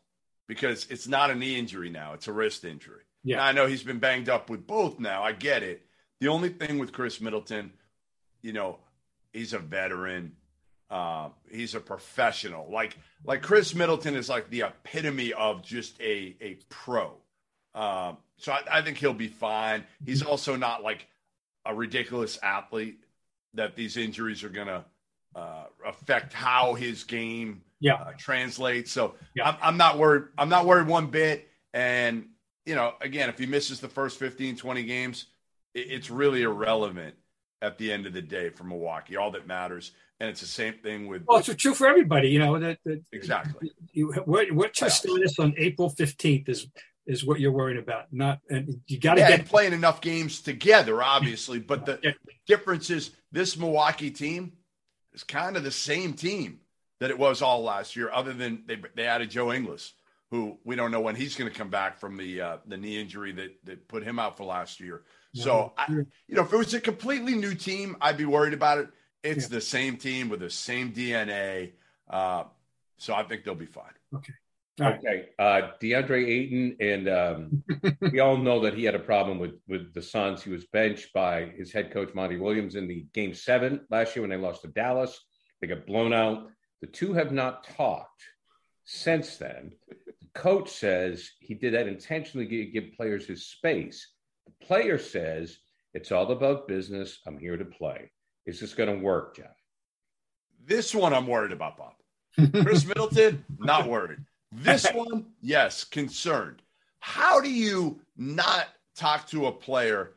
because 0.47 0.87
it's 0.89 1.07
not 1.07 1.31
a 1.31 1.35
knee 1.35 1.57
injury 1.57 1.89
now; 1.89 2.13
it's 2.13 2.27
a 2.27 2.33
wrist 2.33 2.65
injury. 2.65 3.03
Yeah. 3.23 3.37
Now, 3.37 3.45
I 3.45 3.51
know 3.51 3.65
he's 3.65 3.83
been 3.83 3.99
banged 3.99 4.29
up 4.29 4.49
with 4.49 4.65
both 4.65 4.99
now. 4.99 5.23
I 5.23 5.33
get 5.33 5.63
it. 5.63 5.85
The 6.21 6.27
only 6.27 6.49
thing 6.49 6.79
with 6.79 6.91
Khris 6.91 7.19
Middleton, 7.19 7.71
you 8.41 8.53
know, 8.53 8.77
he's 9.33 9.53
a 9.53 9.59
veteran. 9.59 10.33
Uh, 10.89 11.29
he's 11.51 11.75
a 11.75 11.79
professional. 11.79 12.69
Like 12.71 12.97
like 13.23 13.41
Khris 13.43 13.75
Middleton 13.75 14.15
is 14.15 14.27
like 14.29 14.49
the 14.49 14.61
epitome 14.61 15.33
of 15.33 15.61
just 15.63 15.99
a 16.01 16.35
a 16.41 16.57
pro. 16.69 17.13
Um, 17.75 18.17
so 18.37 18.51
I, 18.51 18.61
I 18.71 18.81
think 18.81 18.97
he'll 18.97 19.13
be 19.13 19.27
fine. 19.27 19.83
He's 20.05 20.23
also 20.23 20.55
not 20.55 20.81
like 20.81 21.07
a 21.65 21.75
ridiculous 21.75 22.39
athlete 22.41 23.03
that 23.53 23.75
these 23.75 23.97
injuries 23.97 24.43
are 24.43 24.49
gonna 24.49 24.85
uh, 25.35 25.65
affect 25.85 26.33
how 26.33 26.73
his 26.73 27.03
game 27.03 27.61
Yeah. 27.79 27.93
uh, 27.95 28.13
translates. 28.17 28.91
So 28.91 29.13
Yeah. 29.35 29.49
I'm, 29.49 29.57
I'm 29.61 29.77
not 29.77 29.99
worried. 29.99 30.23
I'm 30.37 30.49
not 30.49 30.65
worried 30.65 30.87
one 30.87 31.07
bit. 31.07 31.47
And, 31.73 32.29
you 32.65 32.73
know, 32.73 32.93
again, 33.01 33.29
if 33.29 33.37
he 33.37 33.45
misses 33.45 33.79
the 33.79 33.89
first 33.89 34.17
15, 34.17 34.55
20 34.55 34.83
games, 34.83 35.25
it, 35.75 35.91
it's 35.91 36.09
really 36.09 36.41
irrelevant 36.41 37.15
at 37.61 37.77
the 37.77 37.91
end 37.91 38.05
of 38.05 38.13
the 38.13 38.21
day 38.21 38.49
for 38.49 38.63
Milwaukee. 38.63 39.17
All 39.17 39.31
that 39.31 39.47
matters. 39.47 39.91
And 40.19 40.29
it's 40.29 40.41
the 40.41 40.47
same 40.47 40.73
thing 40.75 41.07
with 41.07 41.23
Well, 41.27 41.39
it's 41.39 41.53
true 41.55 41.73
for 41.73 41.87
everybody. 41.87 42.29
You 42.29 42.39
know 42.39 42.59
that, 42.59 42.79
that 42.85 43.01
exactly. 43.11 43.71
you, 43.93 44.11
what, 44.25 44.51
what's 44.51 44.81
your 44.81 44.89
status 44.89 45.39
on 45.39 45.53
April 45.57 45.89
fifteenth 45.89 46.49
is 46.49 46.67
is 47.05 47.25
what 47.25 47.39
you're 47.39 47.51
worried 47.51 47.77
about. 47.77 48.11
Not 48.11 48.39
and 48.49 48.81
you 48.87 48.99
got 48.99 49.15
to 49.15 49.21
Yeah, 49.21 49.37
get 49.37 49.45
playing 49.45 49.73
enough 49.73 50.01
games 50.01 50.41
together, 50.41 51.01
obviously. 51.01 51.59
But 51.59 51.85
the 51.85 51.99
Yeah. 52.03 52.11
difference 52.47 52.89
is 52.89 53.11
this 53.31 53.57
Milwaukee 53.57 54.11
team 54.11 54.53
is 55.13 55.23
kind 55.23 55.55
of 55.57 55.63
the 55.63 55.71
same 55.71 56.13
team 56.13 56.59
that 56.99 57.09
it 57.09 57.17
was 57.17 57.41
all 57.41 57.63
last 57.63 57.95
year, 57.95 58.11
other 58.11 58.33
than 58.33 58.63
they, 58.65 58.77
they 58.95 59.07
added 59.07 59.31
Joe 59.31 59.53
Ingles, 59.53 59.93
who 60.31 60.57
we 60.65 60.75
don't 60.75 60.91
know 60.91 60.99
when 60.99 61.15
he's 61.15 61.35
going 61.35 61.49
to 61.49 61.57
come 61.57 61.69
back 61.69 61.97
from 61.97 62.17
the 62.17 62.41
uh, 62.41 62.57
the 62.67 62.77
knee 62.77 62.99
injury 62.99 63.31
that 63.31 63.55
that 63.63 63.87
put 63.87 64.03
him 64.03 64.19
out 64.19 64.35
for 64.35 64.43
last 64.43 64.81
year. 64.81 65.03
So, 65.33 65.73
I, 65.77 65.85
you 65.91 66.35
know, 66.35 66.41
if 66.41 66.51
it 66.51 66.57
was 66.57 66.73
a 66.73 66.81
completely 66.81 67.35
new 67.35 67.53
team, 67.53 67.95
I'd 68.01 68.17
be 68.17 68.25
worried 68.25 68.53
about 68.53 68.79
it. 68.79 68.89
It's 69.23 69.47
the 69.47 69.61
same 69.61 69.97
team 69.97 70.29
with 70.29 70.39
the 70.39 70.49
same 70.49 70.91
DNA. 70.91 71.73
Uh, 72.09 72.45
so 72.97 73.13
I 73.13 73.23
think 73.23 73.43
they'll 73.43 73.55
be 73.55 73.65
fine. 73.65 73.93
All 74.81 74.87
right. 74.87 74.99
Okay, 74.99 75.29
uh, 75.37 75.71
DeAndre 75.81 76.25
Ayton, 76.25 76.77
and 76.79 77.09
um, 77.09 77.63
we 78.11 78.19
all 78.19 78.37
know 78.37 78.61
that 78.61 78.73
he 78.73 78.85
had 78.85 78.95
a 78.95 78.99
problem 78.99 79.37
with 79.37 79.55
with 79.67 79.93
the 79.93 80.01
Suns. 80.01 80.41
He 80.41 80.51
was 80.51 80.65
benched 80.67 81.11
by 81.13 81.45
his 81.57 81.73
head 81.73 81.91
coach 81.91 82.13
Monty 82.13 82.37
Williams 82.37 82.75
in 82.75 82.87
the 82.87 83.05
Game 83.13 83.33
Seven 83.33 83.81
last 83.89 84.15
year 84.15 84.23
when 84.23 84.29
they 84.29 84.37
lost 84.37 84.61
to 84.61 84.69
Dallas. 84.69 85.19
They 85.59 85.67
got 85.67 85.85
blown 85.85 86.13
out. 86.13 86.47
The 86.79 86.87
two 86.87 87.13
have 87.13 87.33
not 87.33 87.65
talked 87.75 88.23
since 88.85 89.35
then. 89.35 89.73
The 89.89 90.13
coach 90.33 90.69
says 90.69 91.29
he 91.39 91.55
did 91.55 91.73
that 91.73 91.87
intentionally 91.87 92.47
to 92.47 92.65
give 92.65 92.93
players 92.93 93.27
his 93.27 93.47
space. 93.47 94.07
Player 94.61 94.97
says 94.97 95.57
it's 95.93 96.11
all 96.11 96.31
about 96.31 96.67
business. 96.67 97.19
I'm 97.25 97.37
here 97.37 97.57
to 97.57 97.65
play. 97.65 98.11
Is 98.45 98.59
this 98.59 98.73
going 98.73 98.95
to 98.95 99.03
work, 99.03 99.35
Jeff? 99.35 99.55
This 100.65 100.93
one 100.93 101.13
I'm 101.13 101.27
worried 101.27 101.51
about, 101.51 101.77
Bob. 101.77 101.93
Khris 102.63 102.85
Middleton, 102.85 103.43
not 103.59 103.87
worried. 103.87 104.19
This 104.51 104.87
one, 104.93 105.27
yes, 105.41 105.83
concerned. 105.83 106.61
How 106.99 107.39
do 107.39 107.49
you 107.49 107.99
not 108.17 108.67
talk 108.95 109.27
to 109.29 109.47
a 109.47 109.51
player 109.51 110.11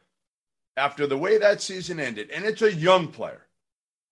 after 0.77 1.07
the 1.07 1.18
way 1.18 1.38
that 1.38 1.62
season 1.62 2.01
ended? 2.01 2.31
And 2.31 2.45
it's 2.45 2.62
a 2.62 2.73
young 2.73 3.09
player 3.09 3.47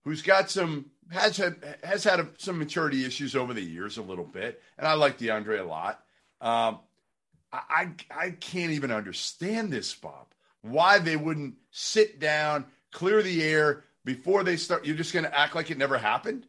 who's 0.03 0.21
got 0.21 0.49
some 0.49 0.85
has 1.11 1.37
had 1.37 1.77
has 1.83 2.03
had 2.03 2.25
some 2.37 2.57
maturity 2.57 3.05
issues 3.05 3.35
over 3.35 3.53
the 3.53 3.61
years 3.61 3.97
a 3.97 4.01
little 4.01 4.25
bit, 4.25 4.61
and 4.77 4.87
I 4.87 4.93
like 4.93 5.17
DeAndre 5.17 5.59
a 5.59 5.63
lot. 5.63 6.03
Um, 6.39 6.79
I 7.51 7.59
I 7.69 7.89
I 8.25 8.31
can't 8.31 8.71
even 8.71 8.91
understand 8.91 9.71
this, 9.71 9.93
Bob. 9.93 10.27
Why 10.61 10.99
they 10.99 11.15
wouldn't 11.15 11.55
sit 11.71 12.19
down, 12.19 12.65
clear 12.91 13.21
the 13.21 13.43
air 13.43 13.83
before 14.05 14.43
they 14.43 14.57
start? 14.57 14.85
You're 14.85 14.95
just 14.95 15.13
going 15.13 15.25
to 15.25 15.37
act 15.37 15.55
like 15.55 15.71
it 15.71 15.77
never 15.77 15.97
happened. 15.97 16.45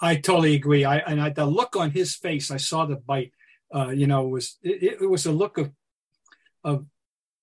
I 0.00 0.16
totally 0.16 0.54
agree. 0.54 0.84
I 0.84 0.98
and 0.98 1.20
I, 1.20 1.30
the 1.30 1.46
look 1.46 1.76
on 1.76 1.90
his 1.90 2.14
face, 2.14 2.50
I 2.50 2.58
saw 2.58 2.86
the 2.86 2.96
bite. 2.96 3.32
Uh, 3.74 3.88
you 3.88 4.06
know, 4.06 4.28
was 4.28 4.58
it, 4.62 4.98
it 5.00 5.10
was 5.10 5.26
a 5.26 5.32
look 5.32 5.58
of 5.58 5.72
of 6.62 6.86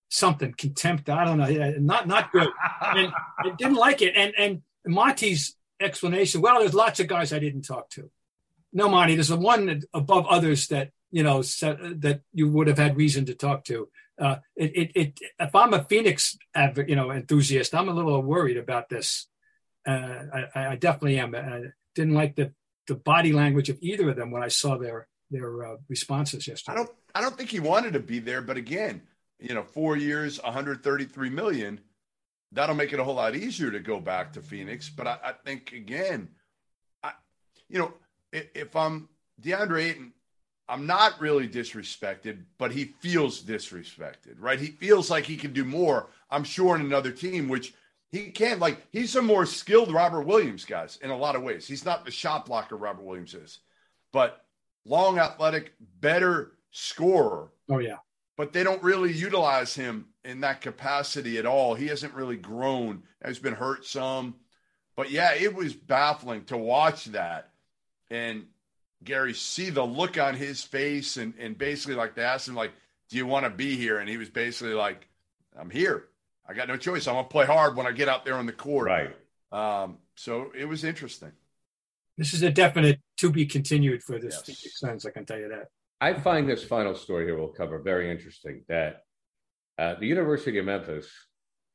something 0.10 0.54
contempt. 0.58 1.10
I 1.10 1.26
don't 1.26 1.38
know, 1.38 1.76
not 1.80 2.08
not 2.08 2.32
good. 2.32 2.50
And 2.96 3.12
I 3.40 3.50
didn't 3.58 3.78
like 3.78 4.02
it. 4.02 4.14
And 4.16 4.34
and 4.38 4.62
Monty's 4.86 5.56
explanation. 5.80 6.42
Well, 6.42 6.60
there's 6.60 6.74
lots 6.74 7.00
of 7.00 7.08
guys 7.08 7.34
I 7.34 7.40
didn't 7.40 7.64
talk 7.64 7.90
to. 7.92 8.12
No, 8.72 8.90
Monty, 8.90 9.16
there's 9.16 9.32
a 9.32 9.38
one 9.38 9.82
above 9.94 10.28
others 10.28 10.68
that 10.68 10.92
you 11.14 11.22
know 11.22 11.44
that 11.44 12.22
you 12.34 12.50
would 12.50 12.68
have 12.68 12.80
had 12.80 12.98
reason 12.98 13.26
to 13.26 13.36
talk 13.36 13.64
to. 13.66 13.88
Uh, 14.20 14.38
it, 14.56 14.76
it, 14.76 14.92
it, 14.96 15.20
if 15.40 15.54
I'm 15.54 15.74
a 15.74 15.84
Phoenix, 15.84 16.36
you 16.88 16.96
know, 16.96 17.12
enthusiast, 17.12 17.76
I'm 17.76 17.88
a 17.88 17.94
little 17.94 18.22
worried 18.22 18.58
about 18.58 18.90
this. 18.90 19.28
Uh, 19.88 20.24
I, 20.56 20.66
I 20.70 20.76
definitely 20.76 21.20
am. 21.20 21.36
I 21.36 21.66
didn't 21.94 22.16
like 22.16 22.36
the, 22.36 22.52
the 22.88 22.96
body 22.96 23.32
language 23.32 23.70
of 23.70 23.78
either 23.82 24.10
of 24.10 24.16
them 24.16 24.32
when 24.32 24.42
I 24.42 24.48
saw 24.48 24.78
their 24.78 25.08
their 25.30 25.66
uh, 25.66 25.76
responses 25.88 26.48
yesterday. 26.48 26.74
I 26.74 26.78
don't 26.78 26.92
I 27.14 27.22
don't 27.22 27.38
think 27.38 27.52
he 27.52 27.60
wanted 27.60 27.94
to 27.94 28.00
be 28.00 28.18
there, 28.18 28.42
but 28.42 28.58
again, 28.58 29.04
you 29.40 29.54
know, 29.54 29.64
four 29.64 29.96
years, 29.96 30.42
133 30.42 31.30
million, 31.30 31.80
that'll 32.52 32.76
make 32.76 32.92
it 32.92 33.00
a 33.00 33.04
whole 33.04 33.16
lot 33.16 33.36
easier 33.36 33.70
to 33.70 33.80
go 33.80 34.00
back 34.00 34.34
to 34.34 34.42
Phoenix. 34.42 34.90
But 34.90 35.06
I, 35.06 35.18
I 35.24 35.34
think 35.46 35.74
again, 35.74 36.30
I 37.04 37.12
you 37.70 37.78
know, 37.78 37.94
if, 38.32 38.48
if 38.56 38.76
I'm 38.76 39.10
DeAndre 39.42 39.92
Ayton, 39.92 40.14
I'm 40.70 40.88
not 40.88 41.20
really 41.20 41.48
disrespected, 41.48 42.44
but 42.58 42.72
he 42.72 42.86
feels 43.00 43.44
disrespected, 43.44 44.36
right? 44.40 44.60
He 44.60 44.68
feels 44.68 45.10
like 45.10 45.26
he 45.26 45.36
can 45.36 45.52
do 45.52 45.66
more, 45.66 46.08
I'm 46.30 46.44
sure, 46.44 46.76
in 46.76 46.82
another 46.82 47.12
team, 47.12 47.50
which 47.50 47.74
he 48.12 48.32
can't. 48.32 48.60
Like, 48.60 48.86
he's 48.92 49.16
a 49.16 49.22
more 49.22 49.46
skilled 49.46 49.94
Robert 49.94 50.22
Williams, 50.22 50.64
guys, 50.64 50.98
in 51.02 51.10
a 51.10 51.18
lot 51.18 51.36
of 51.36 51.44
ways. 51.44 51.68
He's 51.68 51.86
not 51.86 52.06
the 52.06 52.12
shot 52.12 52.46
blocker 52.46 52.78
Robert 52.78 53.04
Williams 53.04 53.34
is, 53.34 53.60
but 54.14 54.46
long, 54.86 55.20
athletic, 55.20 55.74
better 56.00 56.54
scorer. 56.72 57.50
Oh 57.70 57.80
yeah, 57.80 57.98
But 58.38 58.54
they 58.54 58.64
don't 58.64 58.84
really 58.84 59.12
utilize 59.12 59.76
him 59.76 60.08
in 60.24 60.42
that 60.42 60.62
capacity 60.62 61.38
at 61.38 61.46
all. 61.46 61.76
He 61.76 61.88
hasn't 61.88 62.14
really 62.14 62.38
grown. 62.38 63.04
He's 63.26 63.40
been 63.40 63.54
hurt 63.54 63.86
some. 63.86 64.36
But 64.96 65.12
yeah, 65.12 65.34
it 65.34 65.54
was 65.54 65.74
baffling 65.74 66.46
to 66.46 66.58
watch 66.58 67.06
that 67.06 67.50
and 68.10 68.46
Gary 69.04 69.34
see 69.34 69.70
the 69.70 69.84
look 69.84 70.18
on 70.18 70.36
his 70.36 70.64
face, 70.64 71.18
and 71.18 71.34
and 71.40 71.58
basically 71.58 71.96
like 71.96 72.16
they 72.16 72.24
asked 72.24 72.48
him 72.48 72.56
like, 72.56 72.72
"Do 73.10 73.18
you 73.18 73.26
want 73.26 73.46
to 73.46 73.50
be 73.50 73.76
here?" 73.76 74.00
And 74.00 74.10
he 74.10 74.18
was 74.18 74.30
basically 74.30 74.74
like, 74.74 75.08
"I'm 75.58 75.70
here. 75.70 76.06
I 76.48 76.54
got 76.54 76.68
no 76.68 76.78
choice. 76.78 77.08
I'm 77.08 77.16
gonna 77.16 77.28
play 77.28 77.46
hard 77.46 77.76
when 77.76 77.88
I 77.88 77.92
get 77.92 78.10
out 78.10 78.26
there 78.26 78.36
on 78.36 78.46
the 78.46 78.54
court." 78.54 78.88
Right. 78.88 79.16
Um, 79.52 79.98
so 80.16 80.52
it 80.58 80.66
was 80.66 80.84
interesting. 80.84 81.32
This 82.18 82.34
is 82.34 82.44
a 82.44 82.52
definite 82.52 83.00
to 83.18 83.32
be 83.32 83.46
continued 83.46 84.04
for 84.04 84.20
this 84.20 84.36
Yes. 84.36 84.46
Phoenix 84.46 84.80
Suns. 84.80 85.06
I 85.06 85.12
can 85.12 85.26
tell 85.26 85.40
you 85.40 85.50
that. 85.50 85.68
I 86.00 86.14
find 86.14 86.50
this 86.50 86.64
final 86.64 86.96
story 86.96 87.26
here 87.26 87.38
we'll 87.38 87.48
cover 87.48 87.80
very 87.80 88.12
interesting. 88.12 88.64
That 88.68 89.04
uh, 89.78 89.96
the 89.96 90.06
University 90.06 90.60
of 90.60 90.66
Memphis, 90.66 91.10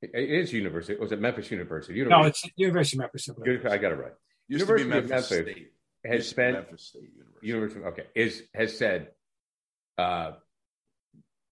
it 0.02 0.10
it 0.14 0.30
is 0.30 0.52
University. 0.52 0.98
Was 1.00 1.12
it 1.12 1.20
Memphis 1.20 1.50
University? 1.50 2.04
No, 2.04 2.24
it's 2.24 2.44
University 2.56 2.96
of 2.96 3.00
Memphis. 3.00 3.28
I 3.64 3.78
got 3.78 3.92
it 3.92 3.96
right. 3.96 4.12
Used 4.48 4.60
University 4.60 4.90
to 4.90 4.98
of 4.98 5.04
be 5.04 5.10
Memphis, 5.10 5.30
Memphis 5.30 5.54
State. 5.54 5.72
Has 6.08 6.16
Used 6.18 6.30
spent 6.30 6.54
Memphis 6.54 6.82
State 6.86 7.10
University. 7.14 7.46
University. 7.46 7.84
Okay, 7.84 8.06
is 8.14 8.42
has 8.54 8.76
said. 8.76 9.08
Uh, 9.96 10.32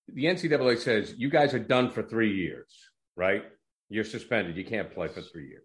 the 0.09 0.25
NCAA 0.27 0.79
says 0.79 1.15
you 1.19 1.29
guys 1.31 1.53
are 1.53 1.59
done 1.59 1.91
for 1.91 2.03
three 2.03 2.35
years, 2.37 2.73
right? 3.17 3.43
You're 3.89 4.05
suspended. 4.05 4.57
You 4.57 4.65
can't 4.65 4.93
play 4.95 5.09
for 5.09 5.21
three 5.21 5.49
years. 5.49 5.65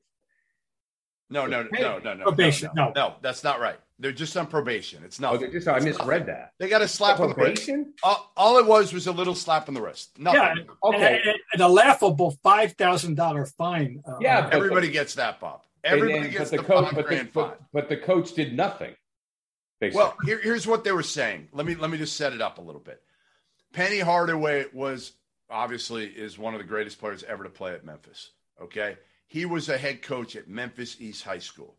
No, 1.30 1.46
no, 1.46 1.66
no, 1.72 2.00
no, 2.00 2.14
no. 2.16 2.24
Probation, 2.24 2.70
No, 2.76 2.86
no. 2.88 2.92
no, 2.96 3.16
that's 3.22 3.44
not 3.44 3.60
right. 3.62 3.80
They're 4.00 4.12
just 4.12 4.36
on 4.36 4.48
probation. 4.48 5.04
It's 5.06 5.20
Oh, 5.22 5.32
nothing. 5.34 5.42
they 5.42 5.54
just 5.54 5.68
I 5.68 5.80
misread 5.80 6.26
that. 6.26 6.52
They 6.60 6.68
got 6.68 6.82
a 6.82 6.88
slap 6.88 7.20
on 7.20 7.30
the 7.30 7.36
wrist. 7.36 7.66
Probation? 7.68 7.94
All, 8.04 8.32
all 8.36 8.58
it 8.58 8.66
was 8.66 8.92
was 8.94 9.06
a 9.08 9.12
little 9.12 9.36
slap 9.36 9.68
on 9.70 9.76
the 9.76 9.82
wrist. 9.82 10.18
Nothing. 10.20 10.42
Yeah, 10.42 10.90
Okay. 10.90 11.22
and, 11.24 11.36
and 11.54 11.62
a 11.62 11.68
laughable 11.68 12.32
five 12.44 12.74
thousand 12.74 13.16
dollar 13.16 13.46
fine. 13.46 14.02
Uh, 14.06 14.16
Yeah, 14.20 14.42
but- 14.42 14.54
Everybody 14.56 14.90
gets 14.90 15.14
that, 15.16 15.40
Bob. 15.40 15.62
Everybody 15.84 16.30
gets 16.30 16.52
but 16.52 16.60
the, 16.60 16.66
coach, 16.66 16.86
five 16.86 16.96
but, 16.96 17.10
the, 17.10 17.30
but, 17.34 17.62
but 17.74 17.90
the 17.90 17.98
coach 17.98 18.34
did 18.34 18.56
nothing. 18.56 18.96
Basically. 19.80 19.98
Well, 19.98 20.16
here, 20.26 20.40
here's 20.40 20.68
what 20.68 20.84
they 20.84 20.92
were 20.92 21.02
saying. 21.02 21.48
Let 21.54 21.66
me 21.66 21.74
let 21.76 21.90
me 21.90 21.98
just 21.98 22.16
set 22.16 22.34
it 22.34 22.42
up 22.42 22.60
a 22.60 22.62
little 22.62 22.82
bit. 22.82 23.02
Penny 23.74 24.00
Hardaway 24.00 24.66
was 24.74 25.14
obviously 25.50 26.06
is 26.06 26.38
one 26.38 26.54
of 26.54 26.60
the 26.60 26.68
greatest 26.68 27.00
players 27.00 27.24
ever 27.24 27.44
to 27.44 27.50
play 27.50 27.74
at 27.74 27.84
Memphis. 27.84 28.30
Okay, 28.62 28.98
he 29.28 29.46
was 29.46 29.70
a 29.70 29.78
head 29.78 30.04
coach 30.04 30.36
at 30.36 30.48
Memphis 30.48 30.98
East 31.00 31.24
High 31.24 31.40
School 31.40 31.76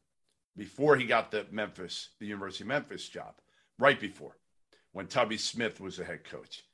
before 0.56 0.96
he 0.96 1.06
got 1.06 1.30
the 1.30 1.46
Memphis, 1.52 2.08
the 2.18 2.26
University 2.26 2.64
of 2.64 2.68
Memphis 2.68 3.08
job. 3.08 3.34
Right 3.78 3.98
before, 3.98 4.36
when 4.92 5.06
Tubby 5.06 5.36
Smith 5.36 5.80
was 5.80 5.96
the 5.96 6.04
head 6.04 6.24
coach, 6.24 6.64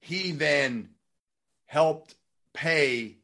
he 0.00 0.32
then 0.32 0.90
helped 1.66 2.14
pay 2.54 3.16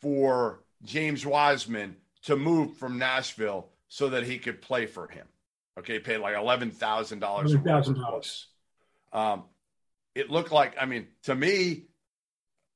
for 0.00 0.60
James 0.82 1.24
Wiseman 1.24 1.96
to 2.24 2.36
move 2.36 2.76
from 2.76 2.98
Nashville 2.98 3.68
so 3.88 4.10
that 4.10 4.24
he 4.24 4.38
could 4.38 4.62
play 4.62 4.86
for 4.86 5.08
him. 5.08 5.26
Okay, 5.78 5.98
paid 5.98 6.18
like 6.18 6.36
eleven 6.36 6.70
thousand 6.70 7.20
dollars. 7.20 7.54
$11,000. 7.54 8.44
Um, 9.12 9.44
it 10.14 10.30
looked 10.30 10.52
like, 10.52 10.74
I 10.80 10.86
mean, 10.86 11.06
to 11.24 11.34
me, 11.34 11.84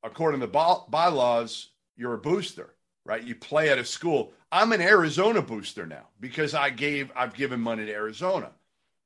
according 0.03 0.40
to 0.40 0.47
the 0.47 0.53
by- 0.53 0.78
bylaws, 0.88 1.68
you're 1.97 2.14
a 2.14 2.18
booster, 2.18 2.74
right? 3.05 3.22
You 3.22 3.34
play 3.34 3.70
at 3.70 3.78
a 3.78 3.84
school. 3.84 4.32
I'm 4.51 4.72
an 4.72 4.80
Arizona 4.80 5.42
booster 5.42 5.86
now 5.86 6.07
because 6.20 6.55
I 6.55 6.70
gave, 6.70 7.11
I've 7.14 7.34
given 7.34 7.61
money 7.61 7.86
to 7.86 7.92
Arizona. 7.92 8.53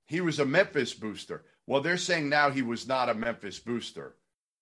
He 0.07 0.21
was 0.21 0.39
a 0.39 0.45
Memphis 0.45 0.95
booster. 0.95 1.45
Well, 1.67 1.83
they're 1.83 1.99
saying 1.99 2.29
now 2.29 2.51
he 2.51 2.63
was 2.63 2.87
not 2.89 3.09
a 3.11 3.15
Memphis 3.15 3.59
booster 3.59 4.15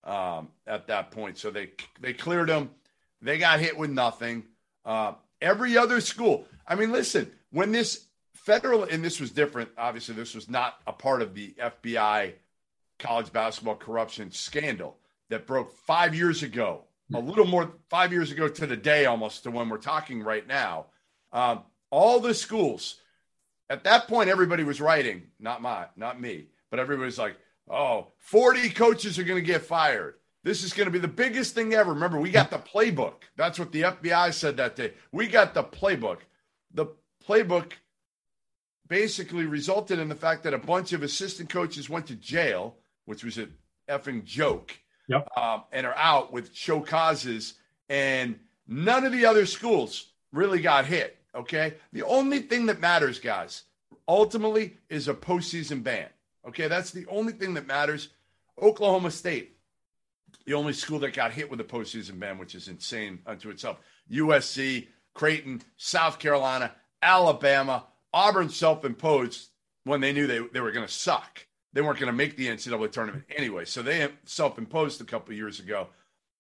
um, 0.02 0.48
at 0.66 0.88
that 0.88 1.10
point. 1.12 1.38
So 1.38 1.50
they 1.50 1.70
they 2.00 2.12
cleared 2.12 2.48
him. 2.48 2.70
They 3.22 3.38
got 3.38 3.60
hit 3.60 3.78
with 3.78 3.90
nothing. 3.90 4.44
Uh, 4.84 5.12
every 5.46 5.78
other 5.78 6.00
school. 6.00 6.46
I 6.66 6.74
mean, 6.74 6.92
listen, 6.92 7.30
when 7.50 7.72
this 7.72 8.06
federal 8.46 8.84
and 8.84 9.04
this 9.04 9.18
was 9.20 9.32
different. 9.32 9.68
Obviously, 9.76 10.14
this 10.14 10.34
was 10.34 10.48
not 10.48 10.76
a 10.86 10.92
part 10.92 11.20
of 11.20 11.34
the 11.34 11.54
FBI 11.60 12.34
college 12.98 13.32
basketball 13.32 13.74
corruption 13.74 14.30
scandal 14.30 14.96
that 15.28 15.46
broke 15.46 15.76
five 15.84 16.14
years 16.14 16.44
ago, 16.44 16.84
a 17.12 17.18
little 17.18 17.44
more 17.44 17.72
five 17.90 18.12
years 18.12 18.30
ago 18.30 18.48
to 18.48 18.66
the 18.66 18.76
day 18.76 19.04
almost 19.06 19.42
to 19.42 19.50
when 19.50 19.68
we're 19.68 19.78
talking 19.78 20.22
right 20.22 20.46
now. 20.46 20.86
Um, 21.32 21.62
all 21.90 22.20
the 22.20 22.34
schools 22.34 23.00
at 23.68 23.82
that 23.84 24.06
point, 24.06 24.30
everybody 24.30 24.62
was 24.62 24.80
writing, 24.80 25.24
not 25.40 25.60
my, 25.60 25.86
not 25.96 26.20
me, 26.20 26.46
but 26.70 26.78
everybody 26.78 27.06
was 27.06 27.18
like, 27.18 27.36
"Oh, 27.68 28.12
40 28.18 28.70
coaches 28.70 29.18
are 29.18 29.24
going 29.24 29.42
to 29.42 29.46
get 29.46 29.62
fired. 29.62 30.14
This 30.46 30.62
is 30.62 30.72
going 30.72 30.86
to 30.86 30.92
be 30.92 31.00
the 31.00 31.08
biggest 31.08 31.56
thing 31.56 31.74
ever." 31.74 31.92
Remember, 31.92 32.20
we 32.20 32.30
got 32.30 32.50
the 32.50 32.58
playbook. 32.58 33.24
That's 33.36 33.58
what 33.58 33.72
the 33.72 33.82
FBI 33.82 34.32
said 34.32 34.56
that 34.58 34.76
day. 34.76 34.94
We 35.10 35.26
got 35.26 35.54
the 35.54 35.64
playbook. 35.64 36.20
The 36.72 36.86
playbook 37.26 37.72
basically 38.88 39.44
resulted 39.46 39.98
in 39.98 40.08
the 40.08 40.14
fact 40.14 40.44
that 40.44 40.54
a 40.54 40.58
bunch 40.58 40.92
of 40.92 41.02
assistant 41.02 41.48
coaches 41.50 41.90
went 41.90 42.06
to 42.06 42.14
jail, 42.14 42.76
which 43.06 43.24
was 43.24 43.38
an 43.38 43.52
effing 43.88 44.24
joke, 44.24 44.78
Yep. 45.08 45.28
um, 45.36 45.64
and 45.72 45.84
are 45.84 45.96
out 45.96 46.32
with 46.32 46.54
show 46.54 46.80
causes, 46.80 47.54
and 47.88 48.38
none 48.68 49.04
of 49.04 49.10
the 49.10 49.26
other 49.26 49.46
schools 49.46 50.12
really 50.32 50.60
got 50.60 50.86
hit. 50.86 51.18
Okay, 51.34 51.74
the 51.92 52.04
only 52.04 52.38
thing 52.38 52.66
that 52.66 52.78
matters, 52.78 53.18
guys, 53.18 53.64
ultimately 54.06 54.76
is 54.88 55.08
a 55.08 55.14
postseason 55.14 55.82
ban. 55.82 56.08
Okay, 56.46 56.68
that's 56.68 56.92
the 56.92 57.04
only 57.06 57.32
thing 57.32 57.54
that 57.54 57.66
matters. 57.66 58.10
Oklahoma 58.62 59.10
State, 59.10 59.55
the 60.46 60.54
only 60.54 60.72
school 60.72 60.98
that 61.00 61.12
got 61.12 61.32
hit 61.32 61.50
with 61.50 61.60
a 61.60 61.64
postseason 61.64 62.18
ban, 62.18 62.38
which 62.38 62.54
is 62.54 62.68
insane 62.68 63.18
unto 63.26 63.50
itself. 63.50 63.78
USC, 64.10 64.86
Creighton, 65.12 65.62
South 65.76 66.18
Carolina, 66.18 66.72
Alabama, 67.02 67.84
Auburn 68.12 68.48
self-imposed 68.48 69.50
when 69.84 70.00
they 70.00 70.12
knew 70.12 70.26
they, 70.26 70.40
they 70.52 70.60
were 70.60 70.72
going 70.72 70.86
to 70.86 70.92
suck. 70.92 71.46
They 71.72 71.82
weren't 71.82 71.98
going 71.98 72.10
to 72.10 72.16
make 72.16 72.36
the 72.36 72.46
NCAA 72.46 72.90
tournament 72.92 73.24
anyway, 73.36 73.64
so 73.64 73.82
they 73.82 74.08
self-imposed 74.24 75.00
a 75.00 75.04
couple 75.04 75.32
of 75.32 75.36
years 75.36 75.60
ago. 75.60 75.88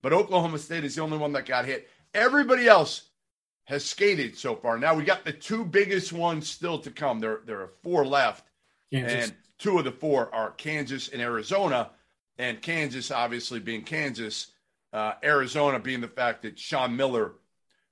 But 0.02 0.12
Oklahoma 0.12 0.58
State 0.58 0.84
is 0.84 0.94
the 0.94 1.02
only 1.02 1.18
one 1.18 1.32
that 1.32 1.46
got 1.46 1.66
hit. 1.66 1.88
Everybody 2.14 2.68
else 2.68 3.10
has 3.64 3.84
skated 3.84 4.38
so 4.38 4.54
far. 4.54 4.78
Now 4.78 4.94
we 4.94 5.04
got 5.04 5.24
the 5.24 5.32
two 5.32 5.64
biggest 5.64 6.12
ones 6.12 6.48
still 6.48 6.78
to 6.78 6.90
come. 6.90 7.18
There, 7.18 7.40
there 7.44 7.60
are 7.60 7.72
four 7.82 8.06
left, 8.06 8.46
Kansas. 8.92 9.24
and 9.24 9.36
two 9.58 9.78
of 9.78 9.84
the 9.84 9.92
four 9.92 10.32
are 10.32 10.52
Kansas 10.52 11.08
and 11.08 11.20
Arizona. 11.20 11.90
And 12.38 12.60
Kansas, 12.60 13.10
obviously 13.10 13.60
being 13.60 13.82
Kansas, 13.82 14.48
uh, 14.92 15.14
Arizona 15.24 15.78
being 15.78 16.00
the 16.00 16.08
fact 16.08 16.42
that 16.42 16.58
Sean 16.58 16.96
Miller 16.96 17.32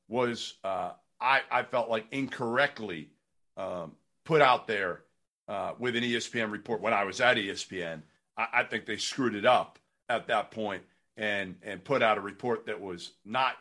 was, 0.08 0.54
uh, 0.64 0.92
I, 1.20 1.40
I 1.50 1.62
felt 1.62 1.88
like 1.88 2.06
incorrectly 2.12 3.10
um, 3.56 3.92
put 4.24 4.42
out 4.42 4.66
there 4.66 5.02
uh, 5.48 5.72
with 5.78 5.96
an 5.96 6.02
ESPN 6.02 6.50
report 6.50 6.80
when 6.80 6.92
I 6.92 7.04
was 7.04 7.20
at 7.20 7.36
ESPN. 7.36 8.02
I, 8.36 8.46
I 8.52 8.64
think 8.64 8.86
they 8.86 8.96
screwed 8.96 9.34
it 9.34 9.46
up 9.46 9.78
at 10.08 10.26
that 10.28 10.50
point 10.50 10.82
and 11.16 11.56
and 11.62 11.82
put 11.84 12.02
out 12.02 12.18
a 12.18 12.20
report 12.20 12.66
that 12.66 12.80
was 12.80 13.12
not 13.24 13.54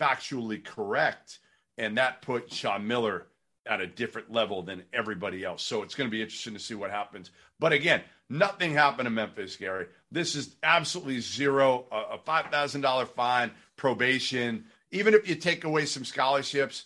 factually 0.00 0.62
correct, 0.64 1.38
and 1.78 1.98
that 1.98 2.22
put 2.22 2.52
Sean 2.52 2.86
Miller 2.86 3.26
at 3.66 3.80
a 3.80 3.86
different 3.86 4.32
level 4.32 4.62
than 4.62 4.82
everybody 4.92 5.44
else. 5.44 5.62
So 5.62 5.82
it's 5.82 5.94
going 5.94 6.08
to 6.08 6.10
be 6.10 6.22
interesting 6.22 6.54
to 6.54 6.60
see 6.60 6.74
what 6.74 6.90
happens. 6.90 7.30
But 7.58 7.72
again, 7.72 8.02
nothing 8.30 8.72
happened 8.72 9.06
in 9.08 9.14
Memphis, 9.14 9.56
Gary. 9.56 9.86
This 10.10 10.34
is 10.34 10.56
absolutely 10.62 11.20
zero. 11.20 11.86
A, 11.92 12.14
a 12.14 12.18
five 12.24 12.46
thousand 12.46 12.80
dollar 12.82 13.06
fine, 13.06 13.50
probation. 13.76 14.64
Even 14.90 15.14
if 15.14 15.28
you 15.28 15.34
take 15.34 15.64
away 15.64 15.86
some 15.86 16.04
scholarships, 16.04 16.84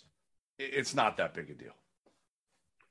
i- 0.60 0.64
it's 0.64 0.94
not 0.94 1.16
that 1.18 1.34
big 1.34 1.50
a 1.50 1.54
deal. 1.54 1.72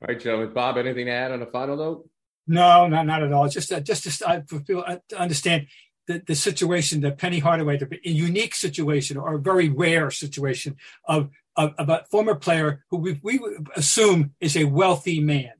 All 0.01 0.07
right, 0.09 0.19
gentlemen. 0.19 0.53
Bob, 0.53 0.77
anything 0.77 1.07
to 1.07 1.11
add 1.11 1.31
on 1.31 1.41
a 1.41 1.45
final 1.47 1.75
note? 1.77 2.09
No, 2.45 2.87
not 2.87 3.05
not 3.05 3.23
at 3.23 3.33
all. 3.33 3.45
It's 3.45 3.53
just 3.53 3.71
uh, 3.71 3.79
just 3.79 4.03
just 4.03 4.21
uh, 4.21 4.41
for 4.47 4.59
people 4.59 4.83
uh, 4.85 4.97
to 5.09 5.19
understand 5.19 5.67
the, 6.07 6.21
the 6.25 6.35
situation 6.35 7.01
that 7.01 7.17
Penny 7.17 7.39
Hardaway, 7.39 7.77
the 7.77 7.99
a 8.05 8.09
unique 8.09 8.55
situation 8.55 9.17
or 9.17 9.35
a 9.35 9.39
very 9.39 9.69
rare 9.69 10.11
situation 10.11 10.77
of 11.05 11.29
of, 11.55 11.73
of 11.79 11.89
a 11.89 12.05
former 12.11 12.35
player 12.35 12.85
who 12.91 12.97
we, 12.97 13.19
we 13.23 13.39
assume 13.75 14.33
is 14.39 14.55
a 14.55 14.65
wealthy 14.65 15.19
man. 15.19 15.53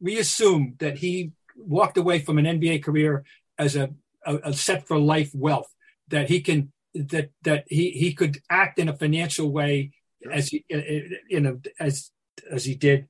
We 0.00 0.18
assume 0.18 0.74
that 0.78 0.98
he 0.98 1.32
walked 1.58 1.96
away 1.98 2.20
from 2.20 2.38
an 2.38 2.44
NBA 2.46 2.82
career 2.82 3.24
as 3.58 3.76
a, 3.76 3.90
a, 4.24 4.36
a 4.44 4.52
set 4.52 4.86
for 4.86 4.98
life 4.98 5.30
wealth 5.34 5.72
that 6.08 6.28
he 6.28 6.40
can 6.40 6.72
that 6.94 7.30
that 7.42 7.64
he 7.68 7.90
he 7.90 8.14
could 8.14 8.38
act 8.48 8.78
in 8.78 8.88
a 8.88 8.96
financial 8.96 9.50
way 9.52 9.90
as 10.32 10.48
he 10.48 10.64
uh, 10.72 10.78
uh, 10.78 11.16
you 11.28 11.40
know 11.40 11.60
as 11.78 12.10
as 12.50 12.64
he 12.64 12.74
did 12.74 13.06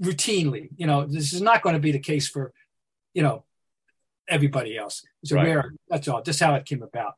routinely. 0.00 0.68
You 0.76 0.86
know, 0.86 1.06
this 1.06 1.32
is 1.32 1.40
not 1.42 1.62
going 1.62 1.74
to 1.74 1.80
be 1.80 1.92
the 1.92 1.98
case 1.98 2.28
for, 2.28 2.52
you 3.14 3.22
know, 3.22 3.44
everybody 4.28 4.76
else. 4.76 5.04
It's 5.22 5.32
a 5.32 5.36
Right. 5.36 5.46
rare. 5.46 5.72
That's 5.88 6.08
all. 6.08 6.22
Just 6.22 6.40
how 6.40 6.54
it 6.54 6.64
came 6.66 6.82
about. 6.82 7.14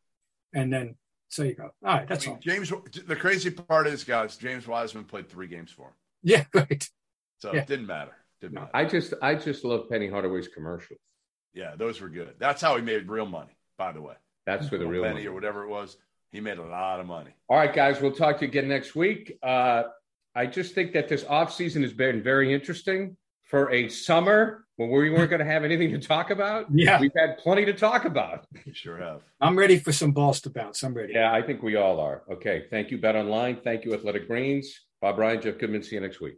And 0.54 0.72
then 0.72 0.96
so 1.28 1.42
you 1.44 1.54
go. 1.54 1.64
All 1.84 1.96
right, 1.96 2.08
that's 2.08 2.24
I 2.26 2.30
mean, 2.30 2.36
all. 2.36 2.40
James, 2.40 2.72
the 3.06 3.16
crazy 3.16 3.50
part 3.50 3.86
is, 3.86 4.02
guys, 4.02 4.36
James 4.36 4.66
Wiseman 4.66 5.04
played 5.04 5.28
three 5.28 5.46
games 5.46 5.70
for 5.70 5.88
him, 5.88 5.94
Yeah, 6.22 6.44
right. 6.54 6.88
so 7.38 7.52
Yeah. 7.54 7.60
it 7.60 7.66
didn't 7.68 7.86
matter. 7.86 8.12
Didn't. 8.40 8.58
I 8.72 8.84
just, 8.84 9.14
I 9.22 9.34
just 9.34 9.64
love 9.64 9.88
Penny 9.90 10.08
Hardaway's 10.08 10.48
commercials. 10.48 10.98
yeah, 11.54 11.74
those 11.76 12.00
were 12.00 12.08
good. 12.08 12.34
That's 12.38 12.62
how 12.62 12.76
he 12.76 12.82
made 12.82 13.08
real 13.08 13.26
money, 13.26 13.56
by 13.76 13.92
the 13.92 14.00
way. 14.00 14.14
That's 14.46 14.70
where 14.70 14.78
the 14.80 14.86
real 14.86 15.02
penny 15.02 15.14
money. 15.14 15.26
or 15.26 15.32
whatever 15.32 15.64
it 15.64 15.68
was. 15.68 15.96
He 16.32 16.40
made 16.40 16.58
a 16.58 16.64
lot 16.64 17.00
of 17.00 17.06
money. 17.06 17.30
All 17.48 17.56
right, 17.56 17.72
guys. 17.74 18.00
We'll 18.00 18.12
talk 18.12 18.38
to 18.38 18.44
you 18.44 18.48
again 18.48 18.68
next 18.68 18.94
week. 18.94 19.36
Uh, 19.42 19.82
I 20.34 20.46
just 20.46 20.74
think 20.74 20.92
that 20.92 21.08
this 21.08 21.24
off 21.24 21.52
season 21.52 21.82
has 21.82 21.92
been 21.92 22.22
very 22.22 22.54
interesting 22.54 23.16
for 23.42 23.70
a 23.72 23.88
summer 23.88 24.64
when 24.76 24.90
we 24.90 25.10
weren't 25.10 25.28
going 25.28 25.40
to 25.40 25.44
have 25.44 25.64
anything 25.64 25.90
to 25.90 25.98
talk 25.98 26.30
about. 26.30 26.66
Yeah. 26.72 27.00
we've 27.00 27.10
had 27.16 27.36
plenty 27.38 27.64
to 27.66 27.72
talk 27.72 28.04
about. 28.04 28.46
You 28.64 28.72
sure 28.72 28.96
have. 28.98 29.22
I'm 29.40 29.58
ready 29.58 29.78
for 29.78 29.92
some 29.92 30.12
balls 30.12 30.40
to 30.42 30.50
bounce. 30.50 30.82
I'm 30.84 30.94
ready. 30.94 31.12
Yeah, 31.14 31.32
I 31.32 31.42
think 31.42 31.62
we 31.62 31.74
all 31.76 31.98
are. 32.00 32.22
Okay, 32.30 32.66
thank 32.70 32.90
you, 32.92 32.98
Bet 32.98 33.16
Online. 33.16 33.58
Thank 33.62 33.84
you, 33.84 33.92
Athletic 33.92 34.28
Greens. 34.28 34.72
Bob 35.02 35.18
Ryan, 35.18 35.42
Jeff 35.42 35.58
Goodman. 35.58 35.82
See 35.82 35.96
you 35.96 36.00
next 36.00 36.20
week. 36.20 36.36